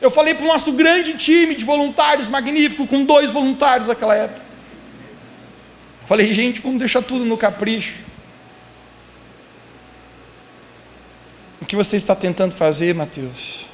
Eu 0.01 0.09
falei 0.09 0.33
para 0.33 0.43
o 0.43 0.47
nosso 0.47 0.71
grande 0.71 1.15
time 1.15 1.53
de 1.53 1.63
voluntários, 1.63 2.27
magnífico, 2.27 2.87
com 2.87 3.05
dois 3.05 3.29
voluntários 3.29 3.87
naquela 3.87 4.15
época. 4.15 4.41
Falei, 6.07 6.33
gente, 6.33 6.59
vamos 6.61 6.79
deixar 6.79 7.03
tudo 7.03 7.23
no 7.23 7.37
capricho. 7.37 7.99
O 11.61 11.65
que 11.65 11.75
você 11.75 11.95
está 11.95 12.15
tentando 12.15 12.55
fazer, 12.55 12.95
Mateus? 12.95 13.70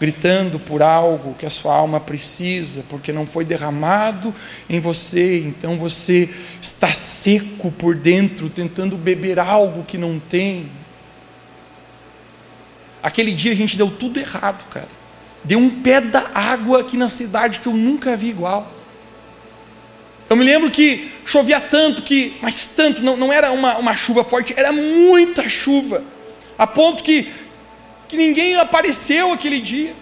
Gritando 0.00 0.58
por 0.58 0.82
algo 0.82 1.34
que 1.34 1.44
a 1.44 1.50
sua 1.50 1.76
alma 1.76 2.00
precisa, 2.00 2.82
porque 2.88 3.12
não 3.12 3.26
foi 3.26 3.44
derramado 3.44 4.34
em 4.68 4.80
você, 4.80 5.40
então 5.40 5.76
você 5.76 6.30
está 6.60 6.90
seco 6.94 7.70
por 7.70 7.94
dentro, 7.94 8.48
tentando 8.48 8.96
beber 8.96 9.38
algo 9.38 9.84
que 9.84 9.98
não 9.98 10.18
tem. 10.18 10.70
Aquele 13.02 13.32
dia 13.32 13.52
a 13.52 13.54
gente 13.54 13.76
deu 13.76 13.90
tudo 13.90 14.18
errado, 14.18 14.64
cara. 14.70 14.88
Deu 15.44 15.58
um 15.58 15.82
pé 15.82 16.00
da 16.00 16.30
água 16.34 16.80
aqui 16.80 16.96
na 16.96 17.10
cidade 17.10 17.60
que 17.60 17.66
eu 17.66 17.74
nunca 17.74 18.16
vi 18.16 18.30
igual. 18.30 18.72
Eu 20.30 20.36
me 20.36 20.44
lembro 20.44 20.70
que 20.70 21.12
chovia 21.26 21.60
tanto 21.60 22.00
que, 22.02 22.38
mas 22.40 22.68
tanto, 22.68 23.02
não, 23.02 23.16
não 23.18 23.32
era 23.32 23.52
uma, 23.52 23.76
uma 23.76 23.94
chuva 23.94 24.24
forte, 24.24 24.54
era 24.56 24.72
muita 24.72 25.46
chuva. 25.46 26.02
A 26.56 26.66
ponto 26.66 27.02
que 27.02 27.30
que 28.10 28.16
ninguém 28.16 28.56
apareceu 28.56 29.32
aquele 29.32 29.60
dia. 29.60 29.94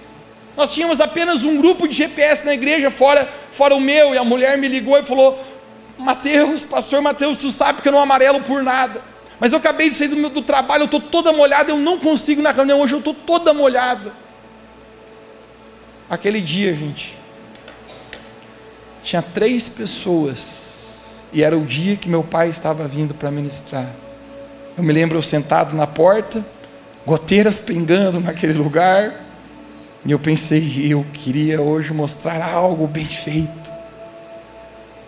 Nós 0.56 0.72
tínhamos 0.72 0.98
apenas 0.98 1.44
um 1.44 1.58
grupo 1.58 1.86
de 1.86 1.94
GPS 1.94 2.46
na 2.46 2.54
igreja, 2.54 2.90
fora, 2.90 3.28
fora 3.52 3.76
o 3.76 3.80
meu, 3.80 4.14
e 4.14 4.18
a 4.18 4.24
mulher 4.24 4.56
me 4.56 4.66
ligou 4.66 4.98
e 4.98 5.02
falou: 5.02 5.38
Mateus, 5.98 6.64
pastor 6.64 7.02
Mateus, 7.02 7.36
tu 7.36 7.50
sabe 7.50 7.82
que 7.82 7.88
eu 7.88 7.92
não 7.92 8.00
amarelo 8.00 8.40
por 8.40 8.62
nada. 8.62 9.02
Mas 9.38 9.52
eu 9.52 9.58
acabei 9.58 9.90
de 9.90 9.94
sair 9.94 10.08
do, 10.08 10.16
meu, 10.16 10.30
do 10.30 10.40
trabalho, 10.40 10.82
eu 10.82 10.86
estou 10.86 11.00
toda 11.00 11.32
molhada, 11.32 11.70
eu 11.70 11.76
não 11.76 11.98
consigo 11.98 12.40
na 12.40 12.50
reunião 12.50 12.80
hoje, 12.80 12.94
eu 12.94 12.98
estou 12.98 13.12
toda 13.12 13.52
molhada. 13.52 14.10
Aquele 16.08 16.40
dia, 16.40 16.74
gente, 16.74 17.14
tinha 19.02 19.20
três 19.20 19.68
pessoas, 19.68 21.22
e 21.30 21.42
era 21.42 21.56
o 21.56 21.64
dia 21.64 21.94
que 21.94 22.08
meu 22.08 22.24
pai 22.24 22.48
estava 22.48 22.88
vindo 22.88 23.12
para 23.12 23.30
ministrar. 23.30 23.90
Eu 24.76 24.82
me 24.82 24.92
lembro 24.92 25.18
eu 25.18 25.22
sentado 25.22 25.76
na 25.76 25.86
porta, 25.86 26.44
goteiras 27.08 27.58
pingando 27.58 28.20
naquele 28.20 28.52
lugar. 28.52 29.24
E 30.04 30.12
eu 30.12 30.18
pensei, 30.18 30.92
eu 30.92 31.04
queria 31.12 31.60
hoje 31.60 31.92
mostrar 31.92 32.44
algo 32.44 32.86
bem 32.86 33.06
feito. 33.06 33.72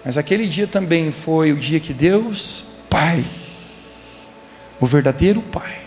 Mas 0.02 0.16
aquele 0.16 0.46
dia 0.48 0.66
também 0.66 1.12
foi 1.12 1.52
o 1.52 1.56
dia 1.56 1.78
que 1.78 1.92
Deus, 1.92 2.78
Pai, 2.88 3.22
o 4.80 4.86
verdadeiro 4.86 5.42
Pai, 5.42 5.78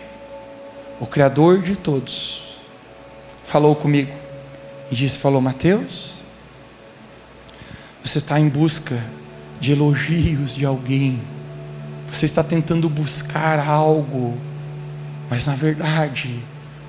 o 0.99 1.07
Criador 1.07 1.63
de 1.63 1.75
todos, 1.75 2.59
falou 3.43 3.75
comigo 3.75 4.13
e 4.91 4.95
disse: 4.95 5.17
Falou, 5.17 5.41
Mateus, 5.41 6.13
você 8.03 8.19
está 8.19 8.39
em 8.39 8.47
busca 8.47 9.03
de 9.59 9.71
elogios 9.71 10.53
de 10.53 10.63
alguém, 10.63 11.19
você 12.07 12.25
está 12.25 12.43
tentando 12.43 12.87
buscar 12.87 13.59
algo 13.59 14.37
mas 15.33 15.47
na 15.47 15.55
verdade, 15.55 16.39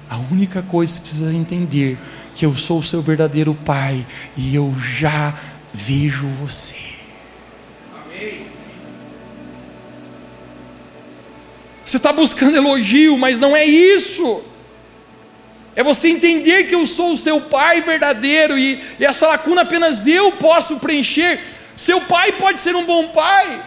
a 0.07 0.19
única 0.19 0.61
coisa 0.61 0.97
que 0.97 1.07
precisa 1.07 1.33
entender 1.33 1.97
que 2.35 2.45
eu 2.45 2.55
sou 2.55 2.81
o 2.81 2.85
seu 2.85 3.01
verdadeiro 3.01 3.55
pai 3.65 4.05
e 4.37 4.55
eu 4.55 4.75
já 4.99 5.35
vejo 5.73 6.27
você. 6.27 6.77
Você 11.87 11.97
está 11.97 12.13
buscando 12.13 12.55
elogio, 12.55 13.17
mas 13.17 13.39
não 13.39 13.57
é 13.57 13.65
isso. 13.65 14.43
É 15.75 15.83
você 15.83 16.09
entender 16.09 16.65
que 16.65 16.75
eu 16.75 16.85
sou 16.85 17.15
o 17.15 17.17
seu 17.17 17.41
pai 17.41 17.81
verdadeiro 17.81 18.59
e, 18.59 18.79
e 19.01 19.07
essa 19.07 19.27
lacuna 19.27 19.63
apenas 19.63 20.07
eu 20.07 20.33
posso 20.33 20.79
preencher. 20.79 21.41
Seu 21.75 22.03
pai 22.03 22.33
pode 22.33 22.61
ser 22.61 22.77
um 22.77 22.85
bom 22.85 23.09
pai, 23.09 23.65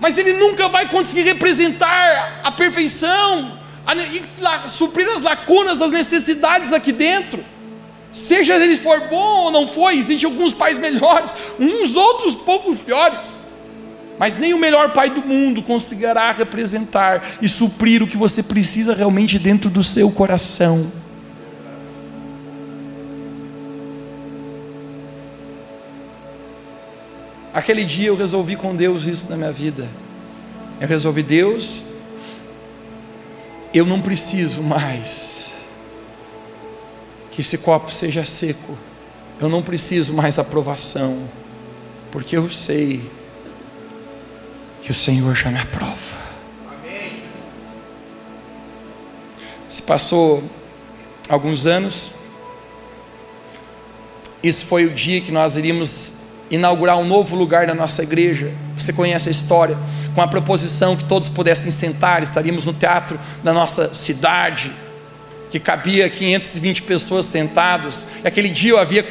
mas 0.00 0.18
ele 0.18 0.32
nunca 0.32 0.68
vai 0.68 0.88
conseguir 0.88 1.22
representar 1.22 2.40
a 2.42 2.50
perfeição, 2.50 3.62
a, 3.86 4.66
suprir 4.66 5.08
as 5.08 5.22
lacunas, 5.22 5.82
as 5.82 5.90
necessidades 5.90 6.72
aqui 6.72 6.92
dentro. 6.92 7.44
Seja 8.12 8.54
ele 8.56 8.76
for 8.76 9.00
bom 9.08 9.44
ou 9.44 9.50
não 9.50 9.66
foi, 9.66 9.96
existem 9.96 10.30
alguns 10.30 10.54
pais 10.54 10.78
melhores, 10.78 11.34
uns 11.58 11.96
outros 11.96 12.34
pouco 12.34 12.74
piores. 12.76 13.44
Mas 14.18 14.38
nem 14.38 14.54
o 14.54 14.58
melhor 14.58 14.92
pai 14.92 15.10
do 15.10 15.20
mundo 15.20 15.60
conseguirá 15.60 16.30
representar 16.30 17.36
e 17.42 17.48
suprir 17.48 18.02
o 18.02 18.06
que 18.06 18.16
você 18.16 18.42
precisa 18.42 18.94
realmente 18.94 19.38
dentro 19.38 19.68
do 19.68 19.82
seu 19.82 20.10
coração. 20.10 20.90
Aquele 27.52 27.84
dia 27.84 28.08
eu 28.08 28.16
resolvi 28.16 28.56
com 28.56 28.74
Deus 28.74 29.06
isso 29.06 29.28
na 29.28 29.36
minha 29.36 29.52
vida. 29.52 29.88
Eu 30.80 30.88
resolvi, 30.88 31.22
Deus, 31.22 31.84
eu 33.74 33.84
não 33.84 34.00
preciso 34.00 34.62
mais 34.62 35.52
que 37.32 37.40
esse 37.40 37.58
copo 37.58 37.92
seja 37.92 38.24
seco. 38.24 38.78
Eu 39.40 39.48
não 39.48 39.60
preciso 39.60 40.14
mais 40.14 40.38
aprovação, 40.38 41.28
porque 42.12 42.36
eu 42.36 42.48
sei 42.48 43.10
que 44.80 44.92
o 44.92 44.94
Senhor 44.94 45.34
já 45.34 45.50
me 45.50 45.58
aprova. 45.58 45.96
Amém. 46.68 47.24
Se 49.68 49.82
passou 49.82 50.44
alguns 51.28 51.66
anos, 51.66 52.14
isso 54.40 54.66
foi 54.66 54.86
o 54.86 54.90
dia 54.90 55.20
que 55.20 55.32
nós 55.32 55.56
iríamos 55.56 56.18
inaugurar 56.48 56.96
um 56.98 57.04
novo 57.04 57.34
lugar 57.34 57.66
na 57.66 57.74
nossa 57.74 58.04
igreja. 58.04 58.52
Você 58.78 58.92
conhece 58.92 59.28
a 59.28 59.32
história, 59.32 59.76
com 60.14 60.20
a 60.20 60.28
proposição 60.28 60.96
que 60.96 61.04
todos 61.04 61.28
pudessem 61.28 61.70
sentar, 61.70 62.22
estaríamos 62.22 62.66
no 62.66 62.72
teatro 62.72 63.18
da 63.42 63.52
nossa 63.52 63.92
cidade, 63.92 64.70
que 65.50 65.58
cabia 65.58 66.08
520 66.08 66.82
pessoas 66.82 67.26
sentados. 67.26 68.06
E 68.22 68.28
aquele 68.28 68.48
dia 68.48 68.72
eu 68.72 68.78
havia 68.78 69.04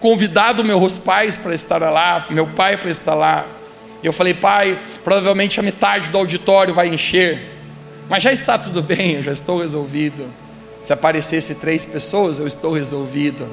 convidado 0.00 0.62
meus 0.62 0.98
pais 0.98 1.36
para 1.36 1.54
estar 1.54 1.78
lá, 1.78 2.26
meu 2.30 2.46
pai 2.46 2.76
para 2.76 2.90
estar 2.90 3.14
lá. 3.14 3.46
Eu 4.02 4.12
falei, 4.12 4.34
pai, 4.34 4.78
provavelmente 5.02 5.58
a 5.58 5.62
metade 5.62 6.10
do 6.10 6.18
auditório 6.18 6.74
vai 6.74 6.88
encher, 6.88 7.54
mas 8.08 8.22
já 8.22 8.32
está 8.32 8.58
tudo 8.58 8.82
bem, 8.82 9.12
eu 9.12 9.22
já 9.22 9.32
estou 9.32 9.60
resolvido. 9.60 10.26
Se 10.82 10.92
aparecesse 10.92 11.54
três 11.54 11.86
pessoas, 11.86 12.38
eu 12.38 12.46
estou 12.46 12.74
resolvido. 12.74 13.48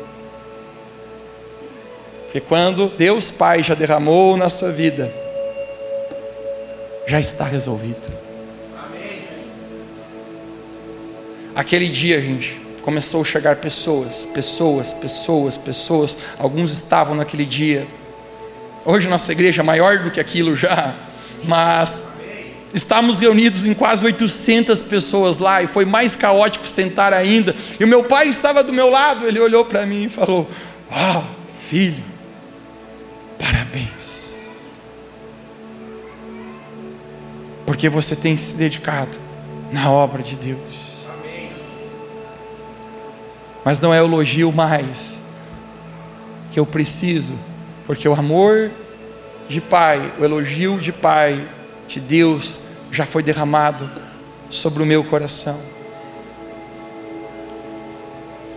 Porque 2.26 2.42
quando 2.42 2.88
Deus 2.98 3.32
Pai 3.32 3.64
já 3.64 3.74
derramou 3.74 4.36
na 4.36 4.50
sua 4.50 4.72
vida, 4.72 5.21
já 7.08 7.20
está 7.20 7.46
resolvido. 7.46 8.12
Amém. 8.78 9.24
Aquele 11.56 11.88
dia, 11.88 12.22
gente, 12.22 12.60
começou 12.82 13.22
a 13.22 13.26
chegar 13.26 13.58
pessoas, 13.58 14.26
pessoas, 14.26 14.94
pessoas, 14.94 15.58
pessoas. 15.58 16.18
Alguns 16.38 16.72
estavam 16.74 17.16
naquele 17.16 17.46
dia 17.46 17.88
Hoje 18.84 19.08
nossa 19.08 19.32
igreja 19.32 19.62
é 19.62 19.64
maior 19.64 20.00
do 20.00 20.10
que 20.10 20.20
aquilo 20.20 20.56
já, 20.56 20.96
mas 21.44 22.18
estávamos 22.74 23.20
reunidos 23.20 23.66
em 23.66 23.76
quase 23.76 24.04
800 24.04 24.82
pessoas 24.84 25.38
lá 25.38 25.62
e 25.62 25.68
foi 25.68 25.86
mais 25.86 26.16
caótico 26.16 26.68
sentar 26.68 27.14
ainda. 27.14 27.56
E 27.80 27.84
o 27.84 27.88
meu 27.88 28.06
pai 28.06 28.28
estava 28.28 28.64
do 28.64 28.74
meu 28.74 28.90
lado, 28.90 29.28
ele 29.28 29.40
olhou 29.40 29.64
para 29.66 29.86
mim 29.86 30.06
e 30.06 30.10
falou: 30.10 30.50
Uau, 30.92 31.24
filho, 31.70 32.04
parabéns. 33.38 34.21
Porque 37.72 37.88
você 37.88 38.18
tem 38.18 38.36
se 38.36 38.58
dedicado 38.58 39.18
na 39.72 39.90
obra 39.90 40.22
de 40.22 40.36
Deus. 40.36 40.98
Mas 43.64 43.80
não 43.80 43.94
é 43.94 44.00
elogio 44.00 44.52
mais 44.52 45.22
que 46.52 46.60
eu 46.60 46.66
preciso 46.66 47.34
porque 47.88 48.10
o 48.10 48.14
amor 48.14 48.72
de 49.48 49.62
pai, 49.62 50.12
o 50.20 50.26
elogio 50.26 50.80
de 50.80 50.92
pai, 50.92 51.48
de 51.88 52.02
Deus, 52.02 52.60
já 52.92 53.06
foi 53.06 53.24
derramado 53.24 53.90
sobre 54.50 54.84
o 54.84 54.86
meu 54.86 55.02
coração. 55.06 55.58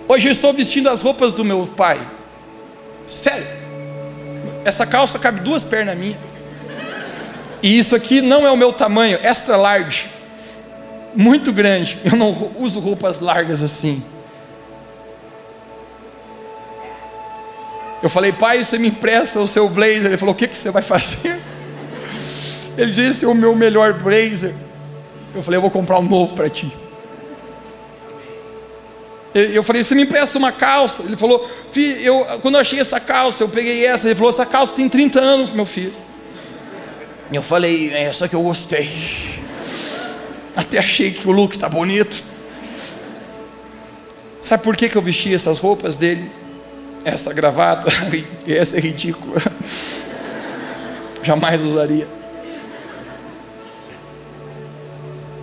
Hoje 0.09 0.27
eu 0.27 0.33
estou 0.33 0.53
vestindo 0.53 0.89
as 0.89 1.03
roupas 1.03 1.35
do 1.35 1.45
meu 1.45 1.69
pai. 1.69 2.05
Sério. 3.07 3.47
Essa 4.65 4.85
calça 4.85 5.21
cabe 5.21 5.39
duas 5.39 5.65
pernas 5.65 5.97
minhas. 5.97 6.34
E 7.65 7.79
isso 7.79 7.97
aqui 7.97 8.21
não 8.21 8.47
é 8.47 8.51
o 8.51 8.57
meu 8.59 8.75
tamanho, 8.75 9.19
extra 9.23 9.57
large. 9.57 10.11
Muito 11.15 11.51
grande. 11.51 11.99
Eu 12.05 12.15
não 12.15 12.51
uso 12.59 12.79
roupas 12.79 13.21
largas 13.21 13.63
assim. 13.63 14.05
Eu 18.03 18.11
falei, 18.11 18.33
pai, 18.33 18.63
você 18.63 18.77
me 18.77 18.89
empresta 18.89 19.41
o 19.41 19.47
seu 19.47 19.67
blazer? 19.67 20.05
Ele 20.05 20.19
falou, 20.19 20.35
o 20.35 20.37
que, 20.37 20.47
que 20.47 20.59
você 20.59 20.71
vai 20.71 20.83
fazer? 20.83 21.41
Ele 22.77 22.91
disse, 22.91 23.25
o 23.25 23.33
meu 23.33 23.57
melhor 23.57 23.95
blazer. 23.95 24.55
Eu 25.35 25.43
falei, 25.43 25.57
eu 25.57 25.63
vou 25.63 25.71
comprar 25.71 25.99
um 26.01 26.03
novo 26.03 26.35
para 26.35 26.51
ti. 26.51 26.71
Eu 29.33 29.63
falei, 29.63 29.83
você 29.83 29.95
me 29.95 30.03
empresta 30.03 30.37
uma 30.37 30.53
calça? 30.53 31.03
Ele 31.03 31.17
falou, 31.17 31.49
filho, 31.73 31.99
eu, 31.99 32.27
quando 32.43 32.57
eu 32.57 32.61
achei 32.61 32.79
essa 32.79 33.01
calça, 33.01 33.43
eu 33.43 33.49
peguei 33.49 33.87
essa. 33.87 34.07
Ele 34.07 34.17
falou, 34.17 34.29
essa 34.29 34.45
calça 34.45 34.75
tem 34.75 34.87
30 34.87 35.19
anos, 35.19 35.51
meu 35.51 35.65
filho. 35.65 35.95
Eu 37.33 37.43
falei, 37.43 37.93
é 37.93 38.05
essa 38.05 38.29
que 38.29 38.35
eu 38.35 38.43
gostei. 38.43 38.91
Até 40.55 40.79
achei 40.79 41.11
que 41.13 41.27
o 41.27 41.33
look 41.33 41.59
tá 41.59 41.69
bonito. 41.69 42.23
Sabe 44.41 44.63
por 44.63 44.77
que, 44.77 44.89
que 44.89 44.97
eu 44.97 45.03
vesti 45.03 45.35
essas 45.35 45.59
roupas 45.59 45.97
dele? 45.97 46.31
essa 47.05 47.33
gravata, 47.33 47.89
essa 48.49 48.79
é 48.79 48.81
ridícula. 48.81 49.37
Jamais 51.23 51.63
usaria. 51.63 52.09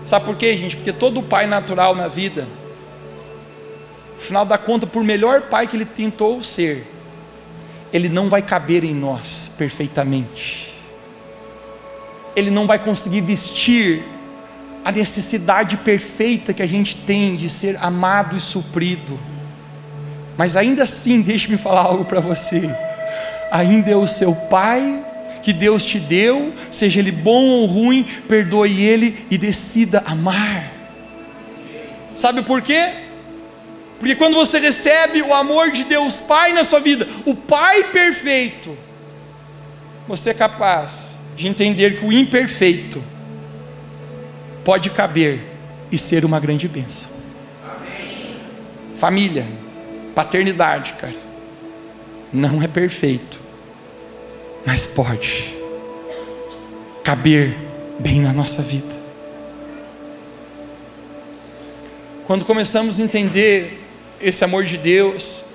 Sabe 0.03 0.25
por 0.25 0.35
quê, 0.35 0.57
gente? 0.57 0.75
Porque 0.75 0.91
todo 0.91 1.21
pai 1.21 1.47
natural 1.47 1.95
na 1.95 2.07
vida, 2.07 2.47
final 4.17 4.43
da 4.43 4.57
conta, 4.57 4.85
por 4.85 5.03
melhor 5.03 5.43
pai 5.43 5.67
que 5.67 5.77
ele 5.77 5.85
tentou 5.85 6.43
ser, 6.43 6.85
ele 7.93 8.09
não 8.09 8.27
vai 8.27 8.41
caber 8.41 8.83
em 8.83 8.93
nós 8.93 9.53
perfeitamente. 9.57 10.70
Ele 12.35 12.49
não 12.49 12.67
vai 12.67 12.79
conseguir 12.79 13.21
vestir 13.21 14.03
a 14.83 14.91
necessidade 14.91 15.77
perfeita 15.77 16.53
que 16.53 16.61
a 16.61 16.67
gente 16.67 16.95
tem 16.97 17.35
de 17.35 17.47
ser 17.49 17.77
amado 17.81 18.35
e 18.35 18.39
suprido. 18.39 19.19
Mas 20.37 20.55
ainda 20.55 20.83
assim, 20.83 21.21
deixe-me 21.21 21.57
falar 21.57 21.81
algo 21.81 22.05
para 22.05 22.19
você. 22.19 22.69
Ainda 23.51 23.91
é 23.91 23.95
o 23.95 24.07
seu 24.07 24.33
pai 24.33 25.05
que 25.43 25.51
Deus 25.51 25.83
te 25.83 25.99
deu, 25.99 26.53
seja 26.69 26.99
ele 26.99 27.11
bom 27.11 27.43
ou 27.45 27.65
ruim, 27.65 28.05
perdoe 28.27 28.81
ele 28.81 29.25
e 29.29 29.37
decida 29.37 30.03
amar. 30.05 30.71
Sabe 32.15 32.43
por 32.43 32.61
quê? 32.61 32.91
Porque 33.99 34.15
quando 34.15 34.35
você 34.35 34.59
recebe 34.59 35.21
o 35.21 35.33
amor 35.33 35.71
de 35.71 35.83
Deus 35.83 36.21
Pai 36.21 36.53
na 36.53 36.63
sua 36.63 36.79
vida, 36.79 37.07
o 37.25 37.35
Pai 37.35 37.85
perfeito, 37.85 38.75
você 40.07 40.31
é 40.31 40.33
capaz 40.33 41.10
de 41.41 41.47
entender 41.47 41.97
que 41.97 42.05
o 42.05 42.11
imperfeito 42.11 43.03
pode 44.63 44.91
caber 44.91 45.41
e 45.91 45.97
ser 45.97 46.23
uma 46.23 46.39
grande 46.39 46.67
bênção. 46.67 47.09
Amém. 47.63 48.37
Família, 48.95 49.47
Paternidade, 50.13 50.93
cara, 50.93 51.15
não 52.31 52.61
é 52.61 52.67
perfeito, 52.67 53.39
mas 54.65 54.85
pode 54.85 55.55
caber 57.03 57.57
bem 57.97 58.21
na 58.21 58.31
nossa 58.31 58.61
vida. 58.61 59.01
Quando 62.27 62.45
começamos 62.45 62.99
a 62.99 63.03
entender 63.03 63.81
esse 64.21 64.43
amor 64.43 64.63
de 64.63 64.77
Deus, 64.77 65.45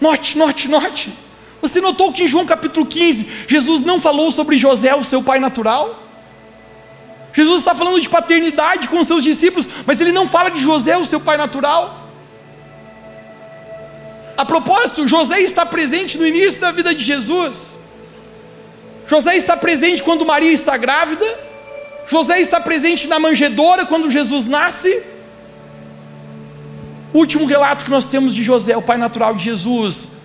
note, 0.00 0.36
note, 0.36 0.66
note. 0.66 1.25
Você 1.60 1.80
notou 1.80 2.12
que 2.12 2.24
em 2.24 2.28
João 2.28 2.44
capítulo 2.44 2.86
15, 2.86 3.46
Jesus 3.48 3.82
não 3.82 4.00
falou 4.00 4.30
sobre 4.30 4.56
José, 4.56 4.94
o 4.94 5.04
seu 5.04 5.22
pai 5.22 5.38
natural? 5.38 6.02
Jesus 7.32 7.60
está 7.60 7.74
falando 7.74 8.00
de 8.00 8.08
paternidade 8.08 8.88
com 8.88 8.98
os 8.98 9.06
seus 9.06 9.22
discípulos, 9.22 9.68
mas 9.84 10.00
ele 10.00 10.10
não 10.10 10.26
fala 10.26 10.50
de 10.50 10.60
José, 10.60 10.96
o 10.96 11.04
seu 11.04 11.20
pai 11.20 11.36
natural. 11.36 12.08
A 14.36 14.44
propósito, 14.44 15.06
José 15.06 15.40
está 15.40 15.66
presente 15.66 16.18
no 16.18 16.26
início 16.26 16.60
da 16.60 16.70
vida 16.70 16.94
de 16.94 17.04
Jesus. 17.04 17.78
José 19.06 19.36
está 19.36 19.56
presente 19.56 20.02
quando 20.02 20.26
Maria 20.26 20.52
está 20.52 20.76
grávida. 20.76 21.26
José 22.06 22.40
está 22.40 22.60
presente 22.60 23.06
na 23.06 23.18
manjedoura 23.18 23.86
quando 23.86 24.10
Jesus 24.10 24.46
nasce. 24.46 25.02
O 27.12 27.18
último 27.18 27.46
relato 27.46 27.84
que 27.84 27.90
nós 27.90 28.06
temos 28.06 28.34
de 28.34 28.42
José, 28.42 28.76
o 28.76 28.82
pai 28.82 28.96
natural 28.96 29.34
de 29.34 29.44
Jesus, 29.44 30.15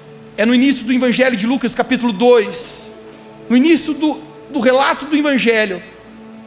é 0.42 0.46
no 0.46 0.56
início 0.56 0.84
do 0.84 0.92
Evangelho 0.92 1.38
de 1.38 1.46
Lucas, 1.46 1.76
capítulo 1.76 2.12
2. 2.12 2.92
No 3.48 3.56
início 3.56 3.94
do, 3.94 4.20
do 4.50 4.60
relato 4.60 5.06
do 5.06 5.16
Evangelho. 5.16 5.84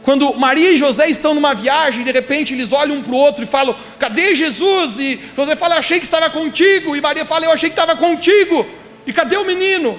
Quando 0.03 0.33
Maria 0.33 0.71
e 0.71 0.75
José 0.75 1.09
estão 1.09 1.33
numa 1.33 1.53
viagem, 1.53 2.03
de 2.03 2.11
repente 2.11 2.53
eles 2.53 2.73
olham 2.73 2.97
um 2.97 3.01
para 3.01 3.13
o 3.13 3.17
outro 3.17 3.45
e 3.45 3.47
falam: 3.47 3.73
Cadê 3.97 4.35
Jesus? 4.35 4.99
E 4.99 5.17
José 5.33 5.55
fala: 5.55 5.75
Eu 5.75 5.79
achei 5.79 5.97
que 5.97 6.03
estava 6.03 6.29
contigo. 6.29 6.93
E 6.93 6.99
Maria 6.99 7.23
fala: 7.23 7.45
Eu 7.45 7.53
achei 7.53 7.69
que 7.69 7.73
estava 7.73 7.95
contigo. 7.95 8.65
E 9.07 9.13
cadê 9.13 9.37
o 9.37 9.45
menino? 9.45 9.97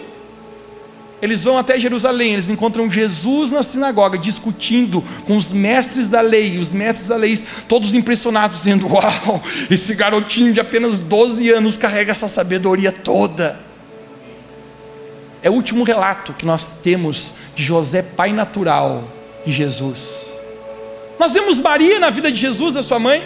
Eles 1.23 1.43
vão 1.43 1.57
até 1.57 1.79
Jerusalém, 1.79 2.35
eles 2.35 2.51
encontram 2.51 2.91
Jesus 2.91 3.51
na 3.51 3.63
sinagoga, 3.63 4.19
discutindo 4.19 5.03
com 5.27 5.39
os 5.39 5.55
mestres 5.55 6.07
da 6.07 6.21
lei, 6.21 6.59
os 6.59 6.75
mestres 6.75 7.09
da 7.09 7.17
lei, 7.17 7.35
todos 7.67 7.95
impressionados, 7.95 8.59
dizendo: 8.59 8.87
Uau, 8.93 9.43
esse 9.71 9.95
garotinho 9.95 10.53
de 10.53 10.61
apenas 10.61 11.01
12 11.01 11.51
anos 11.51 11.79
carrega 11.79 12.11
essa 12.11 12.29
sabedoria 12.29 12.93
toda. 12.93 13.65
É 15.43 15.51
o 15.51 15.53
último 15.53 15.85
relato 15.85 16.33
que 16.33 16.47
nós 16.47 16.81
temos 16.83 17.35
de 17.55 17.63
José, 17.63 18.03
pai 18.03 18.33
natural 18.33 19.05
de 19.45 19.53
Jesus. 19.53 20.27
Nós 21.19 21.33
vemos 21.33 21.61
Maria 21.61 21.99
na 21.99 22.11
vida 22.11 22.31
de 22.31 22.39
Jesus, 22.39 22.77
a 22.77 22.83
sua 22.83 22.99
mãe. 22.99 23.23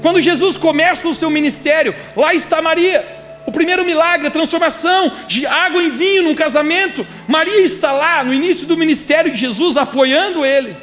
Quando 0.00 0.20
Jesus 0.20 0.56
começa 0.56 1.08
o 1.08 1.14
seu 1.14 1.30
ministério, 1.30 1.94
lá 2.16 2.34
está 2.34 2.60
Maria. 2.60 3.04
O 3.46 3.52
primeiro 3.52 3.84
milagre, 3.84 4.26
a 4.26 4.30
transformação 4.30 5.12
de 5.26 5.46
água 5.46 5.82
em 5.82 5.90
vinho 5.90 6.24
num 6.24 6.34
casamento. 6.34 7.06
Maria 7.28 7.60
está 7.60 7.92
lá 7.92 8.24
no 8.24 8.32
início 8.32 8.66
do 8.66 8.76
ministério 8.76 9.30
de 9.30 9.38
Jesus, 9.38 9.76
apoiando 9.76 10.44
ele. 10.44 10.76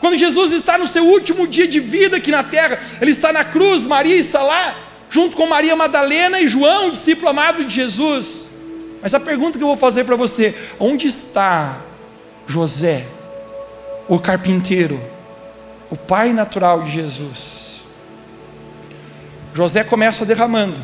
Quando 0.00 0.16
Jesus 0.16 0.52
está 0.52 0.76
no 0.76 0.86
seu 0.86 1.06
último 1.06 1.46
dia 1.46 1.66
de 1.66 1.80
vida 1.80 2.16
aqui 2.16 2.30
na 2.30 2.42
terra, 2.42 2.78
ele 3.00 3.10
está 3.10 3.32
na 3.32 3.44
cruz, 3.44 3.86
Maria 3.86 4.16
está 4.16 4.42
lá, 4.42 4.76
junto 5.08 5.36
com 5.36 5.46
Maria 5.46 5.74
Madalena 5.74 6.40
e 6.40 6.46
João, 6.46 6.90
discípulo 6.90 7.30
amado 7.30 7.64
de 7.64 7.74
Jesus. 7.74 8.50
Mas 9.04 9.12
a 9.12 9.20
pergunta 9.20 9.58
que 9.58 9.62
eu 9.62 9.68
vou 9.68 9.76
fazer 9.76 10.04
para 10.04 10.16
você: 10.16 10.54
onde 10.80 11.06
está 11.06 11.82
José, 12.46 13.04
o 14.08 14.18
carpinteiro, 14.18 14.98
o 15.90 15.96
pai 15.96 16.32
natural 16.32 16.82
de 16.82 16.92
Jesus? 16.92 17.82
José 19.52 19.84
começa 19.84 20.24
derramando 20.24 20.80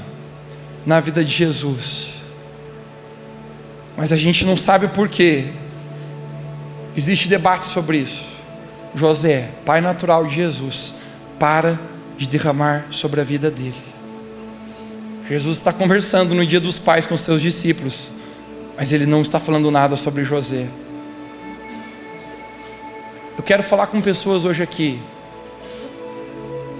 na 0.85 1.01
vida 1.01 1.25
de 1.25 1.33
Jesus. 1.33 2.11
Mas 3.97 4.13
a 4.13 4.17
gente 4.17 4.45
não 4.45 4.57
sabe 4.57 4.89
por 4.89 5.09
quê. 5.09 5.47
Existe 6.95 7.27
debate 7.27 7.65
sobre 7.65 7.97
isso. 7.97 8.27
José, 8.95 9.49
pai 9.65 9.81
natural 9.81 10.27
de 10.27 10.35
Jesus, 10.35 10.97
para 11.39 11.81
de 12.19 12.27
derramar 12.27 12.85
sobre 12.91 13.23
a 13.23 13.25
vida 13.25 13.51
dele. 13.51 13.90
Jesus 15.31 15.57
está 15.57 15.73
conversando 15.73 16.35
no 16.35 16.45
dia 16.45 16.61
dos 16.61 16.79
pais 16.79 17.07
com 17.07 17.17
seus 17.17 17.41
discípulos, 17.41 18.11
mas 18.77 18.93
ele 18.93 19.07
não 19.07 19.23
está 19.23 19.41
falando 19.41 19.71
nada 19.71 19.97
sobre 19.97 20.25
José. 20.25 20.67
Eu 23.39 23.43
quero 23.43 23.63
falar 23.63 23.87
com 23.87 24.03
pessoas 24.03 24.45
hoje 24.45 24.63
aqui 24.63 25.01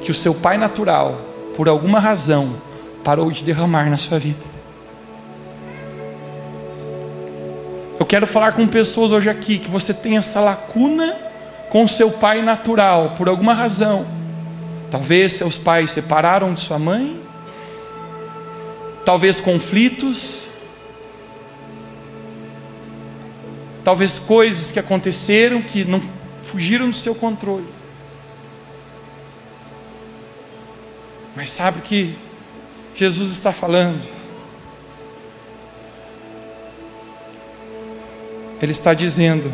que 0.03 0.11
o 0.11 0.15
seu 0.15 0.35
pai 0.35 0.59
natural 0.59 1.31
por 1.61 1.69
alguma 1.69 1.99
razão, 2.01 2.55
parou 3.05 3.31
de 3.31 3.45
derramar 3.45 3.91
na 3.91 3.99
sua 3.99 4.19
vida. 4.19 4.47
Eu 7.99 8.07
quero 8.07 8.27
falar 8.27 8.53
com 8.53 8.67
pessoas 8.67 9.13
hoje 9.13 9.29
aqui 9.29 9.59
que 9.59 9.71
você 9.71 9.93
tem 9.93 10.17
essa 10.17 10.41
lacuna 10.41 11.15
com 11.69 11.87
seu 11.87 12.11
pai 12.11 12.41
natural, 12.41 13.11
por 13.11 13.29
alguma 13.29 13.53
razão. 13.53 14.07
Talvez 14.91 15.35
seus 15.35 15.59
pais 15.59 15.91
separaram 15.91 16.55
de 16.55 16.61
sua 16.61 16.79
mãe, 16.79 17.21
talvez 19.05 19.41
conflitos, 19.41 20.45
talvez 23.83 24.19
coisas 24.19 24.71
que 24.71 24.79
aconteceram 24.79 25.63
que 25.63 25.85
não 25.85 26.03
fugiram 26.43 26.91
do 26.91 26.97
seu 26.97 27.15
controle. 27.15 27.67
Mas 31.35 31.51
sabe 31.51 31.79
o 31.79 31.83
que 31.83 32.15
Jesus 32.95 33.31
está 33.31 33.53
falando? 33.53 34.03
Ele 38.61 38.73
está 38.73 38.93
dizendo: 38.93 39.51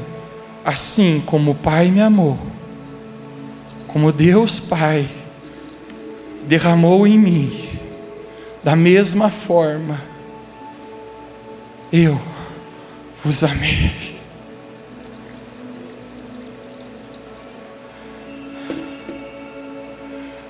assim 0.65 1.23
como 1.25 1.53
o 1.53 1.55
Pai 1.55 1.91
me 1.91 2.01
amou, 2.01 2.39
como 3.87 4.11
Deus 4.11 4.59
Pai 4.59 5.09
derramou 6.47 7.07
em 7.07 7.19
mim, 7.19 7.66
da 8.67 8.75
mesma 8.75 9.31
forma, 9.31 10.03
eu 11.93 12.21
vos 13.23 13.45
amei. 13.45 14.19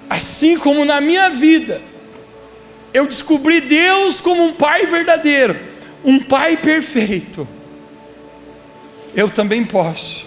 Assim 0.09 0.59
como 0.59 0.87
na 0.87 0.99
minha 0.99 1.29
vida, 1.29 1.83
eu 2.95 3.05
descobri 3.05 3.61
Deus 3.61 4.19
como 4.19 4.45
um 4.45 4.55
Pai 4.55 4.87
verdadeiro, 4.87 5.55
um 6.03 6.19
Pai 6.19 6.57
perfeito, 6.57 7.47
eu 9.15 9.29
também 9.29 9.63
posso 9.63 10.25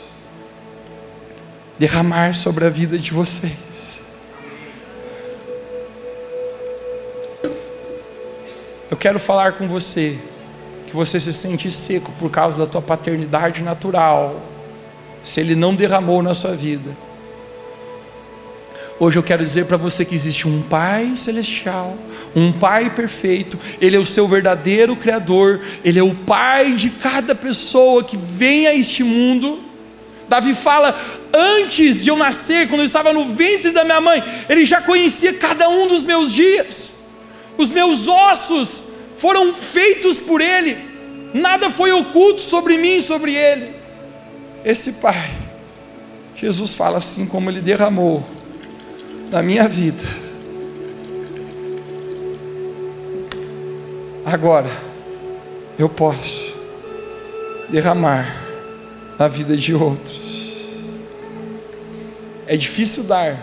derramar 1.80 2.36
sobre 2.36 2.66
a 2.66 2.70
vida 2.70 3.00
de 3.00 3.12
vocês. 3.12 3.69
Eu 8.90 8.98
quero 8.98 9.20
falar 9.20 9.54
com 9.54 9.68
você 9.68 10.18
que 10.88 10.96
você 10.96 11.20
se 11.20 11.32
sente 11.32 11.72
seco 11.72 12.12
por 12.18 12.32
causa 12.32 12.58
da 12.58 12.66
tua 12.66 12.82
paternidade 12.82 13.62
natural, 13.62 14.42
se 15.24 15.40
Ele 15.40 15.54
não 15.54 15.76
derramou 15.76 16.24
na 16.24 16.34
sua 16.34 16.56
vida. 16.56 16.98
Hoje 19.00 19.18
eu 19.18 19.24
quero 19.24 19.46
dizer 19.46 19.66
para 19.66 19.78
você 19.78 20.04
que 20.04 20.16
existe 20.16 20.48
um 20.48 20.64
Pai 20.64 21.14
celestial, 21.16 21.96
um 22.36 22.52
Pai 22.52 22.90
perfeito, 22.90 23.60
Ele 23.80 23.96
é 23.96 24.00
o 24.00 24.06
seu 24.06 24.28
verdadeiro 24.28 24.96
Criador, 24.96 25.62
Ele 25.86 26.00
é 26.00 26.04
o 26.04 26.16
Pai 26.16 26.74
de 26.74 26.90
cada 26.90 27.36
pessoa 27.36 28.04
que 28.04 28.18
vem 28.18 28.66
a 28.66 28.74
este 28.74 29.04
mundo. 29.04 29.60
Davi 30.28 30.56
fala: 30.56 31.00
antes 31.32 32.04
de 32.04 32.10
eu 32.10 32.18
nascer, 32.18 32.68
quando 32.68 32.82
eu 32.82 32.86
estava 32.86 33.14
no 33.14 33.26
ventre 33.26 33.70
da 33.70 33.84
minha 33.84 34.02
mãe, 34.02 34.24
Ele 34.50 34.66
já 34.66 34.82
conhecia 34.82 35.34
cada 35.34 35.70
um 35.70 35.88
dos 35.88 36.04
meus 36.04 36.34
dias, 36.34 36.99
os 37.60 37.72
meus 37.74 38.08
ossos 38.08 38.86
foram 39.18 39.54
feitos 39.54 40.18
por 40.18 40.40
Ele, 40.40 40.78
nada 41.34 41.70
foi 41.70 41.92
oculto 41.92 42.40
sobre 42.40 42.78
mim 42.78 42.96
e 42.96 43.02
sobre 43.02 43.36
Ele. 43.36 43.76
Esse 44.64 44.94
Pai, 44.94 45.30
Jesus 46.38 46.74
fala 46.74 47.00
assim 47.00 47.26
como 47.26 47.50
Ele 47.50 47.60
derramou 47.60 48.26
da 49.30 49.44
minha 49.44 49.68
vida. 49.68 50.06
Agora, 54.26 54.70
eu 55.78 55.90
posso 55.90 56.56
derramar 57.68 58.42
na 59.20 59.28
vida 59.28 59.58
de 59.58 59.76
outros. 59.76 60.18
É 62.48 62.56
difícil 62.56 63.04
dar, 63.04 63.38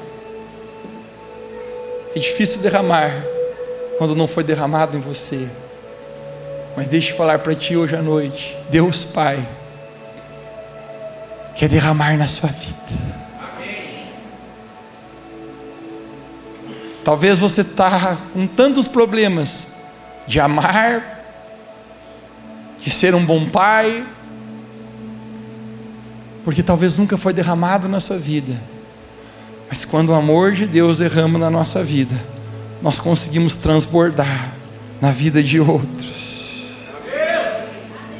é 2.14 2.18
difícil 2.18 2.62
derramar 2.62 3.35
quando 3.98 4.14
não 4.14 4.26
foi 4.26 4.44
derramado 4.44 4.96
em 4.96 5.00
você. 5.00 5.48
Mas 6.76 6.88
deixe 6.88 7.12
eu 7.12 7.16
falar 7.16 7.38
para 7.38 7.54
ti 7.54 7.76
hoje 7.76 7.96
à 7.96 8.02
noite: 8.02 8.56
Deus 8.68 9.04
Pai 9.04 9.46
quer 11.54 11.68
derramar 11.68 12.16
na 12.16 12.26
sua 12.26 12.50
vida. 12.50 12.76
Talvez 17.02 17.38
você 17.38 17.60
está 17.60 18.18
com 18.32 18.46
tantos 18.46 18.88
problemas 18.88 19.76
de 20.26 20.40
amar, 20.40 21.24
de 22.80 22.90
ser 22.90 23.14
um 23.14 23.24
bom 23.24 23.48
pai, 23.48 24.04
porque 26.44 26.64
talvez 26.64 26.98
nunca 26.98 27.16
foi 27.16 27.32
derramado 27.32 27.88
na 27.88 28.00
sua 28.00 28.18
vida. 28.18 28.60
Mas 29.68 29.84
quando 29.84 30.10
o 30.10 30.14
amor 30.14 30.52
de 30.52 30.66
Deus 30.66 30.98
derrama 30.98 31.38
na 31.38 31.48
nossa 31.48 31.82
vida, 31.82 32.14
nós 32.82 33.00
conseguimos 33.00 33.56
transbordar 33.56 34.54
na 35.00 35.10
vida 35.10 35.42
de 35.42 35.60
outros. 35.60 36.66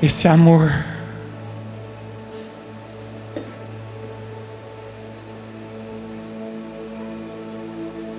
Esse 0.03 0.29
amor. 0.29 0.73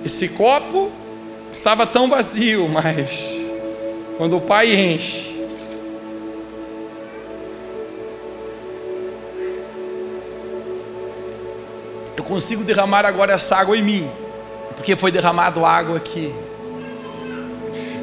Esse 0.04 0.28
copo 0.30 0.90
estava 1.52 1.86
tão 1.86 2.08
vazio, 2.08 2.68
mas 2.68 3.36
quando 4.16 4.36
o 4.36 4.40
Pai 4.40 4.74
enche, 4.74 5.28
eu 12.16 12.24
consigo 12.24 12.64
derramar 12.64 13.04
agora 13.04 13.34
essa 13.34 13.56
água 13.56 13.76
em 13.76 13.82
mim, 13.82 14.10
porque 14.78 14.94
foi 14.94 15.10
derramado 15.10 15.66
água 15.66 15.96
aqui. 15.96 16.32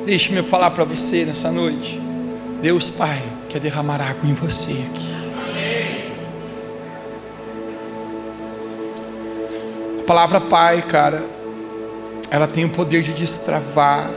Deixe-me 0.06 0.44
falar 0.44 0.70
para 0.72 0.84
você 0.84 1.26
nessa 1.26 1.50
noite. 1.50 2.00
Deus 2.62 2.90
Pai 2.90 3.24
quer 3.50 3.60
derramar 3.60 4.02
água 4.02 4.30
em 4.30 4.34
você 4.34 4.72
aqui. 4.72 5.16
A 10.02 10.04
palavra 10.06 10.42
Pai, 10.42 10.82
cara, 10.82 11.24
ela 12.30 12.46
tem 12.46 12.66
o 12.66 12.70
poder 12.70 13.02
de 13.02 13.14
destravar 13.14 14.12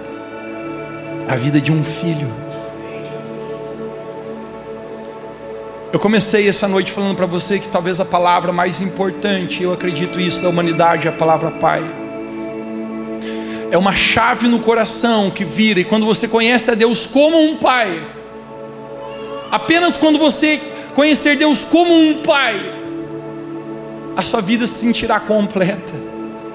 a 1.29 1.37
vida 1.37 1.61
de 1.61 1.73
um 1.73 1.85
filho. 1.85 2.31
Eu 5.93 5.99
comecei 5.99 6.49
essa 6.49 6.67
noite 6.69 6.93
falando 6.93 7.17
para 7.17 7.25
você 7.25 7.59
que 7.59 7.69
talvez 7.69 8.01
a 8.01 8.05
palavra 8.05 8.53
mais 8.53 8.81
importante, 8.81 9.63
eu 9.63 9.73
acredito 9.73 10.21
isso, 10.21 10.43
da 10.43 10.49
humanidade 10.49 11.07
é 11.07 11.11
a 11.11 11.15
palavra 11.15 11.51
Pai. 11.53 12.08
É 13.71 13.77
uma 13.77 13.95
chave 13.95 14.49
no 14.49 14.61
coração 14.61 15.31
que 15.31 15.45
vira, 15.45 15.81
e 15.81 15.85
quando 15.85 16.07
você 16.07 16.27
conhece 16.27 16.71
a 16.71 16.75
Deus 16.75 17.07
como 17.07 17.39
um 17.39 17.57
Pai, 17.57 18.03
Apenas 19.51 19.97
quando 19.97 20.19
você 20.19 20.61
conhecer 20.95 21.37
Deus 21.37 21.65
como 21.65 21.93
um 21.93 22.21
Pai, 22.23 22.61
a 24.15 24.23
sua 24.23 24.43
vida 24.43 24.67
se 24.67 24.75
sentirá 24.75 25.19
completa, 25.19 25.95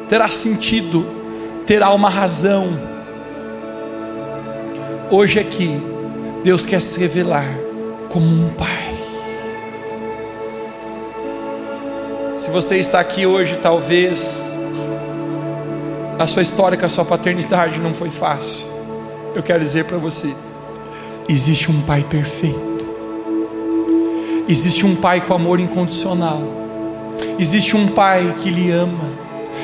terá 0.08 0.28
sentido, 0.28 1.06
terá 1.66 1.92
uma 1.92 2.10
razão. 2.10 2.68
Hoje 5.10 5.40
aqui, 5.40 5.76
Deus 6.44 6.66
quer 6.68 6.82
se 6.82 7.00
revelar 7.00 7.48
como 8.10 8.28
um 8.28 8.50
Pai. 8.54 8.94
Se 12.38 12.52
você 12.52 12.78
está 12.78 13.00
aqui 13.00 13.26
hoje, 13.26 13.58
talvez 13.60 14.53
a 16.18 16.28
sua 16.28 16.42
história 16.42 16.78
com 16.78 16.86
a 16.86 16.90
sua 16.90 17.04
paternidade 17.04 17.80
não 17.80 17.94
foi 17.94 18.10
fácil. 18.10 18.66
Eu 19.36 19.42
quero 19.42 19.64
dizer 19.64 19.86
para 19.86 19.98
você: 19.98 20.34
existe 21.28 21.72
um 21.72 21.82
Pai 21.82 22.06
perfeito, 22.08 22.88
existe 24.48 24.86
um 24.86 24.96
Pai 24.96 25.22
com 25.22 25.34
amor 25.34 25.60
incondicional, 25.60 26.42
existe 27.40 27.76
um 27.76 27.88
Pai 27.88 28.36
que 28.42 28.50
lhe 28.50 28.70
ama, 28.72 29.10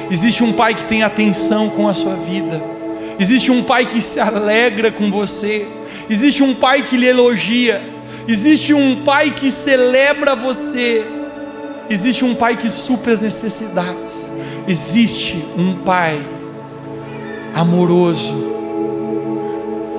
existe 0.10 0.44
um 0.44 0.54
Pai 0.54 0.74
que 0.74 0.86
tem 0.86 1.04
atenção 1.04 1.70
com 1.70 1.88
a 1.88 1.94
sua 1.94 2.16
vida, 2.16 2.62
existe 3.20 3.52
um 3.52 3.64
Pai 3.64 3.86
que 3.86 4.02
se 4.02 4.20
alegra 4.20 4.92
com 4.92 5.12
você, 5.12 5.68
existe 6.10 6.42
um 6.42 6.56
Pai 6.56 6.82
que 6.82 6.98
lhe 6.98 7.08
elogia, 7.08 7.82
existe 8.28 8.74
um 8.74 9.04
Pai 9.04 9.30
que 9.32 9.52
celebra 9.52 10.36
você, 10.36 11.06
existe 11.92 12.26
um 12.26 12.34
Pai 12.34 12.58
que 12.58 12.72
supre 12.72 13.12
as 13.12 13.22
necessidades, 13.22 14.28
existe 14.68 15.46
um 15.56 15.76
Pai 15.76 16.20
amoroso 17.60 18.36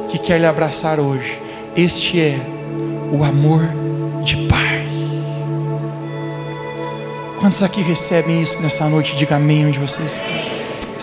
que 0.09 0.19
quer 0.19 0.41
lhe 0.41 0.47
abraçar 0.47 0.99
hoje. 0.99 1.39
Este 1.77 2.19
é 2.19 2.41
o 3.13 3.23
amor 3.23 3.61
de 4.25 4.47
Pai. 4.47 4.89
Quantos 7.39 7.63
aqui 7.63 7.83
recebem 7.83 8.41
isso 8.41 8.63
nessa 8.63 8.89
noite? 8.89 9.15
Diga 9.15 9.37
amém 9.37 9.67
onde 9.67 9.79
você 9.79 10.03
está. 10.03 10.33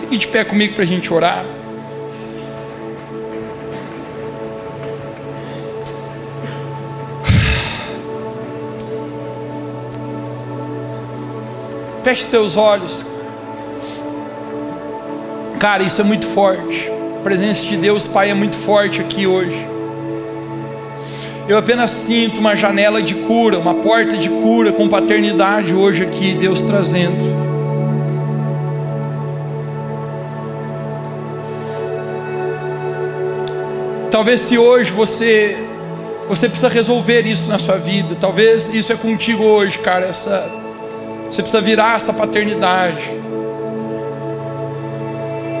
Fique 0.00 0.16
de 0.16 0.26
pé 0.26 0.44
comigo 0.44 0.74
para 0.74 0.82
a 0.82 0.86
gente 0.86 1.14
orar. 1.14 1.44
Feche 12.02 12.24
seus 12.24 12.56
olhos. 12.56 13.06
Cara, 15.58 15.82
isso 15.82 16.00
é 16.00 16.04
muito 16.04 16.24
forte. 16.24 16.88
A 17.18 17.22
presença 17.24 17.62
de 17.64 17.76
Deus 17.76 18.06
Pai 18.06 18.30
é 18.30 18.34
muito 18.34 18.54
forte 18.54 19.00
aqui 19.00 19.26
hoje. 19.26 19.66
Eu 21.48 21.58
apenas 21.58 21.90
sinto 21.90 22.38
uma 22.38 22.54
janela 22.54 23.02
de 23.02 23.16
cura, 23.16 23.58
uma 23.58 23.74
porta 23.74 24.16
de 24.16 24.28
cura 24.28 24.70
com 24.70 24.88
paternidade 24.88 25.74
hoje 25.74 26.04
aqui, 26.04 26.34
Deus 26.34 26.62
trazendo. 26.62 27.48
Talvez 34.12 34.42
se 34.42 34.56
hoje 34.56 34.92
você 34.92 35.56
você 36.28 36.46
precisa 36.46 36.68
resolver 36.68 37.22
isso 37.22 37.48
na 37.48 37.58
sua 37.58 37.78
vida, 37.78 38.14
talvez 38.20 38.68
isso 38.68 38.92
é 38.92 38.96
contigo 38.96 39.42
hoje, 39.42 39.78
cara, 39.78 40.06
essa 40.06 40.48
você 41.28 41.42
precisa 41.42 41.60
virar 41.60 41.96
essa 41.96 42.12
paternidade. 42.12 43.27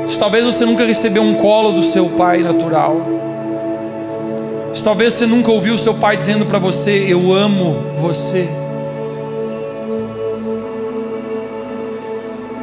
Se 0.08 0.18
talvez 0.18 0.42
você 0.42 0.64
nunca 0.64 0.86
recebeu 0.86 1.22
um 1.22 1.34
colo 1.34 1.72
do 1.72 1.82
seu 1.82 2.08
pai 2.08 2.42
natural. 2.42 2.96
Se 4.72 4.82
talvez 4.82 5.12
você 5.12 5.26
nunca 5.26 5.52
ouviu 5.52 5.76
seu 5.76 5.92
pai 5.94 6.16
dizendo 6.16 6.46
para 6.46 6.58
você: 6.58 7.06
Eu 7.06 7.32
amo 7.32 7.76
você. 8.00 8.48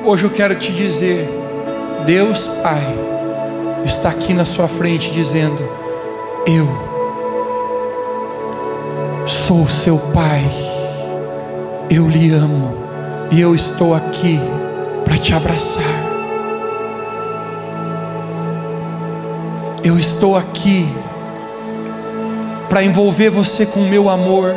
Hoje 0.04 0.24
eu 0.24 0.30
quero 0.32 0.56
te 0.56 0.72
dizer: 0.72 1.30
Deus 2.06 2.48
Pai 2.48 2.84
está 3.84 4.10
aqui 4.10 4.34
na 4.34 4.46
sua 4.46 4.68
frente 4.68 5.12
dizendo: 5.12 5.68
Eu 6.48 6.68
sou 9.28 9.68
seu 9.68 9.98
Pai, 10.14 10.44
eu 11.90 12.08
lhe 12.08 12.32
amo 12.32 12.76
e 13.32 13.40
eu 13.40 13.54
estou 13.54 13.94
aqui 13.94 14.40
para 15.04 15.18
te 15.18 15.34
abraçar. 15.34 16.05
Eu 19.86 20.00
estou 20.00 20.36
aqui 20.36 20.90
para 22.68 22.84
envolver 22.84 23.30
você 23.30 23.68
com 23.68 23.82
o 23.82 23.88
meu 23.88 24.10
amor. 24.10 24.52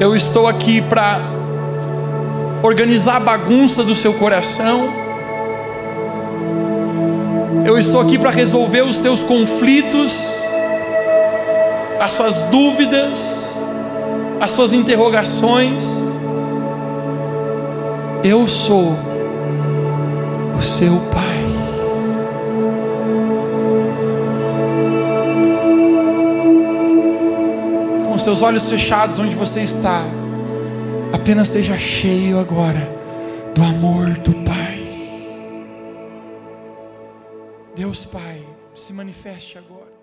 Eu 0.00 0.16
estou 0.16 0.48
aqui 0.48 0.80
para 0.80 1.20
organizar 2.62 3.16
a 3.16 3.20
bagunça 3.20 3.84
do 3.84 3.94
seu 3.94 4.14
coração. 4.14 4.88
Eu 7.66 7.78
estou 7.78 8.00
aqui 8.00 8.18
para 8.18 8.30
resolver 8.30 8.80
os 8.80 8.96
seus 8.96 9.22
conflitos, 9.22 10.18
as 12.00 12.12
suas 12.12 12.38
dúvidas, 12.44 13.54
as 14.40 14.50
suas 14.50 14.72
interrogações. 14.72 15.86
Eu 18.24 18.48
sou 18.48 18.96
o 20.58 20.62
seu 20.62 20.96
Pai. 21.12 21.35
Seus 28.26 28.42
olhos 28.42 28.68
fechados 28.68 29.20
onde 29.20 29.36
você 29.36 29.62
está, 29.62 30.02
apenas 31.12 31.46
seja 31.46 31.78
cheio 31.78 32.40
agora 32.40 32.80
do 33.54 33.62
amor 33.62 34.18
do 34.18 34.34
Pai. 34.42 34.84
Deus 37.76 38.04
Pai, 38.04 38.44
se 38.74 38.92
manifeste 38.94 39.56
agora. 39.56 39.95